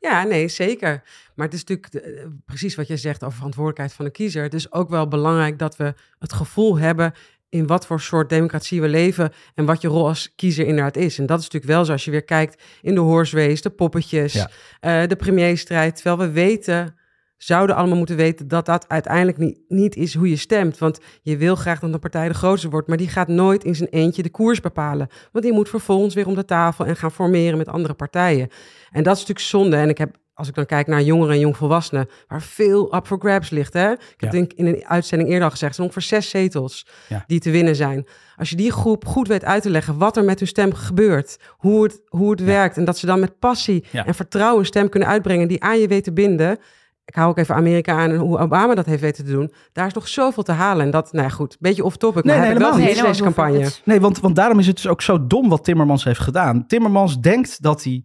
Ja, 0.00 0.22
nee, 0.22 0.48
zeker. 0.48 1.02
Maar 1.34 1.46
het 1.46 1.54
is 1.54 1.64
natuurlijk 1.64 1.94
eh, 2.06 2.26
precies 2.46 2.74
wat 2.74 2.86
jij 2.88 2.96
zegt 2.96 3.22
over 3.24 3.36
verantwoordelijkheid 3.36 3.92
van 3.92 4.04
de 4.04 4.10
kiezer. 4.10 4.42
Het 4.42 4.54
is 4.54 4.72
ook 4.72 4.88
wel 4.88 5.08
belangrijk 5.08 5.58
dat 5.58 5.76
we 5.76 5.94
het 6.18 6.32
gevoel 6.32 6.78
hebben 6.78 7.12
in 7.48 7.66
wat 7.66 7.86
voor 7.86 8.00
soort 8.00 8.28
democratie 8.28 8.80
we 8.80 8.88
leven 8.88 9.32
en 9.54 9.64
wat 9.64 9.80
je 9.80 9.88
rol 9.88 10.06
als 10.08 10.32
kiezer 10.34 10.66
inderdaad 10.66 10.96
is. 10.96 11.18
En 11.18 11.26
dat 11.26 11.38
is 11.38 11.44
natuurlijk 11.44 11.72
wel 11.72 11.84
zo 11.84 11.92
als 11.92 12.04
je 12.04 12.10
weer 12.10 12.24
kijkt 12.24 12.62
in 12.80 12.94
de 12.94 13.00
horse 13.00 13.36
race, 13.36 13.62
de 13.62 13.70
poppetjes, 13.70 14.32
Ja. 14.32 14.50
eh, 14.80 15.08
de 15.08 15.16
premierstrijd. 15.16 15.94
Terwijl 15.94 16.18
we 16.18 16.30
weten, 16.30 16.94
zouden 17.42 17.76
allemaal 17.76 17.96
moeten 17.96 18.16
weten 18.16 18.48
dat 18.48 18.66
dat 18.66 18.88
uiteindelijk 18.88 19.38
niet, 19.38 19.58
niet 19.68 19.96
is 19.96 20.14
hoe 20.14 20.28
je 20.28 20.36
stemt. 20.36 20.78
Want 20.78 20.98
je 21.22 21.36
wil 21.36 21.54
graag 21.56 21.80
dat 21.80 21.92
een 21.92 21.98
partij 21.98 22.28
de 22.28 22.34
grootste 22.34 22.68
wordt, 22.70 22.88
maar 22.88 22.96
die 22.96 23.08
gaat 23.08 23.28
nooit 23.28 23.64
in 23.64 23.74
zijn 23.74 23.88
eentje 23.88 24.22
de 24.22 24.30
koers 24.30 24.60
bepalen. 24.60 25.08
Want 25.32 25.44
die 25.44 25.54
moet 25.54 25.68
vervolgens 25.68 26.14
weer 26.14 26.26
om 26.26 26.34
de 26.34 26.44
tafel 26.44 26.86
en 26.86 26.96
gaan 26.96 27.12
formeren 27.12 27.58
met 27.58 27.68
andere 27.68 27.94
partijen. 27.94 28.48
En 28.90 29.02
dat 29.02 29.12
is 29.16 29.20
natuurlijk 29.20 29.46
zonde. 29.46 29.76
En 29.76 29.88
ik 29.88 29.98
heb 29.98 30.20
als 30.34 30.48
ik 30.48 30.54
dan 30.54 30.66
kijk 30.66 30.86
naar 30.86 31.02
jongeren 31.02 31.34
en 31.34 31.40
jongvolwassenen, 31.40 32.08
waar 32.28 32.42
veel 32.42 32.94
up 32.94 33.06
for 33.06 33.18
grabs 33.18 33.50
ligt. 33.50 33.72
Hè? 33.72 33.90
Ik 33.90 33.98
heb 33.98 34.20
Ja. 34.20 34.30
denk 34.30 34.52
in 34.52 34.66
een 34.66 34.84
uitzending 34.86 35.30
eerder 35.30 35.44
al 35.44 35.50
gezegd, 35.50 35.76
er 35.76 35.82
ongeveer 35.82 36.02
zes 36.02 36.28
zetels 36.30 36.86
Ja. 37.08 37.24
die 37.26 37.40
te 37.40 37.50
winnen 37.50 37.76
zijn. 37.76 38.06
Als 38.36 38.50
je 38.50 38.56
die 38.56 38.72
groep 38.72 39.04
goed 39.06 39.28
weet 39.28 39.44
uit 39.44 39.62
te 39.62 39.70
leggen 39.70 39.98
wat 39.98 40.16
er 40.16 40.24
met 40.24 40.38
hun 40.38 40.48
stem 40.48 40.74
gebeurt, 40.74 41.36
hoe 41.56 41.82
het, 41.82 42.00
hoe 42.08 42.30
het 42.30 42.40
werkt 42.44 42.76
en 42.76 42.84
dat 42.84 42.98
ze 42.98 43.06
dan 43.06 43.20
met 43.20 43.38
passie 43.38 43.84
en 43.92 44.14
vertrouwen 44.14 44.58
een 44.60 44.66
stem 44.66 44.88
kunnen 44.88 45.08
uitbrengen 45.08 45.48
die 45.48 45.62
aan 45.62 45.78
je 45.80 45.88
weet 45.88 46.04
te 46.04 46.12
binden. 46.12 46.58
Ik 47.04 47.14
hou 47.14 47.28
ook 47.28 47.38
even 47.38 47.54
Amerika 47.54 47.92
aan 47.98 48.10
en 48.10 48.16
hoe 48.16 48.38
Obama 48.38 48.74
dat 48.74 48.86
heeft 48.86 49.00
weten 49.00 49.24
te 49.24 49.30
doen. 49.30 49.52
Daar 49.72 49.86
is 49.86 49.92
nog 49.92 50.08
zoveel 50.08 50.42
te 50.42 50.52
halen. 50.52 50.84
En 50.84 50.90
dat, 50.90 51.12
nou 51.12 51.26
ja, 51.26 51.32
goed, 51.32 51.56
beetje 51.60 51.84
off 51.84 51.96
topic, 51.96 52.24
maar 52.24 52.32
Nee, 52.34 52.42
nee, 52.42 52.52
helemaal 52.52 52.78
niet. 52.78 53.02
deze 53.02 53.22
campagne. 53.22 53.70
Nee, 53.84 54.00
want, 54.00 54.20
want 54.20 54.36
daarom 54.36 54.58
is 54.58 54.66
het 54.66 54.76
dus 54.76 54.86
ook 54.86 55.02
zo 55.02 55.26
dom 55.26 55.48
wat 55.48 55.64
Timmermans 55.64 56.04
heeft 56.04 56.20
gedaan. 56.20 56.66
Timmermans 56.66 57.20
denkt 57.20 57.62
dat 57.62 57.84
hij 57.84 58.04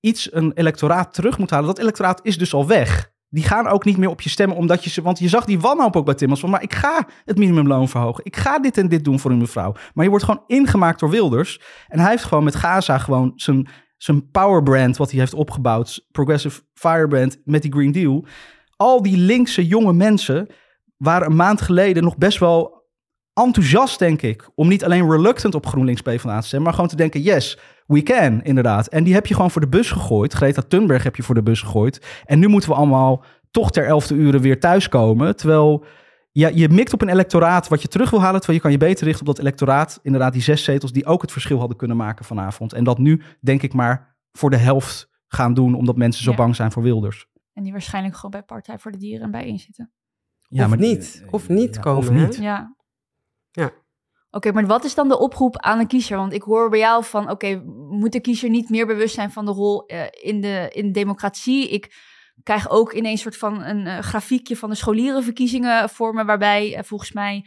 iets, 0.00 0.32
een 0.32 0.52
electoraat 0.52 1.14
terug 1.14 1.38
moet 1.38 1.50
halen. 1.50 1.66
Dat 1.66 1.78
electoraat 1.78 2.20
is 2.22 2.38
dus 2.38 2.54
al 2.54 2.66
weg. 2.66 3.10
Die 3.28 3.44
gaan 3.44 3.66
ook 3.66 3.84
niet 3.84 3.96
meer 3.96 4.08
op 4.08 4.20
je 4.20 4.28
stemmen, 4.28 4.56
omdat 4.56 4.84
je 4.84 4.90
ze... 4.90 5.02
Want 5.02 5.18
je 5.18 5.28
zag 5.28 5.44
die 5.44 5.60
wanhoop 5.60 5.96
ook 5.96 6.04
bij 6.04 6.14
Timmermans 6.14 6.40
van... 6.40 6.50
maar 6.50 6.62
ik 6.62 6.74
ga 6.74 7.06
het 7.24 7.38
minimumloon 7.38 7.88
verhogen. 7.88 8.24
Ik 8.24 8.36
ga 8.36 8.58
dit 8.58 8.78
en 8.78 8.88
dit 8.88 9.04
doen 9.04 9.20
voor 9.20 9.30
u 9.30 9.36
mevrouw. 9.36 9.74
Maar 9.94 10.04
je 10.04 10.10
wordt 10.10 10.24
gewoon 10.24 10.42
ingemaakt 10.46 11.00
door 11.00 11.10
Wilders. 11.10 11.60
En 11.88 11.98
hij 11.98 12.10
heeft 12.10 12.24
gewoon 12.24 12.44
met 12.44 12.54
Gaza 12.54 12.98
gewoon 12.98 13.32
zijn, 13.36 13.68
zijn 14.02 14.30
powerbrand... 14.30 14.96
wat 14.96 15.10
hij 15.10 15.20
heeft 15.20 15.34
opgebouwd, 15.34 16.06
Progressive 16.12 16.62
Firebrand 16.72 17.38
met 17.44 17.62
die 17.62 17.72
Green 17.72 17.92
Deal... 17.92 18.24
al 18.76 19.02
die 19.02 19.16
linkse 19.16 19.66
jonge 19.66 19.92
mensen 19.92 20.46
waren 20.96 21.26
een 21.30 21.36
maand 21.36 21.60
geleden 21.60 22.02
nog 22.02 22.16
best 22.16 22.38
wel 22.38 22.88
enthousiast, 23.34 23.98
denk 23.98 24.22
ik, 24.22 24.50
om 24.54 24.68
niet 24.68 24.84
alleen 24.84 25.10
reluctant 25.10 25.54
op 25.54 25.66
GroenLinks 25.66 26.00
PvdA 26.00 26.40
te 26.40 26.46
stemmen, 26.46 26.62
maar 26.62 26.74
gewoon 26.74 26.90
te 26.90 26.96
denken, 26.96 27.20
yes, 27.20 27.58
we 27.86 28.02
can, 28.02 28.42
inderdaad. 28.42 28.86
En 28.86 29.04
die 29.04 29.14
heb 29.14 29.26
je 29.26 29.34
gewoon 29.34 29.50
voor 29.50 29.60
de 29.60 29.68
bus 29.68 29.90
gegooid. 29.90 30.32
Greta 30.32 30.62
Thunberg 30.62 31.02
heb 31.02 31.16
je 31.16 31.22
voor 31.22 31.34
de 31.34 31.42
bus 31.42 31.60
gegooid. 31.60 32.22
En 32.24 32.38
nu 32.38 32.48
moeten 32.48 32.70
we 32.70 32.76
allemaal 32.76 33.24
toch 33.50 33.70
ter 33.70 33.84
elfde 33.84 34.14
uren 34.14 34.40
weer 34.40 34.60
thuiskomen, 34.60 35.36
terwijl... 35.36 35.84
Ja, 36.40 36.48
je 36.54 36.68
mikt 36.68 36.92
op 36.92 37.02
een 37.02 37.08
electoraat 37.08 37.68
wat 37.68 37.82
je 37.82 37.88
terug 37.88 38.10
wil 38.10 38.20
halen, 38.20 38.36
terwijl 38.40 38.58
je 38.58 38.64
kan 38.64 38.72
je 38.72 38.86
beter 38.86 39.04
richten 39.06 39.26
op 39.26 39.34
dat 39.34 39.38
electoraat, 39.44 39.98
inderdaad 40.02 40.32
die 40.32 40.42
zes 40.42 40.64
zetels 40.64 40.92
die 40.92 41.06
ook 41.06 41.22
het 41.22 41.32
verschil 41.32 41.58
hadden 41.58 41.76
kunnen 41.76 41.96
maken 41.96 42.24
vanavond. 42.24 42.72
En 42.72 42.84
dat 42.84 42.98
nu, 42.98 43.22
denk 43.40 43.62
ik 43.62 43.72
maar, 43.72 44.16
voor 44.32 44.50
de 44.50 44.56
helft 44.56 45.08
gaan 45.26 45.54
doen, 45.54 45.74
omdat 45.74 45.96
mensen 45.96 46.24
zo 46.24 46.30
Ja. 46.30 46.36
bang 46.36 46.56
zijn 46.56 46.72
voor 46.72 46.82
Wilders. 46.82 47.26
En 47.52 47.62
die 47.62 47.72
waarschijnlijk 47.72 48.14
gewoon 48.14 48.30
bij 48.30 48.42
Partij 48.42 48.78
voor 48.78 48.92
de 48.92 48.98
Dieren 48.98 49.30
bijeen 49.30 49.58
zitten. 49.58 49.92
Ja, 50.48 50.62
Of 50.64 50.68
maar 50.68 50.78
niet. 50.78 51.24
Of 51.30 51.48
niet 51.48 51.74
ja, 51.74 51.80
komen, 51.80 51.98
Of 51.98 52.10
niet. 52.10 52.36
Ja. 52.36 52.76
Ja. 53.50 53.70
Oké, 54.30 54.52
maar 54.52 54.66
wat 54.66 54.84
is 54.84 54.94
dan 54.94 55.08
de 55.08 55.18
oproep 55.18 55.56
aan 55.58 55.78
de 55.78 55.86
kiezer? 55.86 56.16
Want 56.16 56.32
ik 56.32 56.42
hoor 56.42 56.70
bij 56.70 56.78
jou 56.78 57.04
van, 57.04 57.30
oké, 57.30 57.62
moet 57.90 58.12
de 58.12 58.20
kiezer 58.20 58.50
niet 58.50 58.68
meer 58.68 58.86
bewust 58.86 59.14
zijn 59.14 59.30
van 59.30 59.44
de 59.44 59.50
rol 59.50 59.86
eh, 59.86 60.02
in, 60.10 60.40
de, 60.40 60.70
in 60.72 60.86
de 60.86 60.90
democratie? 60.90 61.68
Ik 61.68 61.94
krijg 62.42 62.70
ook 62.70 62.92
ineens 62.92 63.20
soort 63.20 63.36
van 63.36 63.62
een 63.62 63.86
eh, 63.86 63.98
grafiekje 63.98 64.56
van 64.56 64.68
de 64.70 64.74
scholierenverkiezingen 64.76 65.88
voor 65.88 66.14
me, 66.14 66.24
waarbij 66.24 66.74
eh, 66.76 66.82
volgens 66.84 67.12
mij 67.12 67.44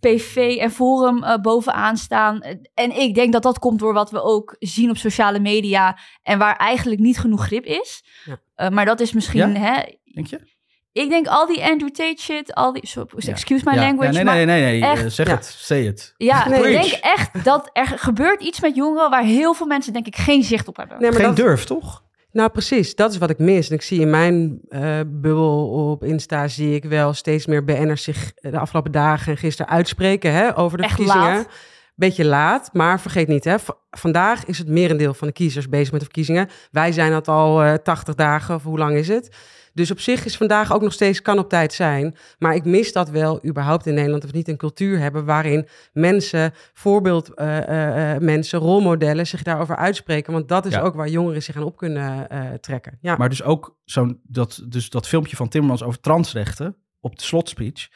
PV 0.00 0.56
en 0.60 0.70
Forum 0.70 1.22
eh, 1.24 1.36
bovenaan 1.40 1.96
staan. 1.96 2.40
En 2.74 3.00
ik 3.00 3.14
denk 3.14 3.32
dat 3.32 3.42
dat 3.42 3.58
komt 3.58 3.78
door 3.78 3.92
wat 3.92 4.10
we 4.10 4.22
ook 4.22 4.56
zien 4.58 4.90
op 4.90 4.96
sociale 4.96 5.38
media 5.40 5.98
en 6.22 6.38
waar 6.38 6.56
eigenlijk 6.56 7.00
niet 7.00 7.18
genoeg 7.18 7.44
grip 7.46 7.64
is. 7.64 8.04
Ja. 8.24 8.36
Eh, 8.54 8.68
maar 8.68 8.84
dat 8.84 9.00
is 9.00 9.12
misschien, 9.12 9.52
Ja? 9.52 9.60
hè, 9.60 9.82
Denk 10.14 10.26
je? 10.26 10.52
ik 10.92 11.08
denk 11.08 11.26
al 11.26 11.46
die 11.46 11.64
Andrew 11.64 11.90
Tate 11.90 12.22
shit, 12.22 12.54
al 12.54 12.72
die, 12.72 12.82
excuse 13.26 13.64
my 13.64 13.74
Ja. 13.74 13.80
language, 13.80 14.06
Ja, 14.06 14.12
nee, 14.12 14.24
maar 14.24 14.34
nee, 14.34 14.44
nee, 14.46 14.80
nee, 14.80 14.90
echt- 14.90 15.12
zeg 15.12 15.26
Ja. 15.26 15.34
het, 15.34 15.44
say 15.44 15.86
it. 15.86 16.14
ja, 16.16 16.48
Nee. 16.48 16.58
ik 16.74 16.80
denk 16.82 16.92
echt 17.02 17.44
dat 17.44 17.70
er 17.72 17.86
gebeurt 17.86 18.42
iets 18.42 18.60
met 18.60 18.74
jongeren 18.76 19.10
waar 19.10 19.22
heel 19.24 19.54
veel 19.54 19.66
mensen 19.66 19.92
denk 19.92 20.06
ik 20.06 20.16
geen 20.16 20.42
zicht 20.42 20.68
op 20.68 20.76
hebben. 20.76 21.00
Nee, 21.00 21.10
maar 21.10 21.18
Geen 21.20 21.28
dat- 21.28 21.36
durf, 21.36 21.64
toch? 21.64 22.03
Nou, 22.34 22.50
precies. 22.50 22.94
Dat 22.94 23.10
is 23.12 23.18
wat 23.18 23.30
ik 23.30 23.38
mis. 23.38 23.68
En 23.68 23.74
ik 23.74 23.82
zie 23.82 24.00
in 24.00 24.10
mijn 24.10 24.60
eh, 24.68 25.00
bubbel 25.06 25.68
op 25.90 26.04
Insta... 26.04 26.48
zie 26.48 26.74
ik 26.74 26.84
wel 26.84 27.12
steeds 27.12 27.46
meer 27.46 27.64
BN'ers 27.64 28.02
zich 28.02 28.32
de 28.34 28.58
afgelopen 28.58 28.92
dagen 28.92 29.32
en 29.32 29.38
gisteren 29.38 29.72
uitspreken... 29.72 30.32
Hè, 30.32 30.58
over 30.58 30.78
de 30.78 30.84
Echt 30.84 30.94
verkiezingen. 30.94 31.34
laat. 31.34 31.48
Beetje 31.94 32.24
laat, 32.24 32.70
maar 32.72 33.00
vergeet 33.00 33.28
niet... 33.28 33.44
Hè, 33.44 33.58
v- 33.58 33.68
vandaag 33.90 34.44
is 34.44 34.58
het 34.58 34.68
merendeel 34.68 35.14
van 35.14 35.26
de 35.28 35.32
kiezers 35.34 35.68
bezig 35.68 35.90
met 35.90 36.00
de 36.00 36.06
verkiezingen. 36.06 36.48
Wij 36.70 36.92
zijn 36.92 37.10
dat 37.10 37.28
al 37.28 37.62
eh 37.62 37.74
80 37.74 38.14
dagen, 38.14 38.54
of 38.54 38.62
hoe 38.62 38.78
lang 38.78 38.96
is 38.96 39.08
het? 39.08 39.36
Dus 39.74 39.90
op 39.90 40.00
zich 40.00 40.24
is 40.24 40.36
vandaag 40.36 40.72
ook 40.72 40.82
nog 40.82 40.92
steeds 40.92 41.22
kan 41.22 41.38
op 41.38 41.48
tijd 41.48 41.72
zijn. 41.72 42.16
Maar 42.38 42.54
ik 42.54 42.64
mis 42.64 42.92
dat 42.92 43.10
wel 43.10 43.46
überhaupt 43.46 43.86
in 43.86 43.94
Nederland... 43.94 44.22
dat 44.22 44.30
we 44.30 44.36
niet 44.36 44.48
een 44.48 44.56
cultuur 44.56 44.98
hebben 44.98 45.24
waarin 45.24 45.66
mensen, 45.92 46.52
voorbeeld 46.72 47.34
eh, 47.34 47.58
eh, 47.58 48.14
eh, 48.14 48.20
mensen, 48.20 48.58
rolmodellen... 48.58 49.26
zich 49.26 49.42
daarover 49.42 49.76
uitspreken. 49.76 50.32
Want 50.32 50.48
dat 50.48 50.66
is 50.66 50.72
Ja. 50.72 50.80
ook 50.80 50.94
waar 50.94 51.08
jongeren 51.08 51.42
zich 51.42 51.56
aan 51.56 51.62
op 51.62 51.76
kunnen 51.76 52.28
trekken. 52.60 52.98
Ja. 53.00 53.16
Maar 53.16 53.28
dus 53.28 53.42
ook 53.42 53.76
zo'n 53.84 54.20
dat, 54.22 54.64
dus 54.68 54.90
dat 54.90 55.08
filmpje 55.08 55.36
van 55.36 55.48
Timmermans 55.48 55.82
over 55.82 56.00
transrechten 56.00 56.76
op 57.00 57.18
de 57.18 57.24
slotspeech. 57.24 57.88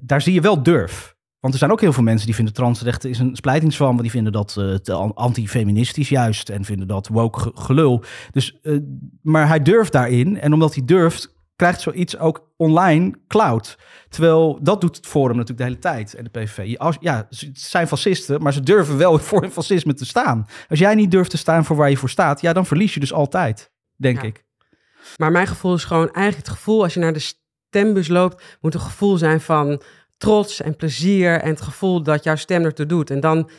daar 0.00 0.20
zie 0.20 0.32
je 0.34 0.40
wel 0.40 0.62
durf. 0.62 1.16
Want 1.40 1.52
er 1.52 1.58
zijn 1.58 1.70
ook 1.72 1.80
heel 1.80 1.92
veel 1.92 2.02
mensen 2.02 2.26
die 2.26 2.34
vinden 2.34 2.54
transrechten 2.54 3.10
is 3.10 3.18
een 3.18 3.36
splijtingsvorm. 3.36 4.02
Die 4.02 4.10
vinden 4.10 4.32
dat 4.32 4.56
an- 4.90 5.14
anti-feministisch 5.14 6.08
juist. 6.08 6.48
En 6.48 6.64
vinden 6.64 6.88
dat 6.88 7.08
woke 7.08 7.40
ge- 7.40 7.50
gelul. 7.54 8.04
Dus, 8.30 8.58
eh, 8.62 8.76
maar 9.22 9.48
hij 9.48 9.62
durft 9.62 9.92
daarin. 9.92 10.40
En 10.40 10.52
omdat 10.52 10.74
hij 10.74 10.84
durft, 10.84 11.36
krijgt 11.56 11.80
zoiets 11.80 12.18
ook 12.18 12.52
online 12.56 13.14
cloud. 13.26 13.78
Terwijl 14.08 14.58
dat 14.62 14.80
doet 14.80 14.96
het 14.96 15.06
Forum 15.06 15.36
natuurlijk 15.36 15.58
de 15.58 15.64
hele 15.64 15.78
tijd. 15.78 16.14
En 16.14 16.24
de 16.24 16.30
PVV. 16.30 16.76
Als, 16.78 16.96
ja, 17.00 17.26
ze 17.30 17.50
zijn 17.52 17.88
fascisten, 17.88 18.42
maar 18.42 18.52
ze 18.52 18.60
durven 18.60 18.96
wel 18.96 19.18
voor 19.28 19.40
hun 19.40 19.50
fascisme 19.50 19.94
te 19.94 20.06
staan. 20.06 20.46
Als 20.68 20.78
jij 20.78 20.94
niet 20.94 21.10
durft 21.10 21.30
te 21.30 21.36
staan 21.36 21.64
voor 21.64 21.76
waar 21.76 21.90
je 21.90 21.96
voor 21.96 22.10
staat, 22.10 22.40
ja, 22.40 22.52
dan 22.52 22.66
verlies 22.66 22.94
je 22.94 23.00
dus 23.00 23.12
altijd, 23.12 23.72
denk 23.96 24.16
Ja. 24.22 24.28
ik. 24.28 24.44
Maar 25.16 25.30
mijn 25.32 25.46
gevoel 25.46 25.74
is 25.74 25.84
gewoon 25.84 26.10
eigenlijk 26.12 26.46
het 26.46 26.56
gevoel 26.56 26.82
als 26.82 26.94
je 26.94 27.00
naar 27.00 27.12
de 27.12 27.32
stembus 27.68 28.08
loopt, 28.08 28.58
moet 28.60 28.74
een 28.74 28.80
gevoel 28.80 29.16
zijn 29.16 29.40
van 29.40 29.82
trots 30.18 30.60
en 30.60 30.76
plezier 30.76 31.40
en 31.40 31.50
het 31.50 31.60
gevoel 31.60 32.02
dat 32.02 32.24
jouw 32.24 32.36
stem 32.36 32.64
ertoe 32.64 32.86
doet. 32.86 33.10
En 33.10 33.20
dan 33.20 33.50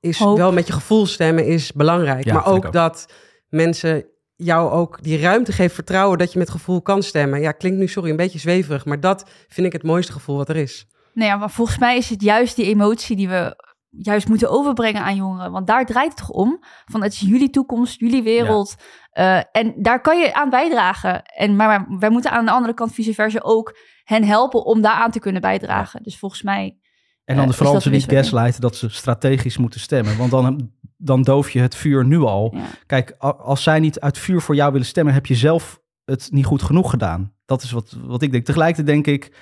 is 0.00 0.18
Hoop. 0.18 0.36
wel 0.36 0.52
met 0.52 0.66
je 0.66 0.72
gevoel 0.72 1.06
stemmen 1.06 1.46
is 1.46 1.72
belangrijk. 1.72 2.24
Ja, 2.24 2.34
maar 2.34 2.46
ook, 2.46 2.64
ook. 2.64 2.72
dat 2.72 3.12
mensen 3.48 4.06
jou 4.36 4.70
ook 4.70 5.02
die 5.02 5.20
ruimte 5.20 5.52
geven, 5.52 5.74
vertrouwen 5.74 6.18
dat 6.18 6.32
je 6.32 6.38
met 6.38 6.50
gevoel 6.50 6.82
kan 6.82 7.02
stemmen. 7.02 7.40
Ja, 7.40 7.52
klinkt 7.52 7.78
nu 7.78 7.88
sorry 7.88 8.10
een 8.10 8.16
beetje 8.16 8.38
zweverig, 8.38 8.84
maar 8.84 9.00
dat 9.00 9.30
vind 9.48 9.66
ik 9.66 9.72
het 9.72 9.82
mooiste 9.82 10.12
gevoel 10.12 10.36
wat 10.36 10.48
er 10.48 10.56
is. 10.56 10.86
Nou 11.12 11.28
ja, 11.30 11.36
maar 11.36 11.50
volgens 11.50 11.78
mij 11.78 11.96
is 11.96 12.10
het 12.10 12.22
juist 12.22 12.56
die 12.56 12.64
emotie 12.64 13.16
die 13.16 13.28
we 13.28 13.64
juist 13.90 14.28
moeten 14.28 14.50
overbrengen 14.50 15.02
aan 15.02 15.16
jongeren. 15.16 15.52
Want 15.52 15.66
daar 15.66 15.86
draait 15.86 16.08
het 16.08 16.16
toch 16.16 16.30
om. 16.30 16.58
Van 16.84 17.02
het 17.02 17.12
is 17.12 17.20
jullie 17.20 17.50
toekomst, 17.50 18.00
jullie 18.00 18.22
wereld. 18.22 18.74
Eh, 19.10 19.40
en 19.52 19.74
daar 19.76 20.00
kan 20.00 20.18
je 20.18 20.34
aan 20.34 20.50
bijdragen. 20.50 21.22
En, 21.22 21.56
maar 21.56 21.86
wij 21.98 22.10
moeten 22.10 22.30
aan 22.30 22.44
de 22.44 22.50
andere 22.50 22.74
kant 22.74 22.94
vice 22.94 23.14
versa 23.14 23.38
ook 23.42 23.76
hen 24.06 24.24
helpen 24.24 24.64
om 24.64 24.80
daaraan 24.80 25.10
te 25.10 25.18
kunnen 25.18 25.40
bijdragen. 25.40 26.02
Dus 26.02 26.18
volgens 26.18 26.42
mij... 26.42 26.76
En 27.24 27.34
dan 27.36 27.44
Eh, 27.44 27.50
de 27.50 27.56
Fransen 27.56 27.90
weer? 27.90 28.00
gaslighten 28.00 28.60
dat 28.60 28.76
ze 28.76 28.88
strategisch 28.88 29.56
moeten 29.56 29.80
stemmen. 29.80 30.16
Want 30.16 30.30
dan, 30.30 30.70
dan 30.96 31.22
doof 31.22 31.50
je 31.50 31.60
het 31.60 31.74
vuur 31.74 32.04
nu 32.04 32.18
al. 32.18 32.54
Ja. 32.54 32.64
Kijk, 32.86 33.14
als 33.18 33.62
zij 33.62 33.80
niet 33.80 34.00
uit 34.00 34.18
vuur 34.18 34.40
voor 34.40 34.54
jou 34.54 34.72
willen 34.72 34.86
stemmen, 34.86 35.14
heb 35.14 35.26
je 35.26 35.34
zelf 35.34 35.80
het 36.04 36.28
niet 36.32 36.44
goed 36.44 36.62
genoeg 36.62 36.90
gedaan. 36.90 37.32
Dat 37.44 37.62
is 37.62 37.70
wat, 37.70 37.96
wat 38.04 38.22
ik 38.22 38.32
denk. 38.32 38.44
Tegelijkertijd 38.44 38.86
denk 38.86 39.06
ik, 39.06 39.32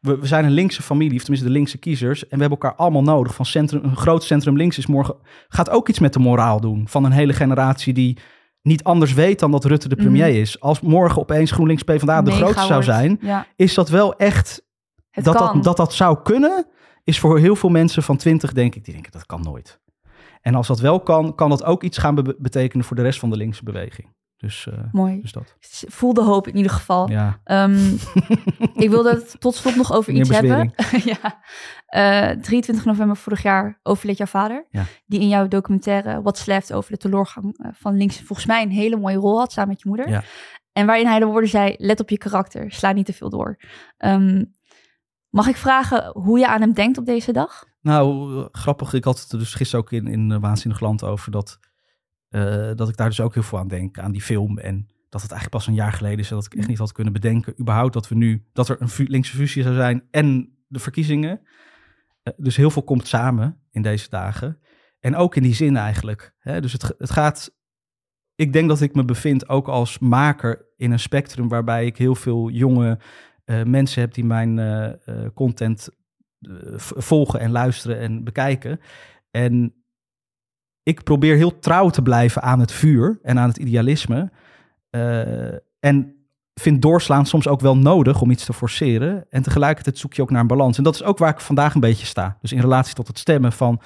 we, 0.00 0.18
we 0.18 0.26
zijn 0.26 0.44
een 0.44 0.50
linkse 0.50 0.82
familie, 0.82 1.16
of 1.16 1.20
tenminste 1.20 1.46
de 1.48 1.54
linkse 1.54 1.78
kiezers. 1.78 2.22
En 2.22 2.36
we 2.36 2.40
hebben 2.40 2.58
elkaar 2.58 2.74
allemaal 2.78 3.02
nodig. 3.02 3.34
Van 3.34 3.46
centrum, 3.46 3.84
een 3.84 3.96
groot 3.96 4.24
centrum 4.24 4.56
links 4.56 4.78
is 4.78 4.86
morgen, 4.86 5.16
gaat 5.48 5.70
ook 5.70 5.88
iets 5.88 5.98
met 5.98 6.12
de 6.12 6.18
moraal 6.18 6.60
doen. 6.60 6.88
Van 6.88 7.04
een 7.04 7.12
hele 7.12 7.32
generatie 7.32 7.94
die 7.94 8.18
niet 8.62 8.84
anders 8.84 9.12
weet 9.14 9.38
dan 9.38 9.50
dat 9.50 9.64
Rutte 9.64 9.88
de 9.88 9.96
premier 9.96 10.28
Mhm. 10.28 10.36
is. 10.40 10.60
Als 10.60 10.80
morgen 10.80 11.20
opeens 11.20 11.50
GroenLinks 11.50 11.82
PvdA 11.82 12.22
de 12.22 12.30
Mega 12.30 12.42
grootste 12.42 12.66
zou 12.66 12.82
zijn, 12.82 13.18
Ja, 13.20 13.46
is 13.56 13.74
dat 13.74 13.88
wel 13.88 14.16
echt 14.16 14.62
dat, 15.10 15.38
dat, 15.38 15.62
dat 15.64 15.76
dat 15.76 15.92
zou 15.92 16.18
kunnen, 16.22 16.66
is 17.04 17.18
voor 17.18 17.38
heel 17.38 17.56
veel 17.56 17.68
mensen 17.68 18.02
van 18.02 18.16
20, 18.16 18.52
denk 18.52 18.74
ik, 18.74 18.84
die 18.84 18.92
denken 18.94 19.12
dat 19.12 19.26
kan 19.26 19.42
nooit. 19.42 19.80
En 20.40 20.54
als 20.54 20.66
dat 20.66 20.80
wel 20.80 21.00
kan, 21.00 21.34
kan 21.34 21.48
dat 21.50 21.64
ook 21.64 21.82
iets 21.82 21.98
gaan 21.98 22.14
be- 22.14 22.36
betekenen 22.38 22.84
voor 22.84 22.96
de 22.96 23.02
rest 23.02 23.18
van 23.18 23.30
de 23.30 23.36
linkse 23.36 23.64
beweging. 23.64 24.14
Dus, 24.38 24.66
eh, 24.66 24.78
Mooi. 24.92 25.20
dus 25.20 25.32
dat. 25.32 25.56
Voel 25.88 26.14
de 26.14 26.22
hoop 26.22 26.48
in 26.48 26.56
ieder 26.56 26.72
geval. 26.72 27.10
Ja. 27.10 27.40
Ehm, 27.44 27.94
ik 28.84 28.90
wilde 28.90 29.10
het 29.10 29.40
tot 29.40 29.54
slot 29.54 29.76
nog 29.76 29.92
over 29.92 30.12
iets 30.12 30.28
hebben. 30.28 30.72
ja. 31.22 31.42
Eh, 31.86 32.40
23 32.40 32.84
november 32.84 33.16
vorig 33.16 33.42
jaar 33.42 33.80
overleed 33.82 34.16
jouw 34.16 34.26
vader. 34.26 34.66
Ja. 34.70 34.84
Die 35.06 35.20
in 35.20 35.28
jouw 35.28 35.48
documentaire 35.48 36.22
What's 36.22 36.44
Left 36.44 36.72
over 36.72 36.90
de 36.90 36.96
teleurgang 36.96 37.58
eh, 37.58 37.70
van 37.74 37.96
links 37.96 38.20
volgens 38.20 38.46
mij 38.46 38.62
een 38.62 38.70
hele 38.70 38.96
mooie 38.96 39.16
rol 39.16 39.38
had 39.38 39.52
samen 39.52 39.70
met 39.70 39.82
je 39.82 39.88
moeder. 39.88 40.08
Ja. 40.08 40.22
En 40.72 40.86
waarin 40.86 41.06
hij 41.06 41.18
de 41.18 41.26
woorden 41.26 41.50
zei, 41.50 41.74
let 41.78 42.00
op 42.00 42.10
je 42.10 42.18
karakter, 42.18 42.72
sla 42.72 42.92
niet 42.92 43.06
te 43.06 43.12
veel 43.12 43.30
door. 43.30 43.56
Ehm, 43.96 44.44
mag 45.28 45.46
ik 45.46 45.56
vragen 45.56 46.10
hoe 46.12 46.38
je 46.38 46.48
aan 46.48 46.60
hem 46.60 46.72
denkt 46.72 46.98
op 46.98 47.06
deze 47.06 47.32
dag? 47.32 47.64
Nou, 47.80 48.36
eh, 48.38 48.46
grappig. 48.52 48.92
Ik 48.92 49.04
had 49.04 49.20
het 49.20 49.32
er 49.32 49.38
dus 49.38 49.54
gisteren 49.54 49.84
ook 49.84 49.92
in, 49.92 50.06
in 50.06 50.32
eh, 50.32 50.38
Waanzinnig 50.40 50.80
Land 50.80 51.04
over 51.04 51.30
dat, 51.30 51.58
eh, 52.28 52.70
dat 52.74 52.88
ik 52.88 52.96
daar 52.96 53.08
dus 53.08 53.20
ook 53.20 53.34
heel 53.34 53.42
veel 53.42 53.58
aan 53.58 53.68
denk, 53.68 53.98
aan 53.98 54.12
die 54.12 54.22
film. 54.22 54.58
En 54.58 54.86
dat 55.08 55.22
het 55.22 55.30
eigenlijk 55.30 55.50
pas 55.50 55.66
een 55.66 55.82
jaar 55.82 55.92
geleden 55.92 56.18
is 56.18 56.28
dat 56.28 56.44
ik 56.44 56.54
echt 56.54 56.68
niet 56.68 56.78
had 56.78 56.92
kunnen 56.92 57.12
bedenken, 57.12 57.54
überhaupt 57.60 57.92
dat 57.92 58.08
we 58.08 58.14
nu, 58.14 58.46
dat 58.52 58.68
er 58.68 58.76
een 58.80 59.06
linkse 59.08 59.36
fusie 59.36 59.62
zou 59.62 59.74
zijn 59.74 60.04
en 60.10 60.56
de 60.66 60.78
verkiezingen. 60.78 61.40
Eh, 62.22 62.32
dus 62.36 62.56
heel 62.56 62.70
veel 62.70 62.82
komt 62.82 63.06
samen 63.06 63.60
in 63.70 63.82
deze 63.82 64.08
dagen. 64.10 64.58
En 65.00 65.16
ook 65.16 65.36
in 65.36 65.42
die 65.42 65.54
zin 65.54 65.76
eigenlijk. 65.76 66.34
Hè? 66.38 66.60
Dus 66.60 66.72
het, 66.72 66.94
het 66.98 67.10
gaat, 67.10 67.54
ik 68.34 68.52
denk 68.52 68.68
dat 68.68 68.80
ik 68.80 68.94
me 68.94 69.04
bevind 69.04 69.48
ook 69.48 69.68
als 69.68 69.98
maker 69.98 70.66
in 70.76 70.90
een 70.90 71.00
spectrum 71.00 71.48
waarbij 71.48 71.86
ik 71.86 71.96
heel 71.96 72.14
veel 72.14 72.50
jonge 72.50 72.98
eh, 73.44 73.62
mensen 73.62 74.00
heb 74.00 74.14
die 74.14 74.24
mijn 74.24 74.60
content 75.34 75.88
volgen 76.96 77.40
en 77.40 77.50
luisteren 77.50 77.98
en 77.98 78.24
bekijken. 78.24 78.80
En 79.30 79.74
ik 80.88 81.02
probeer 81.02 81.36
heel 81.36 81.58
trouw 81.58 81.88
te 81.88 82.02
blijven 82.02 82.42
aan 82.42 82.60
het 82.60 82.72
vuur 82.72 83.18
en 83.22 83.38
aan 83.38 83.48
het 83.48 83.56
idealisme. 83.56 84.30
Eh, 84.90 85.52
en 85.80 86.14
vind 86.54 86.82
doorslaan 86.82 87.26
soms 87.26 87.48
ook 87.48 87.60
wel 87.60 87.76
nodig 87.76 88.20
om 88.20 88.30
iets 88.30 88.44
te 88.44 88.52
forceren. 88.52 89.26
En 89.30 89.42
tegelijkertijd 89.42 89.98
zoek 89.98 90.14
je 90.14 90.22
ook 90.22 90.30
naar 90.30 90.40
een 90.40 90.46
balans. 90.46 90.78
En 90.78 90.84
dat 90.84 90.94
is 90.94 91.02
ook 91.02 91.18
waar 91.18 91.30
ik 91.30 91.40
vandaag 91.40 91.74
een 91.74 91.80
beetje 91.80 92.06
sta. 92.06 92.36
Dus 92.40 92.52
in 92.52 92.60
relatie 92.60 92.94
tot 92.94 93.06
het 93.06 93.18
stemmen 93.18 93.52
van 93.52 93.80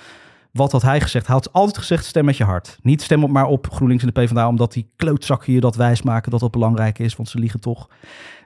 wat 0.52 0.72
had 0.72 0.82
hij 0.82 1.00
gezegd? 1.00 1.26
Hij 1.26 1.34
had 1.34 1.52
altijd 1.52 1.78
gezegd 1.78 2.04
stem 2.04 2.24
met 2.24 2.36
je 2.36 2.44
hart. 2.44 2.78
Niet 2.82 3.02
stem 3.02 3.24
op 3.24 3.30
maar 3.30 3.46
op 3.46 3.70
GroenLinks 3.70 4.04
en 4.04 4.10
de 4.14 4.20
PvdA 4.20 4.48
omdat 4.48 4.72
die 4.72 4.92
klootzakken 4.96 5.52
je 5.52 5.60
dat 5.60 5.76
wijs 5.76 6.02
maken 6.02 6.30
dat 6.30 6.40
dat 6.40 6.50
belangrijk 6.50 6.98
is, 6.98 7.16
want 7.16 7.28
ze 7.28 7.38
liegen 7.38 7.60
toch. 7.60 7.88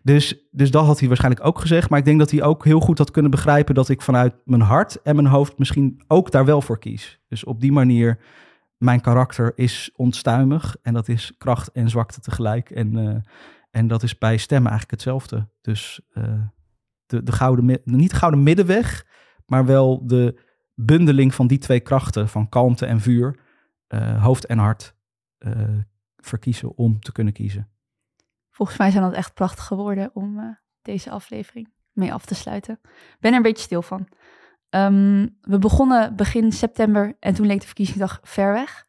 Dus, 0.02 0.36
dus 0.50 0.70
dat 0.70 0.86
had 0.86 0.98
hij 0.98 1.08
waarschijnlijk 1.08 1.46
ook 1.46 1.60
gezegd. 1.60 1.90
Maar 1.90 1.98
ik 1.98 2.04
denk 2.04 2.18
dat 2.18 2.30
hij 2.30 2.42
ook 2.42 2.64
heel 2.64 2.80
goed 2.80 2.98
had 2.98 3.10
kunnen 3.10 3.30
begrijpen 3.30 3.74
dat 3.74 3.88
ik 3.88 4.02
vanuit 4.02 4.34
mijn 4.44 4.60
hart 4.60 5.02
en 5.02 5.14
mijn 5.14 5.26
hoofd 5.26 5.58
misschien 5.58 6.02
ook 6.06 6.30
daar 6.30 6.44
wel 6.44 6.62
voor 6.62 6.78
kies. 6.78 7.20
Dus 7.28 7.44
op 7.44 7.60
die 7.60 7.72
manier, 7.72 8.18
mijn 8.76 9.00
karakter 9.00 9.52
is 9.54 9.90
onstuimig 9.94 10.76
en 10.82 10.94
dat 10.94 11.08
is 11.08 11.34
kracht 11.38 11.72
en 11.72 11.88
zwakte 11.88 12.20
tegelijk. 12.20 12.70
En, 12.70 12.96
eh, 12.96 13.16
en 13.70 13.86
dat 13.86 14.02
is 14.02 14.18
bij 14.18 14.36
stemmen 14.36 14.70
eigenlijk 14.70 15.00
hetzelfde. 15.00 15.48
Dus 15.60 16.00
eh, 16.12 16.42
de, 17.06 17.22
de 17.22 17.32
gouden, 17.32 17.80
niet 17.84 18.10
de 18.10 18.16
gouden 18.16 18.42
middenweg, 18.42 19.06
maar 19.46 19.66
wel 19.66 20.06
de 20.06 20.40
bundeling 20.74 21.34
van 21.34 21.46
die 21.46 21.58
twee 21.58 21.80
krachten, 21.80 22.28
van 22.28 22.48
kalmte 22.48 22.86
en 22.86 23.00
vuur, 23.00 23.38
eh, 23.86 24.22
hoofd 24.22 24.46
en 24.46 24.58
hart, 24.58 24.94
verkiezen 26.16 26.76
om 26.76 27.00
te 27.00 27.12
kunnen 27.12 27.32
kiezen. 27.32 27.68
Volgens 28.50 28.78
mij 28.78 28.90
zijn 28.90 29.02
dat 29.02 29.12
echt 29.12 29.34
prachtige 29.34 29.74
woorden 29.74 30.10
om 30.14 30.58
deze 30.82 31.10
aflevering 31.10 31.72
mee 31.92 32.12
af 32.12 32.24
te 32.24 32.34
sluiten. 32.34 32.78
Ik 32.82 33.16
ben 33.20 33.30
er 33.30 33.36
een 33.36 33.42
beetje 33.42 33.62
stil 33.62 33.82
van. 33.82 34.08
Ehm, 34.76 35.26
we 35.40 35.58
begonnen 35.58 36.16
begin 36.16 36.52
september 36.52 37.16
en 37.20 37.34
toen 37.34 37.46
leek 37.46 37.60
de 37.60 37.66
verkiezingsdag 37.66 38.20
ver 38.22 38.52
weg. 38.52 38.86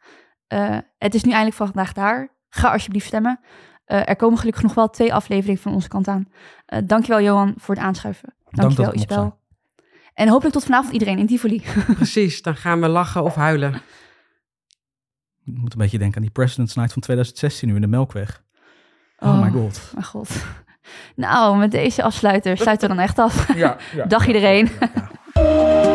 Eh, 0.47 0.77
het 0.97 1.15
is 1.15 1.23
nu 1.23 1.31
eindelijk 1.31 1.57
vandaag 1.57 1.93
daar. 1.93 2.35
Ga 2.49 2.71
alsjeblieft 2.71 3.07
stemmen. 3.07 3.39
Eh, 3.85 4.09
er 4.09 4.15
komen 4.15 4.37
gelukkig 4.37 4.63
nog 4.63 4.73
wel 4.73 4.89
twee 4.89 5.13
afleveringen 5.13 5.61
van 5.61 5.73
onze 5.73 5.87
kant 5.87 6.07
aan. 6.07 6.27
Uh, 6.67 6.79
dankjewel 6.85 7.21
Johan 7.21 7.53
voor 7.57 7.75
het 7.75 7.83
aanschuiven. 7.83 8.33
Dankjewel 8.49 8.85
mocht 8.85 8.97
Isabel. 8.97 9.39
En 10.13 10.27
hopelijk 10.27 10.53
tot 10.53 10.63
vanavond 10.63 10.93
iedereen 10.93 11.17
in 11.17 11.27
Tivoli. 11.27 11.63
Precies, 11.95 12.41
dan 12.41 12.55
gaan 12.55 12.81
we 12.81 12.87
lachen 12.87 13.23
of 13.23 13.35
huilen. 13.35 13.73
Ik 15.45 15.57
moet 15.57 15.73
een 15.73 15.79
beetje 15.79 15.97
denken 15.97 16.15
aan 16.15 16.21
die 16.23 16.31
President's 16.31 16.75
Night 16.75 16.93
van 16.93 17.01
2016 17.01 17.67
nu 17.67 17.75
in 17.75 17.81
de 17.81 17.87
Melkweg. 17.87 18.43
Oh, 19.19 19.41
my 19.41 19.49
god. 19.49 19.91
Mijn 19.93 20.05
god. 20.05 20.29
Nou, 21.15 21.57
met 21.57 21.71
deze 21.71 22.03
afsluiter 22.03 22.57
sluiten 22.57 22.89
we 22.89 22.95
dan 22.95 23.03
echt 23.03 23.19
af. 23.19 23.55
Ja, 23.55 23.77
ja, 23.95 24.05
Dag 24.15 24.27
iedereen. 24.27 24.69
ja, 24.79 24.91
ja. 24.95 25.16
Bye. 25.37 25.86